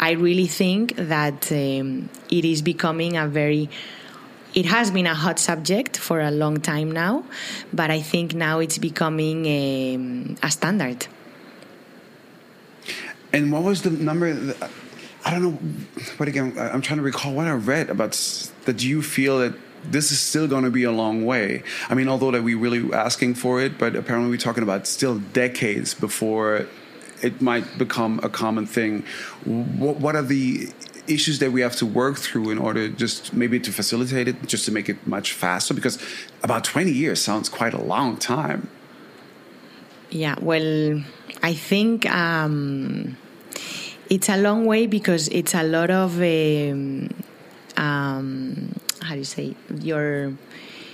I 0.00 0.12
really 0.12 0.46
think 0.46 0.96
that 0.96 1.50
um, 1.52 2.08
it 2.30 2.44
is 2.44 2.62
becoming 2.62 3.16
a 3.16 3.28
very 3.28 3.68
it 4.54 4.66
has 4.66 4.90
been 4.90 5.06
a 5.06 5.14
hot 5.14 5.38
subject 5.38 5.96
for 5.96 6.20
a 6.20 6.30
long 6.30 6.60
time 6.60 6.90
now, 6.90 7.24
but 7.72 7.90
I 7.90 8.00
think 8.00 8.34
now 8.34 8.58
it's 8.58 8.78
becoming 8.78 9.46
a, 9.46 9.94
um, 9.94 10.36
a 10.42 10.50
standard. 10.50 11.06
And 13.32 13.50
what 13.50 13.62
was 13.62 13.82
the 13.82 13.90
number? 13.90 14.32
That, 14.32 14.70
I 15.24 15.30
don't 15.30 15.42
know. 15.42 15.58
But 16.18 16.28
again, 16.28 16.54
I'm 16.58 16.82
trying 16.82 16.98
to 16.98 17.04
recall 17.04 17.32
what 17.32 17.46
I 17.46 17.52
read 17.52 17.88
about 17.88 18.12
that. 18.66 18.82
You 18.82 19.00
feel 19.00 19.38
that 19.38 19.54
this 19.84 20.12
is 20.12 20.20
still 20.20 20.46
going 20.46 20.64
to 20.64 20.70
be 20.70 20.84
a 20.84 20.92
long 20.92 21.24
way. 21.24 21.62
I 21.88 21.94
mean, 21.94 22.08
although 22.08 22.30
that 22.30 22.42
we 22.42 22.54
really 22.54 22.92
asking 22.92 23.34
for 23.34 23.60
it, 23.60 23.78
but 23.78 23.96
apparently 23.96 24.30
we're 24.30 24.36
talking 24.36 24.62
about 24.62 24.86
still 24.86 25.18
decades 25.18 25.94
before 25.94 26.66
it 27.22 27.40
might 27.40 27.78
become 27.78 28.20
a 28.22 28.28
common 28.28 28.66
thing. 28.66 29.04
What, 29.44 29.96
what 29.96 30.16
are 30.16 30.22
the 30.22 30.68
issues 31.06 31.38
that 31.40 31.52
we 31.52 31.60
have 31.60 31.76
to 31.76 31.86
work 31.86 32.16
through 32.16 32.50
in 32.50 32.58
order 32.58 32.88
just 32.88 33.32
maybe 33.32 33.58
to 33.60 33.72
facilitate 33.72 34.28
it, 34.28 34.46
just 34.46 34.64
to 34.66 34.72
make 34.72 34.88
it 34.88 35.06
much 35.06 35.32
faster? 35.32 35.74
Because 35.74 35.98
about 36.42 36.64
20 36.64 36.90
years 36.90 37.20
sounds 37.20 37.48
quite 37.48 37.74
a 37.74 37.82
long 37.82 38.16
time. 38.16 38.68
Yeah, 40.10 40.34
well, 40.40 41.02
I 41.42 41.54
think 41.54 42.10
um, 42.10 43.16
it's 44.10 44.28
a 44.28 44.36
long 44.36 44.66
way 44.66 44.86
because 44.86 45.28
it's 45.28 45.54
a 45.54 45.62
lot 45.62 45.90
of 45.90 46.20
um, 46.20 47.08
um, 47.76 48.74
how 49.00 49.12
do 49.14 49.18
you 49.18 49.24
say 49.24 49.56
your 49.80 50.34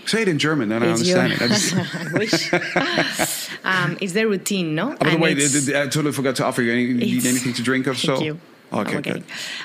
Say 0.08 0.22
it 0.22 0.28
in 0.28 0.38
German, 0.38 0.70
then 0.70 0.82
I 0.82 0.88
understand 0.88 1.32
your, 1.32 1.42
it. 1.42 1.42
I, 1.42 1.48
just, 1.48 1.74
I 1.94 2.12
wish. 2.14 3.58
um, 3.64 3.98
it's 4.00 4.14
the 4.14 4.24
routine, 4.24 4.74
no? 4.74 4.96
by 4.96 5.10
the 5.10 5.18
way, 5.18 5.32
I 5.32 5.84
totally 5.84 6.12
forgot 6.12 6.36
to 6.36 6.46
offer 6.46 6.62
you. 6.62 6.72
Any, 6.72 6.94
need 6.94 7.26
anything 7.26 7.52
to 7.52 7.62
drink 7.62 7.86
or 7.86 7.94
so? 7.94 8.14
Thank 8.14 8.24
you. 8.24 8.40
Okay, 8.72 8.96
I'm 8.96 9.02
good. 9.02 9.24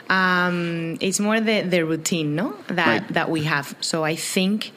Um, 0.09 0.97
it's 1.01 1.19
more 1.19 1.39
the, 1.41 1.61
the 1.61 1.83
routine, 1.83 2.35
no, 2.35 2.55
that 2.67 2.87
Right. 2.87 3.07
that 3.13 3.29
we 3.29 3.43
have. 3.43 3.75
So 3.81 4.03
I 4.03 4.15
think 4.15 4.71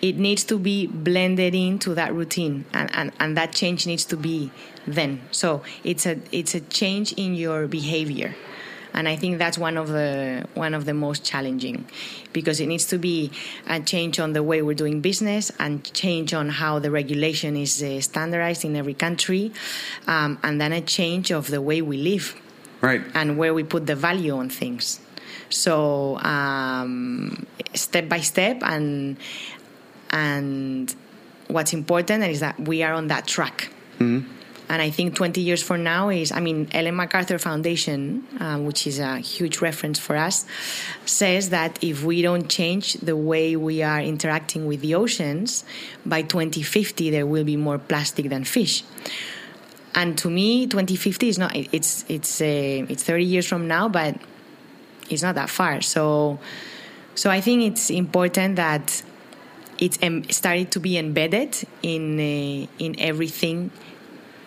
it 0.00 0.16
needs 0.16 0.44
to 0.44 0.58
be 0.58 0.86
blended 0.86 1.54
into 1.54 1.94
that 1.94 2.14
routine, 2.14 2.64
and, 2.72 2.88
and, 2.94 3.12
and 3.20 3.36
that 3.36 3.52
change 3.52 3.86
needs 3.86 4.04
to 4.06 4.16
be 4.16 4.50
then. 4.86 5.20
So 5.32 5.62
it's 5.84 6.06
a 6.06 6.18
it's 6.32 6.54
a 6.54 6.60
change 6.60 7.12
in 7.14 7.34
your 7.34 7.66
behavior, 7.66 8.34
and 8.94 9.06
I 9.08 9.16
think 9.16 9.38
that's 9.38 9.58
one 9.58 9.76
of 9.76 9.88
the 9.88 10.46
one 10.54 10.72
of 10.72 10.84
the 10.86 10.94
most 10.94 11.24
challenging, 11.24 11.84
because 12.32 12.60
it 12.60 12.68
needs 12.68 12.86
to 12.86 12.98
be 12.98 13.32
a 13.66 13.80
change 13.80 14.18
on 14.18 14.32
the 14.32 14.42
way 14.42 14.62
we're 14.62 14.74
doing 14.74 15.00
business 15.02 15.52
and 15.58 15.84
change 15.92 16.32
on 16.32 16.48
how 16.48 16.78
the 16.78 16.90
regulation 16.90 17.56
is 17.56 17.82
uh, 17.82 18.00
standardized 18.00 18.64
in 18.64 18.76
every 18.76 18.94
country, 18.94 19.52
um, 20.06 20.38
and 20.42 20.58
then 20.60 20.72
a 20.72 20.80
change 20.80 21.30
of 21.32 21.48
the 21.50 21.60
way 21.60 21.82
we 21.82 21.98
live 21.98 22.34
Right. 22.80 23.02
and 23.14 23.36
where 23.36 23.52
we 23.54 23.64
put 23.64 23.86
the 23.86 23.96
value 23.96 24.36
on 24.36 24.50
things. 24.50 25.00
So 25.50 26.18
um, 26.18 27.46
step 27.74 28.08
by 28.08 28.20
step, 28.20 28.62
and 28.62 29.16
and 30.10 30.94
what's 31.48 31.72
important 31.72 32.24
is 32.24 32.40
that 32.40 32.58
we 32.60 32.82
are 32.82 32.92
on 32.92 33.08
that 33.08 33.26
track. 33.26 33.70
And 34.70 34.82
I 34.82 34.90
think 34.90 35.14
20 35.16 35.40
years 35.40 35.62
from 35.62 35.82
now 35.82 36.10
is, 36.10 36.30
I 36.30 36.40
mean, 36.40 36.68
Ellen 36.72 36.94
MacArthur 36.94 37.38
Foundation, 37.38 38.26
uh, 38.38 38.58
which 38.58 38.86
is 38.86 38.98
a 38.98 39.18
huge 39.18 39.62
reference 39.62 39.98
for 39.98 40.14
us, 40.14 40.44
says 41.06 41.48
that 41.50 41.82
if 41.82 42.04
we 42.04 42.20
don't 42.20 42.50
change 42.50 42.92
the 42.94 43.16
way 43.16 43.56
we 43.56 43.82
are 43.82 44.00
interacting 44.00 44.66
with 44.66 44.82
the 44.82 44.94
oceans, 44.94 45.64
by 46.04 46.20
2050 46.20 47.10
there 47.10 47.24
will 47.24 47.44
be 47.44 47.56
more 47.56 47.78
plastic 47.78 48.28
than 48.28 48.44
fish 48.44 48.84
and 49.98 50.16
to 50.16 50.30
me 50.30 50.66
2050 50.66 51.28
is 51.28 51.38
not 51.38 51.54
it's 51.54 52.04
it's 52.08 52.40
uh, 52.40 52.92
it's 52.92 53.02
30 53.02 53.24
years 53.24 53.46
from 53.46 53.66
now 53.66 53.88
but 53.88 54.14
it's 55.10 55.22
not 55.22 55.34
that 55.34 55.50
far. 55.50 55.80
So 55.80 56.38
so 57.14 57.30
i 57.30 57.40
think 57.40 57.62
it's 57.64 57.90
important 57.90 58.56
that 58.56 59.02
it's 59.78 59.98
em- 60.02 60.28
started 60.30 60.70
to 60.70 60.80
be 60.80 60.96
embedded 60.98 61.50
in 61.82 62.04
uh, 62.18 62.84
in 62.84 62.94
everything 62.98 63.70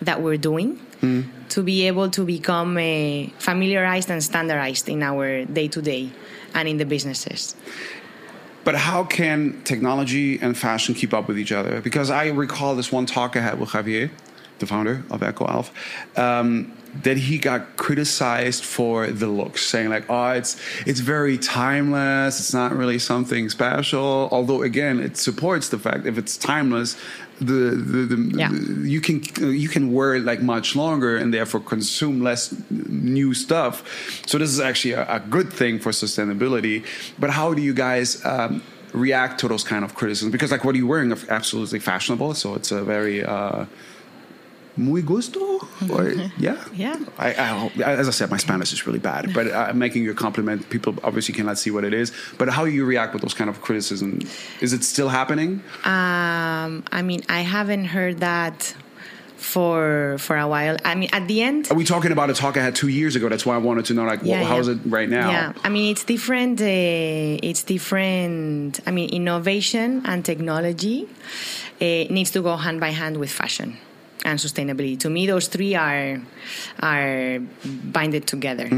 that 0.00 0.20
we're 0.22 0.42
doing 0.50 0.80
to 1.48 1.62
be 1.62 1.86
able 1.88 2.08
to 2.08 2.24
become 2.24 2.76
uh, 2.76 3.26
familiarized 3.38 4.08
and 4.10 4.22
standardized 4.22 4.88
in 4.88 5.02
our 5.02 5.44
day 5.44 5.68
to 5.68 5.82
day 5.82 6.10
and 6.54 6.68
in 6.68 6.76
the 6.76 6.86
businesses. 6.86 7.56
But 8.64 8.76
how 8.76 9.02
can 9.04 9.60
technology 9.64 10.38
and 10.40 10.56
fashion 10.56 10.94
keep 10.94 11.12
up 11.12 11.26
with 11.26 11.38
each 11.38 11.50
other? 11.50 11.80
Because 11.80 12.08
I 12.08 12.28
recall 12.28 12.76
this 12.76 12.92
one 12.92 13.06
talk 13.06 13.36
I 13.36 13.40
had 13.40 13.58
with 13.58 13.70
Javier, 13.70 14.10
the 14.58 14.66
founder 14.66 15.02
of 15.10 15.20
EcoAlf, 15.20 15.70
um, 16.18 16.72
that 17.02 17.16
he 17.16 17.38
got 17.38 17.76
criticized 17.76 18.64
for 18.64 19.06
the 19.06 19.26
looks, 19.26 19.64
saying 19.64 19.88
like, 19.88 20.04
"Oh, 20.10 20.30
it's 20.32 20.56
it's 20.86 21.00
very 21.00 21.38
timeless. 21.38 22.38
It's 22.38 22.52
not 22.52 22.76
really 22.76 22.98
something 22.98 23.48
special." 23.48 24.28
Although, 24.30 24.62
again, 24.62 25.00
it 25.00 25.16
supports 25.16 25.70
the 25.70 25.78
fact 25.78 26.06
if 26.06 26.18
it's 26.18 26.36
timeless, 26.36 26.96
the 27.40 27.74
the, 27.92 28.14
the 28.14 28.38
Yeah. 28.38 28.50
you 28.94 29.00
can 29.00 29.22
you 29.40 29.68
can 29.68 29.92
wear 29.92 30.14
it 30.16 30.24
like 30.24 30.42
much 30.42 30.76
longer 30.76 31.16
and 31.16 31.32
therefore 31.32 31.60
consume 31.60 32.22
less 32.22 32.54
new 32.70 33.32
stuff. 33.34 33.82
So 34.26 34.36
this 34.38 34.50
is 34.50 34.60
actually 34.60 34.92
a, 34.92 35.06
a 35.16 35.20
good 35.20 35.50
thing 35.52 35.78
for 35.80 35.92
sustainability. 35.92 36.84
But 37.18 37.30
how 37.30 37.54
do 37.54 37.62
you 37.62 37.72
guys 37.72 38.22
um, 38.24 38.62
react 38.92 39.40
to 39.40 39.48
those 39.48 39.64
kind 39.64 39.82
of 39.84 39.94
criticisms? 39.94 40.30
Because 40.30 40.50
like 40.52 40.62
what 40.64 40.74
are 40.74 40.78
you're 40.78 40.86
wearing 40.86 41.10
is 41.10 41.26
absolutely 41.30 41.78
fashionable, 41.80 42.34
so 42.34 42.54
it's 42.54 42.70
a 42.70 42.82
very 42.84 43.24
uh, 43.24 43.64
muy 44.76 45.02
gusto. 45.02 45.40
Or, 45.90 46.10
yeah, 46.38 46.56
Yeah. 46.74 46.96
I, 47.18 47.28
I, 47.30 47.46
hope- 47.60 47.78
as 47.78 48.08
I 48.08 48.10
said, 48.12 48.30
my 48.30 48.38
Spanish 48.38 48.72
is 48.72 48.86
really 48.86 48.98
bad, 48.98 49.32
but 49.34 49.52
I'm 49.52 49.78
making 49.78 50.02
you 50.04 50.10
a 50.12 50.14
compliment. 50.14 50.68
People 50.70 50.94
obviously 51.04 51.34
cannot 51.34 51.58
see 51.58 51.70
what 51.70 51.84
it 51.84 51.92
is. 51.92 52.12
But 52.38 52.48
how 52.48 52.64
do 52.64 52.70
you 52.70 52.84
react 52.84 53.12
with 53.12 53.22
those 53.22 53.34
kind 53.34 53.50
of 53.50 53.60
criticism? 53.60 54.20
Is 54.60 54.72
it 54.72 54.82
still 54.84 55.08
happening? 55.08 55.62
um, 55.84 56.82
i 56.92 57.02
mean 57.02 57.20
i 57.28 57.40
haven't 57.40 57.84
heard 57.86 58.18
that 58.20 58.74
for 59.36 60.16
for 60.18 60.36
a 60.36 60.46
while 60.46 60.76
i 60.84 60.94
mean 60.94 61.08
at 61.12 61.26
the 61.28 61.42
end 61.42 61.68
Are 61.70 61.74
we 61.74 61.84
talking 61.84 62.12
about 62.12 62.30
a 62.30 62.34
talk 62.34 62.56
I 62.56 62.62
had 62.62 62.74
two 62.76 62.88
years 62.88 63.16
ago? 63.16 63.28
That's 63.28 63.44
why 63.44 63.54
I 63.54 63.58
wanted 63.58 63.84
to 63.86 63.94
know, 63.94 64.04
like, 64.04 64.20
Yeah, 64.22 64.40
well, 64.40 64.48
how 64.48 64.54
yeah. 64.54 64.60
is 64.60 64.68
it 64.68 64.78
right 64.86 65.08
now? 65.08 65.30
Yeah, 65.30 65.52
I 65.64 65.68
mean 65.68 65.90
it's 65.92 66.04
different. 66.04 66.60
Uh, 66.60 67.48
it's 67.48 67.62
different. 67.74 68.80
I 68.86 68.90
mean, 68.96 69.08
innovation 69.10 70.02
and 70.04 70.24
technology 70.24 71.08
uh, 71.80 71.84
needs 72.16 72.30
to 72.32 72.40
go 72.42 72.56
hand 72.56 72.78
by 72.80 72.90
hand 72.90 73.16
with 73.18 73.30
fashion 73.30 73.76
and 74.24 74.38
sustainability. 74.38 74.98
To 75.00 75.10
me, 75.10 75.26
those 75.26 75.48
three 75.48 75.74
are 75.74 76.20
are 76.80 77.40
binded 77.64 78.26
together. 78.26 78.68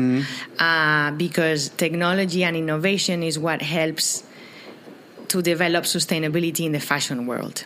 Uh, 0.58 1.10
because 1.12 1.68
technology 1.70 2.44
and 2.44 2.56
innovation 2.56 3.22
is 3.22 3.38
what 3.38 3.62
helps 3.62 4.24
to 5.28 5.42
develop 5.42 5.84
sustainability 5.84 6.64
in 6.64 6.72
the 6.72 6.80
fashion 6.80 7.26
world. 7.26 7.64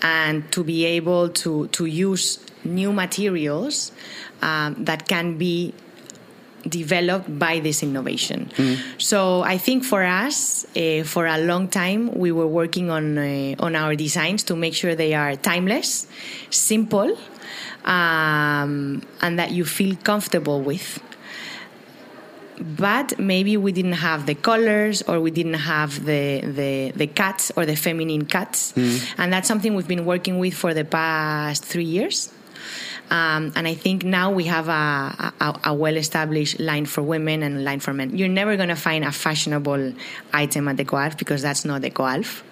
And 0.00 0.50
to 0.52 0.62
be 0.62 0.84
able 0.86 1.28
to, 1.42 1.66
to 1.68 1.86
use 1.86 2.38
new 2.64 2.92
materials 2.92 3.92
um, 4.42 4.84
that 4.84 5.08
can 5.08 5.36
be 5.36 5.74
developed 6.68 7.38
by 7.38 7.60
this 7.60 7.82
innovation. 7.82 8.50
So 8.98 9.42
I 9.42 9.58
think 9.58 9.84
for 9.84 10.02
us, 10.04 10.66
uh, 10.76 11.04
for 11.04 11.26
a 11.26 11.38
long 11.38 11.68
time, 11.68 12.12
we 12.14 12.32
were 12.32 12.46
working 12.46 12.90
on 12.90 13.18
uh, 13.18 13.54
on 13.58 13.74
our 13.76 13.94
designs 13.96 14.42
to 14.44 14.56
make 14.56 14.74
sure 14.74 14.94
they 14.94 15.14
are 15.14 15.36
timeless, 15.36 16.06
simple, 16.50 17.16
um, 17.84 19.02
and 19.20 19.38
that 19.38 19.50
you 19.52 19.64
feel 19.64 19.96
comfortable 19.96 20.60
with. 20.60 21.00
But 22.60 23.18
maybe 23.18 23.56
we 23.56 23.72
didn't 23.72 24.00
have 24.04 24.26
the 24.26 24.34
colors 24.34 25.00
or 25.08 25.18
we 25.18 25.30
didn't 25.30 25.60
have 25.64 26.04
the 26.04 26.40
the, 26.44 26.92
the 26.94 27.06
cuts 27.06 27.50
or 27.56 27.64
the 27.64 27.76
feminine 27.76 28.26
cuts. 28.26 28.74
And 29.16 29.32
that's 29.32 29.48
something 29.48 29.74
we've 29.74 29.88
been 29.88 30.04
working 30.04 30.38
with 30.38 30.52
for 30.54 30.74
the 30.74 30.84
past 30.84 31.64
three 31.64 31.88
years 31.88 32.28
um, 33.10 33.52
and 33.56 33.66
I 33.66 33.74
think 33.74 34.04
now 34.04 34.30
we 34.30 34.44
have 34.44 34.68
a, 34.68 35.32
a, 35.40 35.60
a 35.64 35.74
well 35.74 35.96
established 35.96 36.60
line 36.60 36.86
for 36.86 37.02
women 37.02 37.42
and 37.42 37.64
line 37.64 37.80
for 37.80 37.92
men. 37.92 38.16
You're 38.16 38.28
never 38.28 38.56
going 38.56 38.68
to 38.68 38.76
find 38.76 39.04
a 39.04 39.10
fashionable 39.10 39.92
item 40.32 40.68
at 40.68 40.76
EcoAlf 40.76 41.18
because 41.18 41.42
that's 41.42 41.64
not 41.64 41.82
EcoAlf. 41.82 42.42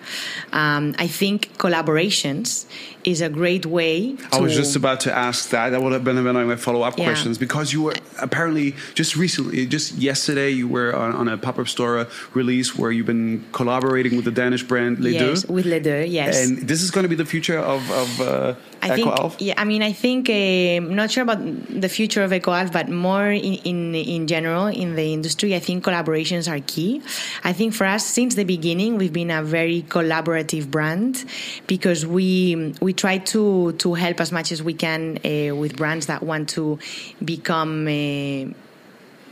Um, 0.53 0.97
I 0.99 1.07
think 1.07 1.57
collaborations 1.59 2.67
is 3.11 3.21
a 3.21 3.29
great 3.29 3.65
way 3.67 4.15
to. 4.17 4.37
I 4.37 4.41
was 4.41 4.55
just 4.55 4.77
about 4.77 5.01
to 5.01 5.13
ask 5.13 5.51
that. 5.51 5.71
That 5.71 5.83
would 5.83 5.93
have 5.93 6.05
been 6.05 6.23
one 6.25 6.37
of 6.37 6.47
my 6.47 6.57
follow 6.57 6.83
up 6.83 6.99
Yeah. 6.99 7.05
questions 7.07 7.39
because 7.39 7.73
you 7.73 7.83
were 7.83 7.95
apparently 8.21 8.75
just 8.95 9.17
recently, 9.17 9.67
just 9.67 9.95
yesterday, 9.95 10.51
you 10.51 10.69
were 10.69 10.95
on, 10.95 11.13
on 11.15 11.29
a 11.29 11.37
pop 11.39 11.59
up 11.59 11.69
store 11.69 12.07
release 12.35 12.77
where 12.79 12.91
you've 12.91 13.07
been 13.07 13.45
collaborating 13.53 14.17
with 14.17 14.25
the 14.25 14.31
Danish 14.43 14.63
brand 14.63 14.99
Les 15.01 15.13
yes, 15.13 15.43
Deux. 15.43 15.53
with 15.53 15.67
Les 15.67 15.81
Deux, 15.81 16.05
yes. 16.07 16.33
And 16.47 16.69
this 16.69 16.83
is 16.83 16.91
going 16.91 17.05
to 17.05 17.09
be 17.09 17.15
the 17.17 17.25
future 17.35 17.59
of, 17.59 17.81
of 17.91 18.21
uh, 18.21 18.55
I 18.83 18.95
think, 18.95 19.07
Alf? 19.09 19.37
yeah, 19.41 19.55
I 19.57 19.65
mean, 19.65 19.83
I 19.83 19.93
think 19.93 20.29
um 20.31 20.95
not 20.95 21.11
sure 21.11 21.23
about 21.23 21.41
the 21.85 21.89
future 21.89 22.23
of 22.23 22.31
EcoAlf, 22.31 22.73
but 22.73 22.89
more 22.89 23.31
in, 23.31 23.55
in 23.71 23.95
in 23.95 24.27
general 24.27 24.67
in 24.67 24.95
the 24.97 25.13
industry. 25.13 25.55
I 25.55 25.59
think 25.61 25.85
collaborations 25.85 26.45
are 26.53 26.61
key. 26.75 27.03
I 27.45 27.53
think 27.53 27.75
for 27.75 27.87
us, 27.87 28.05
since 28.07 28.35
the 28.35 28.45
beginning, 28.45 28.91
we've 28.99 29.13
been 29.13 29.31
a 29.31 29.43
very 29.43 29.83
collaborative 29.89 30.71
brand 30.71 31.25
because 31.67 32.07
we 32.07 32.75
we 32.81 32.93
try 32.99 33.17
to 33.33 33.73
to 33.73 33.95
help 33.95 34.21
as 34.21 34.31
much 34.33 34.53
as 34.53 34.61
we 34.63 34.75
can 34.75 35.19
uh, 35.25 35.55
with 35.55 35.77
brands 35.77 36.07
that 36.07 36.23
want 36.23 36.49
to 36.51 36.79
become. 37.25 37.87
Uh, 37.87 38.53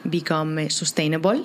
become 0.09 0.57
uh, 0.57 0.69
sustainable. 0.69 1.45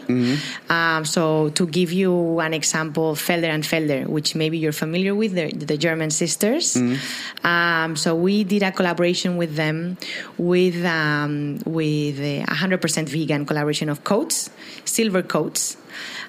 Um, 0.69 1.03
so, 1.03 1.49
to 1.49 1.65
give 1.65 1.91
you 1.91 2.39
an 2.39 2.53
example, 2.53 3.15
Felder 3.15 3.49
and 3.49 3.63
Felder, 3.63 4.05
which 4.05 4.36
maybe 4.36 4.59
you're 4.59 4.72
familiar 4.72 5.15
with, 5.15 5.34
the, 5.34 5.51
the 5.51 5.78
German 5.78 6.11
sisters. 6.11 6.76
Um, 7.43 7.95
so, 7.95 8.13
we 8.13 8.43
did 8.43 8.61
a 8.61 8.72
collaboration 8.72 9.38
with 9.38 9.55
them 9.55 9.97
with 10.38 10.86
um, 10.86 11.57
with 11.65 12.19
a 12.19 12.43
100% 12.43 13.09
vegan 13.09 13.47
collaboration 13.47 13.89
of 13.89 14.03
coats, 14.03 14.51
silver 14.86 15.24
coats. 15.24 15.78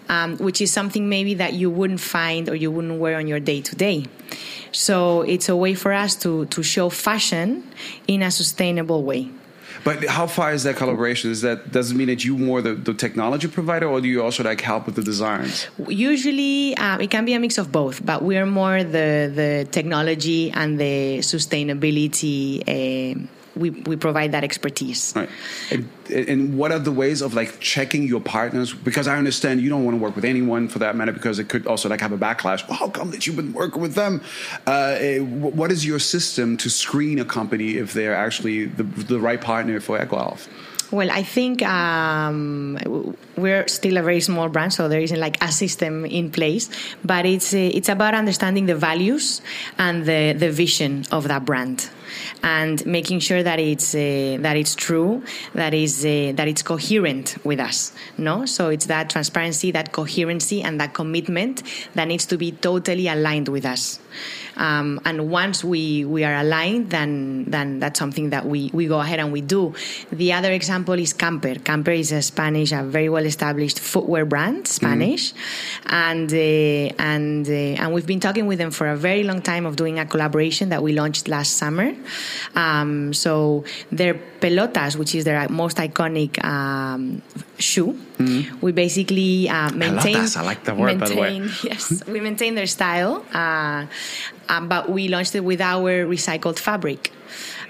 Um, 0.08 0.36
which 0.38 0.60
is 0.60 0.72
something 0.72 1.08
maybe 1.08 1.34
that 1.34 1.52
you 1.52 1.70
wouldn't 1.70 2.00
find 2.00 2.48
or 2.48 2.56
you 2.56 2.72
wouldn't 2.72 2.98
wear 2.98 3.16
on 3.18 3.28
your 3.28 3.38
day 3.38 3.60
to 3.60 3.76
day. 3.76 4.04
So 4.72 5.22
it's 5.22 5.48
a 5.48 5.56
way 5.56 5.74
for 5.74 5.92
us 5.92 6.16
to, 6.16 6.46
to 6.46 6.62
show 6.62 6.88
fashion 6.88 7.62
in 8.08 8.22
a 8.22 8.30
sustainable 8.30 9.04
way. 9.04 9.30
But 9.84 10.04
how 10.04 10.26
far 10.26 10.52
is 10.52 10.62
that 10.62 10.76
collaboration? 10.76 11.30
Is 11.30 11.40
that 11.42 11.72
does 11.72 11.90
it 11.90 11.94
mean 11.94 12.06
that 12.06 12.24
you 12.24 12.38
more 12.38 12.62
the, 12.62 12.74
the 12.74 12.94
technology 12.94 13.48
provider, 13.48 13.88
or 13.88 14.00
do 14.00 14.08
you 14.08 14.22
also 14.22 14.44
like 14.44 14.60
help 14.60 14.86
with 14.86 14.94
the 14.94 15.02
designs? 15.02 15.66
Usually, 15.88 16.76
um, 16.76 17.00
it 17.00 17.10
can 17.10 17.24
be 17.24 17.34
a 17.34 17.40
mix 17.40 17.58
of 17.58 17.72
both, 17.72 18.04
but 18.04 18.22
we're 18.22 18.46
more 18.46 18.84
the 18.84 19.32
the 19.34 19.66
technology 19.70 20.50
and 20.52 20.78
the 20.78 21.18
sustainability. 21.18 22.62
Uh, 22.62 23.26
we, 23.54 23.70
we 23.70 23.96
provide 23.96 24.32
that 24.32 24.44
expertise. 24.44 25.12
Right. 25.14 25.28
And, 25.70 25.88
and 26.10 26.58
what 26.58 26.72
are 26.72 26.78
the 26.78 26.92
ways 26.92 27.20
of 27.20 27.34
like 27.34 27.60
checking 27.60 28.04
your 28.04 28.20
partners? 28.20 28.72
Because 28.72 29.08
I 29.08 29.16
understand 29.16 29.60
you 29.60 29.68
don't 29.68 29.84
want 29.84 29.96
to 29.96 30.02
work 30.02 30.16
with 30.16 30.24
anyone 30.24 30.68
for 30.68 30.78
that 30.80 30.96
matter, 30.96 31.12
because 31.12 31.38
it 31.38 31.48
could 31.48 31.66
also 31.66 31.88
like 31.88 32.00
have 32.00 32.12
a 32.12 32.18
backlash. 32.18 32.66
Well, 32.68 32.78
how 32.78 32.88
come 32.88 33.10
that 33.10 33.26
you've 33.26 33.36
been 33.36 33.52
working 33.52 33.82
with 33.82 33.94
them? 33.94 34.22
Uh, 34.66 34.96
eh, 34.98 35.18
what 35.20 35.70
is 35.70 35.84
your 35.84 35.98
system 35.98 36.56
to 36.58 36.70
screen 36.70 37.18
a 37.18 37.24
company 37.24 37.76
if 37.76 37.92
they're 37.92 38.14
actually 38.14 38.66
the, 38.66 38.84
the 38.84 39.20
right 39.20 39.40
partner 39.40 39.80
for 39.80 39.98
EcoAlf? 39.98 40.48
Well, 40.90 41.10
I 41.10 41.22
think 41.22 41.62
um, 41.62 42.78
we're 43.36 43.66
still 43.66 43.96
a 43.96 44.02
very 44.02 44.20
small 44.20 44.50
brand, 44.50 44.74
so 44.74 44.88
there 44.88 45.00
isn't 45.00 45.18
like 45.18 45.42
a 45.42 45.50
system 45.50 46.04
in 46.04 46.30
place. 46.30 46.68
But 47.02 47.24
it's 47.24 47.54
uh, 47.54 47.56
it's 47.56 47.88
about 47.88 48.12
understanding 48.12 48.66
the 48.66 48.74
values 48.74 49.40
and 49.78 50.04
the 50.04 50.34
the 50.36 50.50
vision 50.50 51.06
of 51.10 51.28
that 51.28 51.46
brand 51.46 51.88
and 52.42 52.84
making 52.86 53.20
sure 53.20 53.42
that 53.42 53.58
it's 53.58 53.94
uh, 53.94 54.36
that 54.40 54.56
it's 54.56 54.74
true, 54.74 55.22
that 55.54 55.74
is 55.74 56.04
uh, 56.04 56.32
that 56.34 56.48
it's 56.48 56.62
coherent 56.62 57.36
with 57.44 57.60
us. 57.60 57.92
No, 58.18 58.46
so 58.46 58.68
it's 58.68 58.86
that 58.86 59.10
transparency, 59.10 59.70
that 59.70 59.92
coherency, 59.92 60.62
and 60.62 60.80
that 60.80 60.94
commitment 60.94 61.62
that 61.94 62.08
needs 62.08 62.26
to 62.26 62.36
be 62.36 62.52
totally 62.52 63.08
aligned 63.08 63.48
with 63.48 63.64
us. 63.64 63.98
Um, 64.56 65.00
and 65.04 65.30
once 65.30 65.64
we, 65.64 66.04
we 66.04 66.24
are 66.24 66.34
aligned, 66.34 66.90
then 66.90 67.44
then 67.48 67.80
that's 67.80 67.98
something 67.98 68.30
that 68.30 68.46
we, 68.46 68.70
we 68.72 68.86
go 68.86 69.00
ahead 69.00 69.18
and 69.18 69.32
we 69.32 69.40
do. 69.40 69.74
The 70.10 70.32
other 70.32 70.52
example 70.52 70.94
is 70.94 71.12
Camper. 71.12 71.54
Camper 71.56 71.92
is 71.92 72.12
a 72.12 72.22
Spanish, 72.22 72.72
a 72.72 72.82
very 72.82 73.08
well 73.08 73.24
established 73.24 73.80
footwear 73.80 74.24
brand, 74.24 74.68
Spanish, 74.68 75.32
mm-hmm. 75.32 75.94
and 75.94 76.32
uh, 76.32 77.02
and 77.02 77.48
uh, 77.48 77.82
and 77.82 77.94
we've 77.94 78.06
been 78.06 78.20
talking 78.20 78.46
with 78.46 78.58
them 78.58 78.70
for 78.70 78.88
a 78.88 78.96
very 78.96 79.24
long 79.24 79.42
time 79.42 79.66
of 79.66 79.76
doing 79.76 79.98
a 79.98 80.06
collaboration 80.06 80.68
that 80.68 80.82
we 80.82 80.92
launched 80.92 81.28
last 81.28 81.56
summer. 81.56 81.94
Um, 82.54 83.12
so 83.14 83.64
their 83.90 84.14
pelotas, 84.14 84.96
which 84.96 85.14
is 85.14 85.24
their 85.24 85.48
most 85.48 85.76
iconic 85.78 86.42
um, 86.44 87.22
shoe, 87.62 87.98
mm-hmm. 88.18 88.60
we 88.60 88.72
basically 88.72 89.48
uh, 89.48 89.70
maintain. 89.70 90.16
Pelotas, 90.16 90.36
I 90.36 90.42
like 90.42 90.64
the 90.64 90.74
word 90.74 90.98
maintain, 90.98 91.42
the 91.42 91.60
yes, 91.64 92.04
we 92.06 92.20
maintain 92.20 92.54
their 92.54 92.66
style, 92.66 93.24
uh, 93.32 93.86
um, 94.48 94.68
but 94.68 94.90
we 94.90 95.08
launched 95.08 95.34
it 95.34 95.44
with 95.44 95.60
our 95.60 96.04
recycled 96.06 96.58
fabric. 96.58 97.12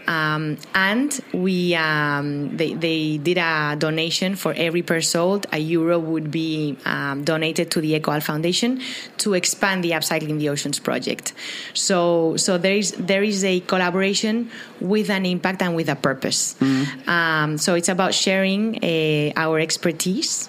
Um, 0.07 0.59
and 0.74 1.18
we 1.32 1.74
um, 1.74 2.57
they, 2.57 2.74
they 2.74 3.18
did 3.18 3.38
a 3.38 3.76
donation 3.78 4.36
for 4.36 4.53
every 4.55 4.82
pair 4.82 5.00
sold. 5.00 5.46
A 5.53 5.59
euro 5.59 5.98
would 5.98 6.30
be 6.30 6.76
um, 6.84 7.24
donated 7.24 7.70
to 7.72 7.80
the 7.80 7.98
EcoAlf 7.98 8.22
Foundation 8.22 8.80
to 9.18 9.34
expand 9.34 9.84
the 9.84 9.92
Upcycling 9.92 10.38
the 10.38 10.48
Oceans 10.48 10.78
project. 10.78 11.32
So 11.74 12.36
so 12.36 12.59
there 12.59 12.76
is 12.76 12.92
there 12.92 13.22
is 13.22 13.44
a 13.44 13.61
collaboration 13.61 14.50
with 14.80 15.11
an 15.11 15.26
impact 15.26 15.62
and 15.62 15.76
with 15.76 15.88
a 15.88 15.96
purpose. 15.96 16.55
Mm-hmm. 16.61 17.57
so 17.57 17.74
it's 17.74 17.88
about 17.88 18.14
sharing 18.14 18.82
uh, 18.82 19.32
our 19.36 19.59
expertise 19.59 20.48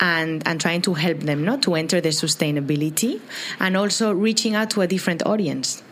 and 0.00 0.46
and 0.46 0.60
trying 0.60 0.82
to 0.82 0.94
help 0.94 1.20
them 1.20 1.44
not 1.44 1.62
to 1.62 1.74
enter 1.74 2.00
the 2.00 2.10
sustainability 2.10 3.20
and 3.60 3.76
also 3.76 4.12
reaching 4.12 4.54
out 4.54 4.70
to 4.70 4.80
a 4.80 4.86
different 4.86 5.24
audience 5.26 5.82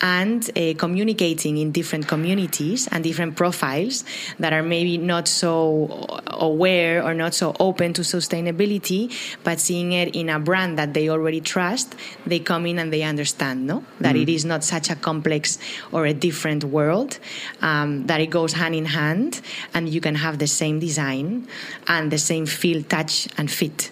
and 0.00 0.50
uh, 0.56 0.74
communicating 0.76 1.56
in 1.56 1.72
different 1.72 2.06
communities 2.06 2.88
and 2.88 3.02
different 3.04 3.36
profiles 3.36 4.04
that 4.38 4.52
are 4.52 4.62
maybe 4.62 4.98
not 4.98 5.28
so 5.28 6.06
aware 6.26 7.02
or 7.02 7.14
not 7.14 7.34
so 7.34 7.54
open 7.60 7.92
to 7.92 8.02
sustainability, 8.02 9.12
but 9.44 9.60
seeing 9.60 9.92
it 9.92 10.14
in 10.14 10.28
a 10.28 10.38
brand 10.38 10.78
that 10.78 10.94
they 10.94 11.08
already 11.08 11.40
trust, 11.40 11.94
they 12.26 12.38
come 12.38 12.66
in 12.66 12.78
and 12.78 12.92
they 12.92 13.02
understand, 13.02 13.66
no, 13.66 13.84
that 14.00 14.16
mm. 14.16 14.22
it 14.22 14.28
is 14.28 14.44
not 14.44 14.64
such 14.64 14.90
a 14.90 14.96
complex 14.96 15.58
or 15.92 16.06
a 16.06 16.14
different 16.14 16.64
world, 16.64 17.18
um, 17.62 18.06
that 18.06 18.20
it 18.20 18.28
goes 18.28 18.52
hand 18.52 18.74
in 18.74 18.86
hand, 18.86 19.40
and 19.74 19.88
you 19.88 20.00
can 20.00 20.14
have 20.14 20.38
the 20.38 20.46
same 20.46 20.78
design 20.78 21.46
and 21.88 22.10
the 22.10 22.18
same 22.18 22.46
feel, 22.46 22.82
touch, 22.82 23.28
and 23.38 23.50
fit 23.50 23.90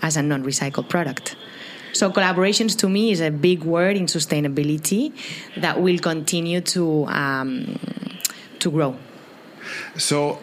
as 0.00 0.16
a 0.16 0.22
non-recycled 0.22 0.88
product. 0.88 1.36
So 1.92 2.10
collaborations 2.10 2.76
to 2.78 2.88
me 2.88 3.12
is 3.12 3.20
a 3.20 3.30
big 3.30 3.64
word 3.64 3.96
in 3.96 4.06
sustainability 4.06 5.12
that 5.56 5.80
will 5.80 5.98
continue 5.98 6.60
to 6.60 7.06
um, 7.06 7.78
to 8.60 8.70
grow. 8.70 8.96
So. 9.96 10.38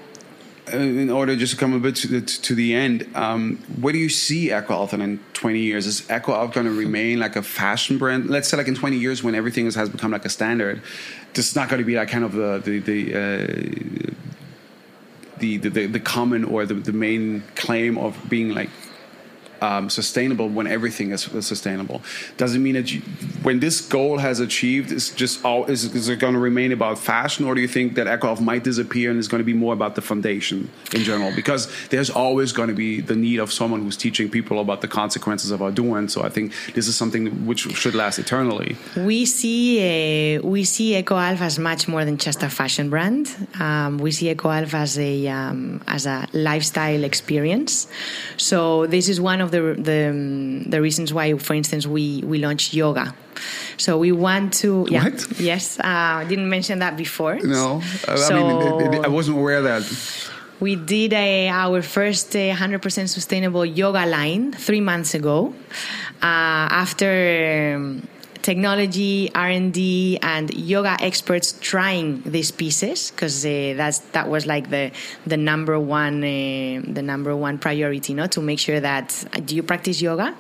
Uh, 0.72 0.78
in 0.78 1.10
order 1.10 1.36
just 1.36 1.54
to 1.54 1.58
come 1.58 1.74
a 1.74 1.80
bit 1.80 1.96
to 1.96 2.08
the, 2.08 2.22
to 2.22 2.54
the 2.54 2.76
end, 2.76 3.10
um, 3.16 3.58
where 3.82 3.92
do 3.92 3.98
you 3.98 4.08
see 4.08 4.50
EcoAlf 4.50 4.94
in 4.94 5.20
20 5.34 5.58
years? 5.58 5.88
Is 5.88 6.02
EcoAlf 6.02 6.54
going 6.54 6.68
to 6.68 6.72
remain 6.72 7.20
like 7.20 7.36
a 7.36 7.42
fashion 7.42 7.98
brand? 7.98 8.30
Let's 8.30 8.50
say 8.50 8.58
like 8.58 8.68
in 8.68 8.76
20 8.76 8.96
years 8.96 9.24
when 9.24 9.34
everything 9.34 9.66
is, 9.66 9.74
has 9.74 9.90
become 9.90 10.12
like 10.12 10.26
a 10.26 10.30
standard, 10.30 10.84
this 11.34 11.50
is 11.50 11.56
not 11.56 11.70
going 11.70 11.80
to 11.80 11.86
be 11.86 11.96
like 11.96 12.10
kind 12.10 12.24
of 12.24 12.34
the 12.34 12.62
the 12.64 12.80
the, 12.80 13.16
uh, 13.16 14.12
the, 15.40 15.58
the, 15.58 15.86
the 15.88 16.00
common 16.00 16.44
or 16.44 16.66
the, 16.66 16.76
the 16.76 16.94
main 16.94 17.42
claim 17.56 17.98
of 17.98 18.16
being 18.30 18.50
like 18.50 18.70
um, 19.62 19.90
sustainable 19.90 20.50
when 20.50 20.68
everything 20.68 21.12
is, 21.12 21.24
sustainable. 21.42 22.02
Doesn't 22.38 22.62
mean 22.62 22.74
that 22.74 22.94
you, 22.94 23.02
when 23.44 23.60
this 23.60 23.82
goal 23.82 24.18
has 24.18 24.40
achieved, 24.40 24.92
is 24.92 25.10
just 25.10 25.44
all, 25.46 25.66
is, 25.66 25.84
is 25.96 26.10
it 26.10 26.20
going 26.20 26.34
to 26.34 26.40
remain 26.40 26.72
about 26.72 27.00
fashion, 27.00 27.46
or 27.46 27.56
do 27.56 27.62
you 27.62 27.68
think 27.68 27.96
that 27.96 28.08
EcoAlf 28.08 28.40
might 28.42 28.64
disappear 28.64 29.10
and 29.10 29.20
it's 29.20 29.28
going 29.28 29.40
to 29.40 29.46
be 29.46 29.54
more 29.54 29.74
about 29.74 29.96
the 29.96 30.02
foundation 30.02 30.70
in 30.94 31.04
general? 31.04 31.34
Because 31.36 31.70
there's 31.90 32.10
always 32.10 32.52
going 32.52 32.70
to 32.70 32.76
be 32.76 33.02
the 33.02 33.16
need 33.16 33.40
of 33.40 33.52
someone 33.52 33.82
who's 33.82 33.98
teaching 33.98 34.30
people 34.30 34.60
about 34.60 34.82
the 34.82 34.88
consequences 34.88 35.52
of 35.52 35.62
our 35.62 35.72
doing. 35.72 36.08
So 36.08 36.24
I 36.24 36.30
think 36.30 36.54
this 36.74 36.88
is 36.88 36.96
something 36.96 37.46
which 37.46 37.60
should 37.60 37.96
last 37.96 38.20
eternally. 38.20 38.78
We 38.96 39.26
see 39.26 40.38
uh, 40.38 40.42
we 40.42 40.64
see 40.64 41.02
EcoAlf 41.02 41.40
as 41.42 41.60
much 41.60 41.88
more 41.88 42.06
than 42.06 42.18
just 42.18 42.44
a 42.44 42.50
fashion 42.50 42.90
brand. 42.90 43.36
Um, 43.60 43.98
we 43.98 44.12
see 44.12 44.34
EcoAlf 44.34 44.74
as 44.74 44.98
a 44.98 45.28
um, 45.28 45.82
as 45.88 46.06
a 46.06 46.28
lifestyle 46.34 47.04
experience. 47.04 47.88
So 48.38 48.88
this 48.88 49.10
is 49.10 49.20
one 49.22 49.42
of 49.42 49.49
the 49.50 49.76
the, 49.78 50.64
the 50.68 50.82
reasons 50.82 51.14
why, 51.14 51.38
for 51.38 51.54
instance, 51.54 51.86
we 51.88 52.22
we 52.26 52.40
launched 52.40 52.74
yoga. 52.74 53.14
So 53.78 53.98
we 53.98 54.12
want 54.12 54.54
to. 54.66 54.86
Yeah, 54.90 55.06
what? 55.06 55.40
Yes, 55.40 55.80
uh, 55.80 55.84
I 55.86 56.26
didn't 56.28 56.50
mention 56.50 56.80
that 56.80 56.98
before. 56.98 57.40
No, 57.40 57.82
I 58.08 58.16
so, 58.16 58.36
mean, 58.36 59.06
I 59.06 59.08
wasn't 59.08 59.38
aware 59.38 59.58
of 59.58 59.64
that. 59.64 59.84
We 60.60 60.76
did 60.76 61.14
a, 61.14 61.48
our 61.48 61.82
first 61.82 62.34
100% 62.34 63.08
sustainable 63.08 63.66
yoga 63.66 64.06
line 64.06 64.52
three 64.52 64.82
months 64.82 65.14
ago. 65.14 65.54
Uh, 66.22 66.68
after. 66.84 67.76
Um, 67.76 68.08
technology 68.50 69.30
r&d 69.36 70.18
and 70.24 70.52
yoga 70.56 70.98
experts 71.10 71.48
trying 71.62 72.08
these 72.36 72.50
pieces 72.50 73.12
because 73.12 73.46
uh, 73.46 73.74
that's 73.78 74.00
that 74.16 74.28
was 74.28 74.48
like 74.48 74.66
the 74.72 74.90
the 75.28 75.38
number 75.38 75.80
one 75.80 76.24
uh, 76.24 76.82
the 76.98 77.04
number 77.12 77.36
one 77.36 77.56
priority 77.60 78.12
no? 78.16 78.26
To 78.26 78.42
make 78.42 78.58
sure 78.58 78.80
that 78.80 79.08
uh, 79.34 79.40
do 79.48 79.56
you 79.56 79.62
practice 79.62 80.02
yoga? 80.02 80.34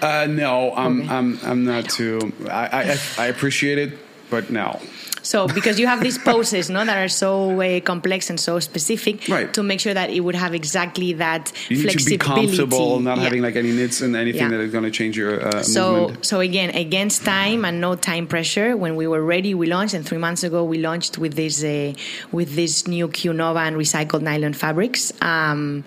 Uh, 0.00 0.26
no 0.30 0.72
I'm, 0.76 1.00
okay. 1.00 1.10
I'm 1.16 1.28
i'm 1.42 1.64
not 1.64 1.84
too 1.90 2.32
I, 2.48 2.64
I 2.80 3.24
i 3.24 3.26
appreciate 3.26 3.78
it 3.78 3.98
but 4.30 4.50
no 4.50 4.78
so 5.22 5.46
because 5.48 5.78
you 5.78 5.86
have 5.86 6.00
these 6.00 6.18
poses, 6.30 6.70
no, 6.70 6.84
that 6.84 6.98
are 6.98 7.08
so 7.08 7.60
uh, 7.60 7.80
complex 7.80 8.30
and 8.30 8.38
so 8.38 8.58
specific, 8.60 9.28
right. 9.28 9.52
to 9.54 9.62
make 9.62 9.80
sure 9.80 9.94
that 9.94 10.10
it 10.10 10.20
would 10.20 10.34
have 10.34 10.54
exactly 10.54 11.12
that 11.14 11.52
you 11.68 11.76
need 11.76 11.82
flexibility. 11.82 12.18
to 12.18 12.40
be 12.40 12.56
comfortable, 12.56 13.00
not 13.00 13.18
yeah. 13.18 13.24
having 13.24 13.42
like 13.42 13.56
any 13.56 13.72
knits 13.72 14.00
and 14.00 14.16
anything 14.16 14.42
yeah. 14.42 14.48
that 14.48 14.60
is 14.60 14.72
going 14.72 14.84
to 14.84 14.90
change 14.90 15.16
your 15.16 15.46
uh, 15.46 15.62
so, 15.62 15.92
movement. 15.92 16.26
So 16.26 16.40
again, 16.40 16.70
against 16.70 17.24
time 17.24 17.64
and 17.64 17.80
no 17.80 17.96
time 17.96 18.26
pressure. 18.26 18.76
When 18.76 18.96
we 18.96 19.06
were 19.06 19.22
ready, 19.22 19.54
we 19.54 19.66
launched, 19.66 19.94
and 19.94 20.06
three 20.06 20.18
months 20.18 20.42
ago 20.42 20.64
we 20.64 20.78
launched 20.78 21.18
with 21.18 21.34
this 21.34 21.62
uh, 21.62 21.92
with 22.32 22.54
this 22.54 22.86
new 22.86 23.08
Q 23.08 23.32
Nova 23.32 23.60
and 23.60 23.76
recycled 23.76 24.22
nylon 24.22 24.52
fabrics, 24.52 25.12
um, 25.22 25.84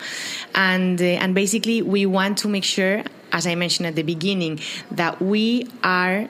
and 0.56 1.02
uh, 1.02 1.06
and 1.06 1.36
basically 1.36 1.82
we 1.82 2.06
want 2.06 2.38
to 2.40 2.48
make 2.48 2.64
sure, 2.64 3.04
as 3.32 3.48
I 3.48 3.56
mentioned 3.56 3.88
at 3.88 3.96
the 3.96 4.04
beginning, 4.04 4.60
that 4.92 5.22
we 5.22 5.68
are 5.84 6.28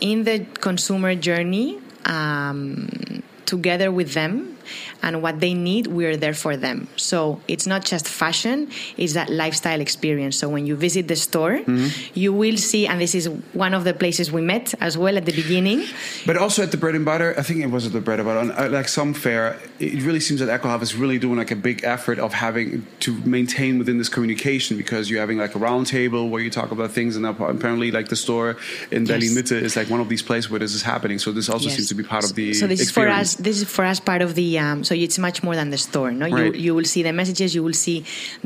in 0.00 0.24
the 0.24 0.44
consumer 0.60 1.14
journey 1.14 1.78
um, 2.04 3.22
together 3.46 3.90
with 3.90 4.14
them 4.14 4.57
and 5.02 5.22
what 5.22 5.40
they 5.40 5.54
need, 5.54 5.86
we're 5.86 6.16
there 6.16 6.34
for 6.34 6.56
them. 6.56 6.88
So 6.96 7.40
it's 7.48 7.66
not 7.66 7.84
just 7.84 8.08
fashion, 8.08 8.70
it's 8.96 9.14
that 9.14 9.30
lifestyle 9.30 9.80
experience. 9.80 10.36
So 10.36 10.48
when 10.48 10.66
you 10.66 10.76
visit 10.76 11.08
the 11.08 11.16
store, 11.16 11.58
mm-hmm. 11.58 11.88
you 12.14 12.32
will 12.32 12.56
see, 12.56 12.86
and 12.86 13.00
this 13.00 13.14
is 13.14 13.28
one 13.52 13.74
of 13.74 13.84
the 13.84 13.94
places 13.94 14.32
we 14.32 14.42
met 14.42 14.74
as 14.80 14.96
well 14.98 15.16
at 15.16 15.26
the 15.26 15.32
beginning. 15.32 15.84
But 16.26 16.36
also 16.36 16.62
at 16.62 16.70
the 16.70 16.76
bread 16.76 16.94
and 16.94 17.04
butter, 17.04 17.34
I 17.38 17.42
think 17.42 17.60
it 17.60 17.68
was 17.68 17.86
at 17.86 17.92
the 17.92 18.00
bread 18.00 18.20
and 18.20 18.26
butter, 18.26 18.52
uh, 18.52 18.68
like 18.70 18.88
some 18.88 19.14
fair, 19.14 19.58
it 19.78 20.02
really 20.02 20.20
seems 20.20 20.40
that 20.40 20.60
EcoAlf 20.60 20.82
is 20.82 20.94
really 20.94 21.18
doing 21.18 21.36
like 21.36 21.50
a 21.50 21.56
big 21.56 21.84
effort 21.84 22.18
of 22.18 22.34
having 22.34 22.86
to 23.00 23.14
maintain 23.24 23.78
within 23.78 23.98
this 23.98 24.08
communication 24.08 24.76
because 24.76 25.10
you're 25.10 25.20
having 25.20 25.38
like 25.38 25.54
a 25.54 25.58
round 25.58 25.86
table 25.86 26.28
where 26.28 26.42
you 26.42 26.50
talk 26.50 26.70
about 26.70 26.90
things, 26.90 27.16
and 27.16 27.24
apparently 27.26 27.90
like 27.90 28.08
the 28.08 28.16
store 28.16 28.56
in 28.90 29.06
yes. 29.06 29.08
Berlin 29.08 29.34
Mitte 29.34 29.52
is 29.52 29.76
like 29.76 29.88
one 29.88 30.00
of 30.00 30.08
these 30.08 30.22
places 30.22 30.50
where 30.50 30.58
this 30.60 30.74
is 30.74 30.82
happening. 30.82 31.18
So 31.18 31.32
this 31.32 31.48
also 31.48 31.66
yes. 31.66 31.76
seems 31.76 31.88
to 31.88 31.94
be 31.94 32.02
part 32.02 32.24
of 32.24 32.34
the. 32.34 32.54
So 32.54 32.66
this 32.66 32.80
experience. 32.80 33.28
is 33.28 33.34
for 33.34 33.40
us. 33.40 33.44
This 33.44 33.60
is 33.62 33.68
for 33.68 33.84
us 33.84 34.00
part 34.00 34.22
of 34.22 34.34
the 34.34 34.58
um, 34.58 34.84
so 34.88 34.92
it's 35.04 35.18
much 35.28 35.38
more 35.46 35.56
than 35.60 35.68
the 35.74 35.80
store. 35.88 36.10
No, 36.20 36.24
Right. 36.26 36.54
you 36.54 36.66
you 36.66 36.72
will 36.76 36.88
see 36.94 37.02
the 37.08 37.14
messages, 37.20 37.48
you 37.56 37.62
will 37.66 37.78
see 37.86 37.98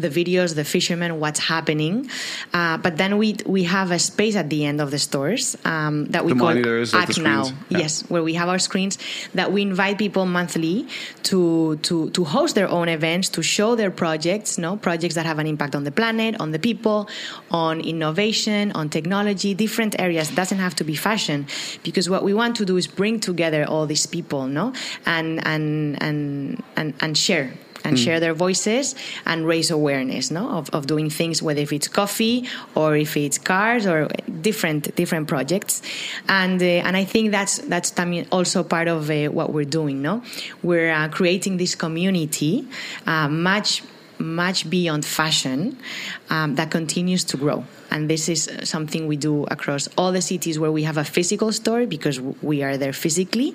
the 0.05 0.11
videos, 0.19 0.49
the 0.61 0.67
fishermen, 0.75 1.11
what's 1.23 1.43
happening. 1.55 1.95
Uh, 2.59 2.77
but 2.85 2.93
then 3.01 3.13
we 3.23 3.29
we 3.57 3.63
have 3.77 3.89
a 3.99 4.01
space 4.11 4.35
at 4.43 4.47
the 4.55 4.61
end 4.71 4.79
of 4.85 4.89
the 4.95 5.01
stores 5.09 5.45
um, 5.75 5.95
that 6.15 6.23
we 6.27 6.31
The 6.33 6.39
call 6.43 6.51
monitors, 6.53 6.89
like 6.99 7.09
the 7.09 7.21
Act 7.21 7.29
Now. 7.33 7.45
Yeah. 7.73 7.83
Yes, 7.83 7.93
where 8.13 8.25
we 8.29 8.35
have 8.41 8.49
our 8.55 8.61
screens 8.69 8.95
that 9.39 9.49
we 9.55 9.61
invite 9.71 9.97
people 10.05 10.25
monthly 10.39 10.77
to 11.29 11.41
to 11.89 11.95
to 12.17 12.21
host 12.35 12.53
their 12.59 12.71
own 12.79 12.89
events, 12.99 13.27
to 13.37 13.43
show 13.57 13.71
their 13.81 13.93
projects, 14.05 14.51
no 14.67 14.71
projects 14.87 15.15
that 15.19 15.27
have 15.31 15.39
an 15.43 15.47
impact 15.55 15.73
on 15.79 15.83
the 15.89 15.95
planet, 16.01 16.33
on 16.45 16.49
the 16.57 16.63
people, 16.69 16.99
on 17.67 17.75
innovation, 17.95 18.63
on 18.81 18.85
technology, 18.99 19.51
different 19.65 19.93
areas. 20.07 20.27
It 20.33 20.37
doesn't 20.43 20.63
have 20.67 20.75
to 20.81 20.85
be 20.91 20.95
fashion, 21.09 21.39
because 21.87 22.07
what 22.15 22.23
we 22.29 22.33
want 22.41 22.53
to 22.61 22.65
do 22.71 22.75
is 22.83 22.87
bring 23.01 23.15
together 23.31 23.63
all 23.73 23.85
these 23.95 24.07
people, 24.17 24.43
no, 24.61 24.67
and 25.17 25.29
and 25.53 25.67
and 26.07 26.17
and, 26.77 26.95
and 27.01 27.17
share 27.17 27.53
and 27.85 27.99
share 27.99 28.21
their 28.21 28.35
voices 28.35 28.95
and 29.27 29.47
raise 29.47 29.71
awareness 29.71 30.31
no 30.31 30.49
of, 30.51 30.71
of 30.71 30.87
doing 30.87 31.11
things 31.11 31.43
whether 31.43 31.61
if 31.61 31.73
it's 31.73 31.89
coffee 31.89 32.49
or 32.75 32.97
if 32.97 33.17
it's 33.17 33.39
cars 33.39 33.87
or 33.87 34.09
different 34.41 34.95
different 34.95 35.29
projects. 35.29 35.83
And 36.29 36.63
uh, 36.63 36.87
and 36.87 36.97
I 36.97 37.05
think 37.05 37.31
that's 37.31 37.59
that's 37.59 37.93
also 38.31 38.63
part 38.63 38.89
of 38.89 39.11
uh, 39.11 39.27
what 39.27 39.53
we're 39.53 39.65
doing 39.65 40.03
no? 40.03 40.23
We're 40.63 40.93
uh, 40.93 41.09
creating 41.09 41.57
this 41.57 41.75
community 41.75 42.69
uh, 43.07 43.29
much 43.29 43.83
much 44.19 44.71
beyond 44.71 45.05
fashion 45.05 45.77
um, 46.31 46.55
that 46.55 46.71
continues 46.71 47.25
to 47.25 47.37
grow 47.37 47.65
and 47.93 48.09
this 48.09 48.29
is 48.29 48.51
something 48.65 49.07
we 49.07 49.17
do 49.17 49.45
across 49.45 49.89
all 49.99 50.13
the 50.13 50.23
cities 50.23 50.59
where 50.59 50.73
we 50.73 50.83
have 50.83 50.97
a 50.97 51.05
physical 51.05 51.53
store 51.53 51.87
because 51.87 52.19
we 52.21 52.63
are 52.63 52.77
there 52.77 52.93
physically. 52.93 53.55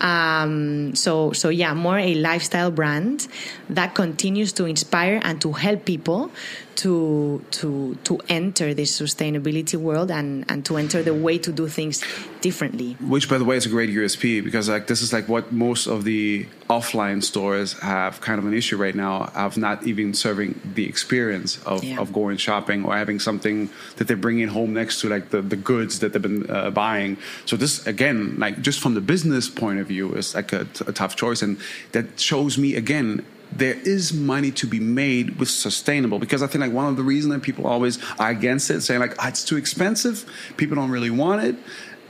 Um, 0.00 0.94
so 0.94 1.32
so 1.32 1.50
yeah 1.50 1.74
more 1.74 1.98
a 1.98 2.14
lifestyle 2.14 2.70
brand 2.70 3.28
that 3.68 3.94
continues 3.94 4.52
to 4.54 4.64
inspire 4.64 5.20
and 5.22 5.40
to 5.42 5.52
help 5.52 5.84
people 5.84 6.30
to 6.76 7.42
to 7.50 7.96
to 8.04 8.18
enter 8.28 8.74
this 8.74 9.00
sustainability 9.00 9.76
world 9.76 10.10
and 10.10 10.44
and 10.50 10.64
to 10.64 10.76
enter 10.76 11.02
the 11.02 11.14
way 11.14 11.38
to 11.38 11.50
do 11.52 11.66
things 11.68 12.02
differently 12.40 12.96
Which, 13.00 13.28
by 13.28 13.38
the 13.38 13.44
way, 13.44 13.56
is 13.56 13.66
a 13.66 13.68
great 13.68 13.90
USP 13.90 14.44
because 14.44 14.68
like 14.68 14.86
this 14.86 15.02
is 15.02 15.12
like 15.12 15.28
what 15.28 15.52
most 15.52 15.86
of 15.86 16.04
the 16.04 16.46
offline 16.68 17.22
stores 17.22 17.72
have 17.80 18.20
kind 18.20 18.38
of 18.38 18.44
an 18.46 18.54
issue 18.54 18.76
right 18.76 18.94
now 18.94 19.30
of 19.34 19.56
not 19.56 19.86
even 19.86 20.14
serving 20.14 20.60
the 20.74 20.86
experience 20.86 21.58
of, 21.64 21.82
Yeah. 21.82 21.98
of 21.98 22.12
going 22.12 22.36
shopping 22.36 22.84
or 22.84 22.96
having 22.96 23.18
something 23.20 23.70
that 23.96 24.06
they're 24.06 24.16
bringing 24.16 24.48
home 24.48 24.74
next 24.74 25.00
to 25.00 25.08
like 25.08 25.30
the, 25.30 25.40
the 25.42 25.56
goods 25.56 25.98
that 26.00 26.12
they've 26.12 26.22
been 26.22 26.48
uh, 26.50 26.70
buying. 26.70 27.16
So 27.46 27.56
this 27.56 27.86
again, 27.86 28.36
like 28.38 28.60
just 28.60 28.80
from 28.80 28.94
the 28.94 29.00
business 29.00 29.48
point 29.48 29.78
of 29.80 29.86
view, 29.88 30.12
is 30.14 30.34
like 30.34 30.52
a, 30.52 30.66
a 30.86 30.92
tough 30.92 31.16
choice, 31.16 31.40
and 31.42 31.56
that 31.92 32.20
shows 32.20 32.58
me 32.58 32.74
again 32.76 33.24
there 33.52 33.74
is 33.74 34.12
money 34.12 34.50
to 34.50 34.66
be 34.66 34.80
made 34.80 35.38
with 35.38 35.48
sustainable 35.48 36.18
because 36.18 36.42
I 36.42 36.46
think 36.46 36.60
like 36.62 36.72
one 36.72 36.86
of 36.86 36.96
the 36.96 37.02
reasons 37.02 37.32
that 37.34 37.42
people 37.42 37.66
always 37.66 37.98
are 38.18 38.30
against 38.30 38.70
it, 38.70 38.80
saying 38.82 39.00
like 39.00 39.14
"Ah, 39.18 39.28
it's 39.28 39.44
too 39.44 39.56
expensive, 39.56 40.24
people 40.56 40.76
don't 40.76 40.90
really 40.90 41.10
want 41.10 41.42
it. 41.44 41.56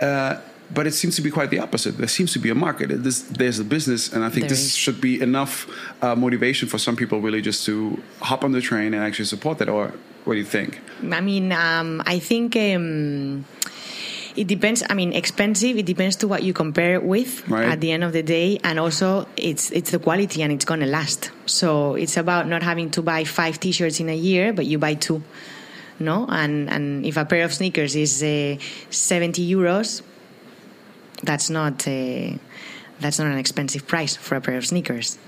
Uh, 0.01 0.41
but 0.75 0.87
it 0.87 0.93
seems 0.93 1.15
to 1.17 1.23
be 1.23 1.31
quite 1.31 1.51
the 1.51 1.61
opposite. 1.61 1.97
There 1.97 2.09
seems 2.09 2.33
to 2.33 2.41
be 2.41 2.51
a 2.51 2.55
market. 2.55 2.89
There's 2.91 3.59
a 3.61 3.65
business, 3.65 4.13
and 4.13 4.25
I 4.25 4.29
think 4.31 4.43
There 4.43 4.49
this 4.51 4.65
is. 4.67 4.75
should 4.77 5.01
be 5.01 5.21
enough 5.21 5.69
uh, 6.03 6.17
motivation 6.17 6.69
for 6.69 6.79
some 6.79 6.97
people 6.97 7.21
really 7.21 7.41
just 7.41 7.65
to 7.67 8.03
hop 8.21 8.43
on 8.43 8.51
the 8.53 8.61
train 8.61 8.93
and 8.93 9.03
actually 9.03 9.27
support 9.27 9.59
that. 9.59 9.69
Or 9.69 9.93
what 10.25 10.35
do 10.35 10.39
you 10.41 10.45
think? 10.45 10.81
I 11.13 11.21
mean, 11.21 11.53
um, 11.53 12.03
I 12.05 12.19
think 12.19 12.57
um, 12.57 13.45
it 14.37 14.47
depends. 14.47 14.83
I 14.89 14.95
mean, 14.95 15.13
expensive. 15.13 15.77
It 15.77 15.87
depends 15.87 16.17
to 16.17 16.29
what 16.29 16.43
you 16.43 16.53
compare 16.53 16.95
it 16.95 17.03
with 17.03 17.49
Right. 17.49 17.69
at 17.69 17.81
the 17.81 17.91
end 17.93 18.05
of 18.05 18.13
the 18.13 18.23
day, 18.23 18.59
and 18.63 18.79
also 18.79 19.27
it's 19.37 19.71
it's 19.71 19.91
the 19.91 19.99
quality 19.99 20.43
and 20.43 20.53
it's 20.53 20.65
gonna 20.65 20.87
last. 20.87 21.31
So 21.47 21.95
it's 21.95 22.17
about 22.17 22.47
not 22.49 22.63
having 22.63 22.91
to 22.93 23.03
buy 23.03 23.25
five 23.25 23.59
T-shirts 23.61 24.01
in 24.01 24.09
a 24.09 24.17
year, 24.17 24.53
but 24.53 24.67
you 24.67 24.79
buy 24.79 24.95
two. 24.95 25.23
No, 25.99 26.27
and 26.29 26.69
and 26.69 27.07
if 27.07 27.17
a 27.17 27.25
pair 27.25 27.45
of 27.45 27.53
sneakers 27.55 27.97
is 27.97 28.23
uh, 28.23 28.57
seventy 28.91 29.43
euros, 29.51 30.03
that's 31.23 31.49
not 31.49 31.87
uh, 31.89 32.37
that's 33.01 33.19
not 33.19 33.29
an 33.29 33.39
expensive 33.39 33.87
price 33.87 34.17
for 34.17 34.37
a 34.37 34.41
pair 34.41 34.57
of 34.59 34.67
sneakers. 34.67 35.19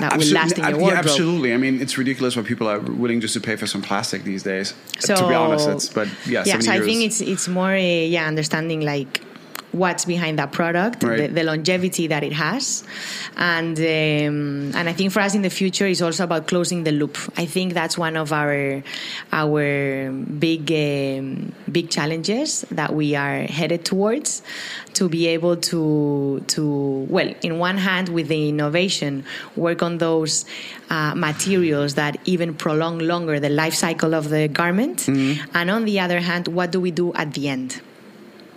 That 0.00 0.16
will 0.16 0.26
last 0.32 0.58
in 0.58 0.64
Absolutely. 0.64 0.84
your 0.84 0.92
Yeah, 0.92 0.98
absolutely. 0.98 1.54
I 1.54 1.56
mean, 1.56 1.80
it's 1.80 1.96
ridiculous 1.96 2.36
what 2.36 2.44
people 2.44 2.68
are 2.68 2.80
willing 2.80 3.20
just 3.20 3.34
to 3.34 3.40
pay 3.40 3.56
for 3.56 3.66
some 3.66 3.82
plastic 3.82 4.24
these 4.24 4.42
days. 4.42 4.74
So 4.98 5.16
to 5.16 5.28
be 5.28 5.34
honest, 5.34 5.68
it's 5.68 5.88
but 5.88 6.08
yeah, 6.26 6.44
yeah. 6.44 6.60
70 6.60 6.64
So 6.66 6.72
I 6.72 6.80
think 6.80 7.02
it's 7.02 7.20
it's 7.20 7.48
more 7.48 7.72
uh, 7.72 7.78
yeah 8.14 8.26
understanding 8.26 8.80
like 8.82 9.20
what's 9.76 10.04
behind 10.04 10.38
that 10.38 10.52
product, 10.52 11.02
Right. 11.02 11.28
the, 11.28 11.28
the 11.28 11.44
longevity 11.44 12.06
that 12.08 12.22
it 12.24 12.32
has, 12.32 12.84
and 13.36 13.76
um, 13.78 14.72
and 14.74 14.88
I 14.88 14.92
think 14.92 15.12
for 15.12 15.20
us 15.20 15.34
in 15.34 15.42
the 15.42 15.50
future 15.50 15.86
is 15.86 16.00
also 16.02 16.24
about 16.24 16.46
closing 16.48 16.84
the 16.84 16.92
loop. 16.92 17.16
I 17.36 17.46
think 17.46 17.74
that's 17.74 17.96
one 17.98 18.16
of 18.16 18.32
our 18.32 18.82
our 19.32 20.10
big 20.12 20.70
um, 20.72 21.52
big 21.70 21.90
challenges 21.90 22.62
that 22.70 22.94
we 22.94 23.14
are 23.14 23.40
headed 23.42 23.84
towards 23.84 24.42
to 24.94 25.08
be 25.08 25.26
able 25.28 25.56
to 25.56 26.42
to 26.46 27.06
well 27.10 27.32
in 27.42 27.58
one 27.58 27.78
hand 27.78 28.08
with 28.08 28.28
the 28.28 28.48
innovation 28.48 29.24
work 29.56 29.82
on 29.82 29.98
those 29.98 30.44
uh, 30.88 31.14
materials 31.14 31.94
that 31.94 32.16
even 32.24 32.54
prolong 32.54 32.98
longer 32.98 33.38
the 33.40 33.48
life 33.50 33.74
cycle 33.74 34.14
of 34.14 34.30
the 34.30 34.48
garment 34.48 34.98
Mm-hmm. 35.06 35.50
and 35.54 35.70
on 35.70 35.84
the 35.84 36.00
other 36.00 36.20
hand 36.20 36.48
what 36.48 36.70
do 36.70 36.80
we 36.80 36.90
do 36.90 37.12
at 37.14 37.34
the 37.34 37.48
end 37.48 37.80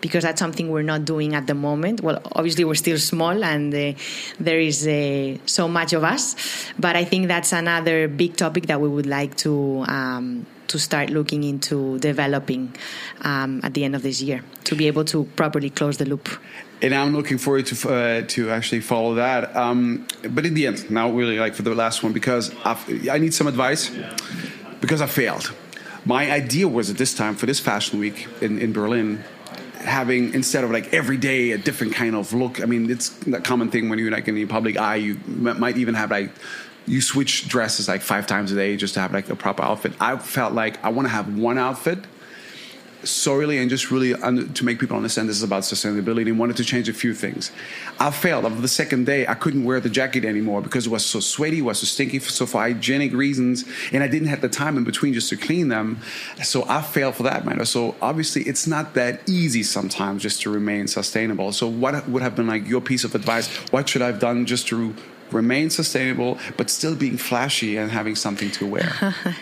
because 0.02 0.24
that's 0.24 0.40
something 0.40 0.70
we're 0.70 0.82
not 0.82 1.06
doing 1.06 1.36
at 1.36 1.48
the 1.48 1.54
moment. 1.54 2.02
Well, 2.02 2.22
obviously 2.34 2.66
we're 2.66 2.76
still 2.76 2.98
small 2.98 3.44
and 3.44 3.74
uh, 3.74 3.94
there 4.40 4.60
is 4.60 4.88
uh, 4.88 5.38
so 5.46 5.68
much 5.68 5.94
of 5.94 6.04
us, 6.04 6.36
but 6.78 6.96
I 6.96 7.06
think 7.06 7.28
that's 7.28 7.54
another 7.54 8.08
big 8.08 8.36
topic 8.36 8.68
that 8.68 8.80
we 8.80 8.88
would 8.88 9.06
like 9.06 9.36
to 9.38 9.86
um, 9.88 10.46
to 10.68 10.78
start 10.78 11.10
looking 11.10 11.44
into 11.44 11.98
developing 11.98 12.76
um, 13.22 13.60
at 13.64 13.74
the 13.74 13.84
end 13.84 13.96
of 13.96 14.04
this 14.04 14.22
year 14.22 14.44
to 14.66 14.76
be 14.76 14.86
able 14.86 15.04
to 15.04 15.24
properly 15.36 15.70
close 15.72 15.98
the 15.98 16.06
loop. 16.06 16.30
and 16.82 16.94
I'm 16.94 17.16
looking 17.16 17.38
forward 17.38 17.66
to 17.68 17.90
uh, 17.90 18.22
to 18.28 18.52
actually 18.52 18.82
follow 18.82 19.16
that. 19.16 19.56
Um, 19.56 20.08
but 20.30 20.46
in 20.46 20.54
the 20.54 20.68
end, 20.68 20.90
now 20.90 21.10
really 21.12 21.38
like 21.38 21.56
for 21.56 21.64
the 21.64 21.76
last 21.76 22.04
one 22.04 22.14
because 22.14 22.54
I've, 22.64 23.10
I 23.10 23.18
need 23.18 23.34
some 23.34 23.48
advice 23.48 23.92
because 24.80 25.02
I 25.02 25.08
failed. 25.08 25.54
My 26.06 26.32
idea 26.32 26.68
was 26.68 26.90
at 26.90 26.98
this 26.98 27.14
time 27.14 27.36
for 27.36 27.46
this 27.46 27.60
fashion 27.60 28.00
week 28.00 28.28
in, 28.42 28.60
in 28.60 28.72
Berlin, 28.72 29.24
having 29.90 30.34
instead 30.34 30.64
of 30.64 30.72
like 30.72 30.94
every 30.94 31.18
day 31.18 31.52
a 31.52 31.58
different 31.58 31.94
kind 31.94 32.16
of 32.16 32.34
look. 32.34 32.62
I 32.62 32.66
mean, 32.66 32.90
it's 32.90 33.20
a 33.28 33.42
common 33.42 33.70
thing 33.70 33.90
when 33.90 34.00
you're 34.00 34.12
like 34.12 34.28
in 34.28 34.36
the 34.36 34.46
public 34.46 34.78
eye. 34.78 34.96
You 34.96 35.20
might 35.26 35.78
even 35.78 35.96
have 35.96 36.12
like 36.12 36.32
you 36.88 37.02
switch 37.02 37.48
dresses 37.48 37.88
like 37.88 38.02
five 38.02 38.26
times 38.26 38.52
a 38.52 38.56
day 38.56 38.78
just 38.78 38.94
to 38.96 39.00
have 39.00 39.14
like 39.14 39.30
a 39.30 39.36
proper 39.36 39.64
outfit. 39.64 39.94
I 40.00 40.18
felt 40.18 40.54
like 40.54 40.84
I 40.84 40.90
want 40.90 41.08
to 41.08 41.10
have 41.10 41.38
one 41.38 41.58
outfit 41.58 42.00
solely 43.04 43.58
and 43.58 43.70
just 43.70 43.92
really 43.92 44.14
un- 44.14 44.54
to 44.54 44.66
make 44.66 44.80
people 44.80 44.98
understand 44.98 45.30
this 45.30 45.38
is 45.38 45.44
about 45.44 45.64
sustainability 45.64 46.28
and 46.28 46.40
wanted 46.40 46.58
to 46.58 46.66
change 46.66 46.90
a 46.90 46.94
few 46.94 47.14
things. 47.14 47.52
I 48.00 48.12
failed. 48.12 48.46
Of 48.46 48.62
the 48.62 48.68
second 48.68 49.06
day, 49.06 49.28
I 49.28 49.34
couldn't 49.34 49.64
wear 49.64 49.80
the 49.80 49.90
jacket 49.90 50.26
anymore 50.26 50.62
because 50.62 50.88
it 50.88 50.90
was 50.90 51.06
so 51.06 51.20
sweaty, 51.20 51.62
was 51.62 51.80
so 51.80 51.86
stinky, 51.86 52.20
so 52.20 52.46
for 52.46 52.62
hygienic 52.62 53.14
reasons, 53.14 53.66
and 53.92 54.04
I 54.04 54.08
didn't 54.08 54.28
have 54.28 54.42
the 54.42 54.50
time 54.50 54.78
in 54.78 54.84
between 54.84 55.14
just 55.14 55.30
to 55.30 55.38
clean 55.38 55.70
them. 55.70 56.00
So 56.44 56.66
I 56.68 56.82
failed 56.82 57.16
for 57.16 57.24
that 57.24 57.46
matter. 57.46 57.66
So 57.66 57.96
obviously, 58.02 58.44
it's 58.44 58.68
not 58.68 58.94
that 58.96 59.28
easy 59.30 59.64
sometimes 59.64 60.22
just 60.22 60.42
to 60.42 60.50
remain 60.50 60.88
sustainable. 60.88 61.52
So 61.52 61.68
what 61.68 62.08
would 62.10 62.22
have 62.22 62.36
been 62.36 62.48
like 62.48 62.68
your 62.68 62.82
piece 62.82 63.04
of 63.04 63.16
advice? 63.16 63.48
What 63.72 63.90
should 63.90 64.02
I 64.02 64.08
have 64.08 64.20
done 64.20 64.46
just 64.46 64.68
to 64.68 64.94
remain 65.32 65.70
sustainable 65.70 66.40
but 66.58 66.70
still 66.70 66.96
being 66.96 67.18
flashy 67.18 67.78
and 67.78 67.92
having 67.92 68.16
something 68.16 68.52
to 68.52 68.66
wear? 68.66 69.16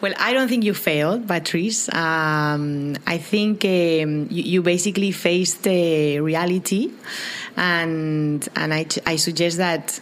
Well, 0.00 0.14
I 0.16 0.32
don't 0.32 0.46
think 0.48 0.62
you 0.62 0.74
failed, 0.74 1.26
Patrice. 1.26 1.92
Um, 1.92 2.96
I 3.06 3.18
think 3.18 3.64
um, 3.64 4.28
you, 4.30 4.42
you 4.44 4.62
basically 4.62 5.10
faced 5.10 5.64
the 5.64 6.20
reality, 6.20 6.92
and 7.56 8.48
and 8.54 8.72
I, 8.72 8.86
I 9.06 9.16
suggest 9.16 9.56
that 9.56 10.00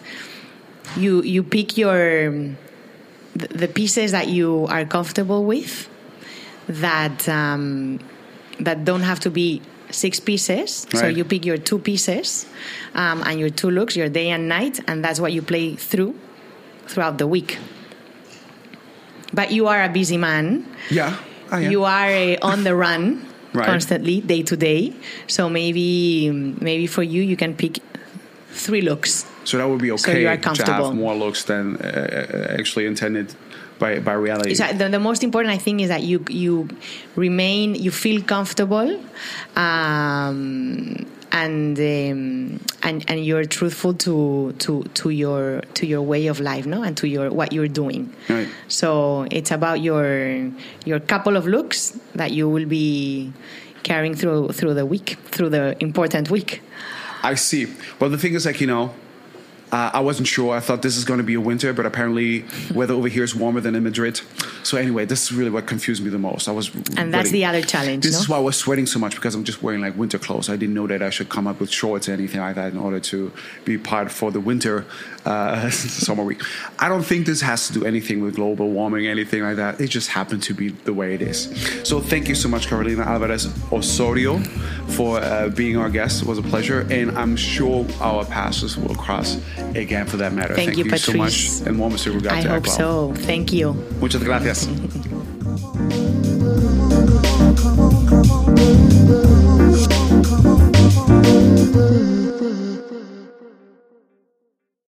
you 0.98 1.22
you 1.22 1.42
pick 1.42 1.78
your 1.78 2.30
the, 3.34 3.48
the 3.48 3.68
pieces 3.68 4.12
that 4.12 4.28
you 4.28 4.66
are 4.68 4.84
comfortable 4.84 5.44
with, 5.44 5.88
that 6.68 7.26
um, 7.26 7.98
that 8.60 8.84
don't 8.84 9.02
have 9.02 9.20
to 9.20 9.30
be 9.30 9.62
six 9.90 10.20
pieces. 10.20 10.86
So 10.92 11.06
you 11.06 11.24
pick 11.24 11.46
your 11.46 11.56
two 11.56 11.78
pieces 11.78 12.44
um, 12.94 13.22
and 13.24 13.40
your 13.40 13.50
two 13.50 13.70
looks, 13.70 13.96
your 13.96 14.10
day 14.10 14.28
and 14.28 14.46
night, 14.46 14.78
and 14.86 15.02
that's 15.02 15.20
what 15.20 15.32
you 15.32 15.40
play 15.40 15.74
through 15.74 16.14
throughout 16.86 17.16
the 17.16 17.26
week. 17.26 17.58
But 19.36 19.52
you 19.52 19.68
are 19.68 19.84
a 19.84 19.88
busy 19.92 20.16
man. 20.16 20.64
yeah. 20.90 21.12
I 21.52 21.60
am. 21.62 21.70
You 21.70 21.84
are 21.84 22.10
uh, 22.10 22.50
on 22.52 22.64
the 22.64 22.74
run 22.74 23.22
Right. 23.56 23.64
constantly, 23.72 24.20
day 24.20 24.42
to 24.50 24.56
day. 24.56 24.92
So 25.28 25.48
maybe 25.48 26.28
maybe 26.60 26.86
for 26.88 27.02
you, 27.04 27.22
you 27.22 27.36
can 27.36 27.54
pick 27.54 27.78
three 28.64 28.82
looks. 28.82 29.24
So 29.44 29.56
that 29.58 29.68
would 29.68 29.80
be 29.80 29.88
So 29.96 30.10
okay 30.10 30.20
you 30.22 30.28
are 30.28 30.36
to 30.36 30.42
comfortable. 30.42 30.86
have 30.90 30.94
more 30.96 31.14
looks 31.14 31.44
than 31.44 31.76
uh, 31.76 32.56
actually 32.58 32.84
intended 32.86 33.32
by, 33.78 34.00
by 34.00 34.14
reality. 34.14 34.54
So 34.54 34.66
the, 34.72 34.88
the 34.88 34.98
most 34.98 35.22
important, 35.22 35.54
I 35.54 35.58
think, 35.58 35.80
is 35.80 35.88
that 35.88 36.02
you 36.02 36.18
you 36.28 36.68
remain, 37.14 37.74
you 37.76 37.90
feel 37.92 38.20
comfortable, 38.22 38.88
um, 39.54 41.06
and 41.32 41.78
um, 41.78 42.60
and 42.82 43.04
and 43.08 43.24
you're 43.24 43.44
truthful 43.44 43.94
to 43.94 44.54
to 44.58 44.82
to 44.94 45.10
your 45.10 45.60
to 45.74 45.86
your 45.86 46.02
way 46.02 46.26
of 46.26 46.40
life, 46.40 46.66
no, 46.66 46.82
and 46.82 46.96
to 46.98 47.08
your 47.08 47.30
what 47.30 47.52
you're 47.52 47.68
doing. 47.68 48.12
Right. 48.28 48.48
So 48.68 49.26
it's 49.30 49.50
about 49.50 49.80
your 49.80 50.50
your 50.84 51.00
couple 51.00 51.36
of 51.36 51.46
looks 51.46 51.98
that 52.14 52.32
you 52.32 52.48
will 52.48 52.66
be 52.66 53.32
carrying 53.82 54.14
through 54.14 54.48
through 54.48 54.74
the 54.74 54.86
week, 54.86 55.18
through 55.26 55.50
the 55.50 55.76
important 55.80 56.30
week. 56.30 56.62
I 57.22 57.34
see. 57.34 57.66
Well, 58.00 58.10
the 58.10 58.18
thing 58.18 58.34
is, 58.34 58.46
like 58.46 58.60
you 58.60 58.66
know, 58.66 58.94
uh, 59.72 59.90
I 59.92 60.00
wasn't 60.00 60.28
sure. 60.28 60.54
I 60.54 60.60
thought 60.60 60.82
this 60.82 60.96
is 60.96 61.04
going 61.04 61.18
to 61.18 61.24
be 61.24 61.34
a 61.34 61.40
winter, 61.40 61.72
but 61.72 61.86
apparently 61.86 62.44
weather 62.72 62.94
over 62.94 63.08
here 63.08 63.24
is 63.24 63.34
warmer 63.34 63.60
than 63.60 63.74
in 63.74 63.82
Madrid. 63.82 64.20
So 64.62 64.78
anyway, 64.78 65.06
this 65.06 65.24
is 65.24 65.32
really 65.32 65.50
what 65.50 65.66
confused 65.66 66.04
me 66.04 66.10
the 66.10 66.18
most. 66.18 66.48
I 66.48 66.52
was 66.52 66.72
and 66.96 67.12
that's 67.12 67.30
the 67.30 67.44
other 67.44 67.62
challenge. 67.62 68.04
This 68.04 68.14
no? 68.14 68.20
is 68.20 68.28
why 68.28 68.36
I 68.36 68.40
was 68.40 68.56
sweating 68.56 68.86
so 68.86 68.98
much 68.98 69.16
because 69.16 69.34
I'm 69.34 69.44
just 69.44 69.62
wearing 69.62 69.80
like 69.80 69.96
winter 69.96 70.18
clothes. 70.18 70.48
I 70.48 70.56
didn't 70.56 70.74
know 70.74 70.86
that 70.86 71.02
I 71.02 71.10
should 71.10 71.28
come 71.28 71.46
up 71.46 71.58
with 71.58 71.70
shorts 71.70 72.08
or 72.08 72.12
anything 72.12 72.40
like 72.40 72.54
that 72.54 72.72
in 72.72 72.78
order 72.78 73.00
to 73.00 73.32
be 73.64 73.76
part 73.76 74.10
for 74.10 74.30
the 74.30 74.40
winter 74.40 74.86
uh, 75.26 75.68
summer 75.70 76.24
week. 76.24 76.40
I 76.78 76.88
don't 76.88 77.02
think 77.02 77.26
this 77.26 77.40
has 77.40 77.66
to 77.66 77.72
do 77.72 77.84
anything 77.84 78.22
with 78.22 78.36
global 78.36 78.70
warming, 78.70 79.06
anything 79.06 79.42
like 79.42 79.56
that. 79.56 79.80
It 79.80 79.88
just 79.88 80.08
happened 80.08 80.42
to 80.44 80.54
be 80.54 80.68
the 80.68 80.92
way 80.92 81.14
it 81.14 81.22
is. 81.22 81.50
So 81.84 82.00
thank 82.00 82.28
you 82.28 82.34
so 82.34 82.48
much, 82.48 82.68
Carolina 82.68 83.02
Alvarez 83.02 83.46
Osorio, 83.72 84.38
for 84.96 85.18
uh, 85.18 85.48
being 85.48 85.76
our 85.76 85.90
guest. 85.90 86.22
It 86.22 86.28
was 86.28 86.38
a 86.38 86.42
pleasure, 86.42 86.86
and 86.90 87.16
I'm 87.18 87.36
sure 87.36 87.86
our 88.00 88.24
paths 88.24 88.76
will 88.76 88.94
cross 88.94 89.36
again 89.74 90.06
for 90.06 90.16
that 90.18 90.32
matter. 90.32 90.54
Thank, 90.54 90.68
thank 90.68 90.78
you, 90.78 90.84
you 90.84 90.90
Patrice. 90.90 91.58
so 91.58 91.64
much. 91.64 91.68
And 91.68 91.78
one 91.78 91.92
I 92.28 92.42
hope 92.42 92.66
so. 92.66 93.12
Thank 93.14 93.52
you. 93.52 93.72
Muchas 94.00 94.22
gracias. 94.22 94.66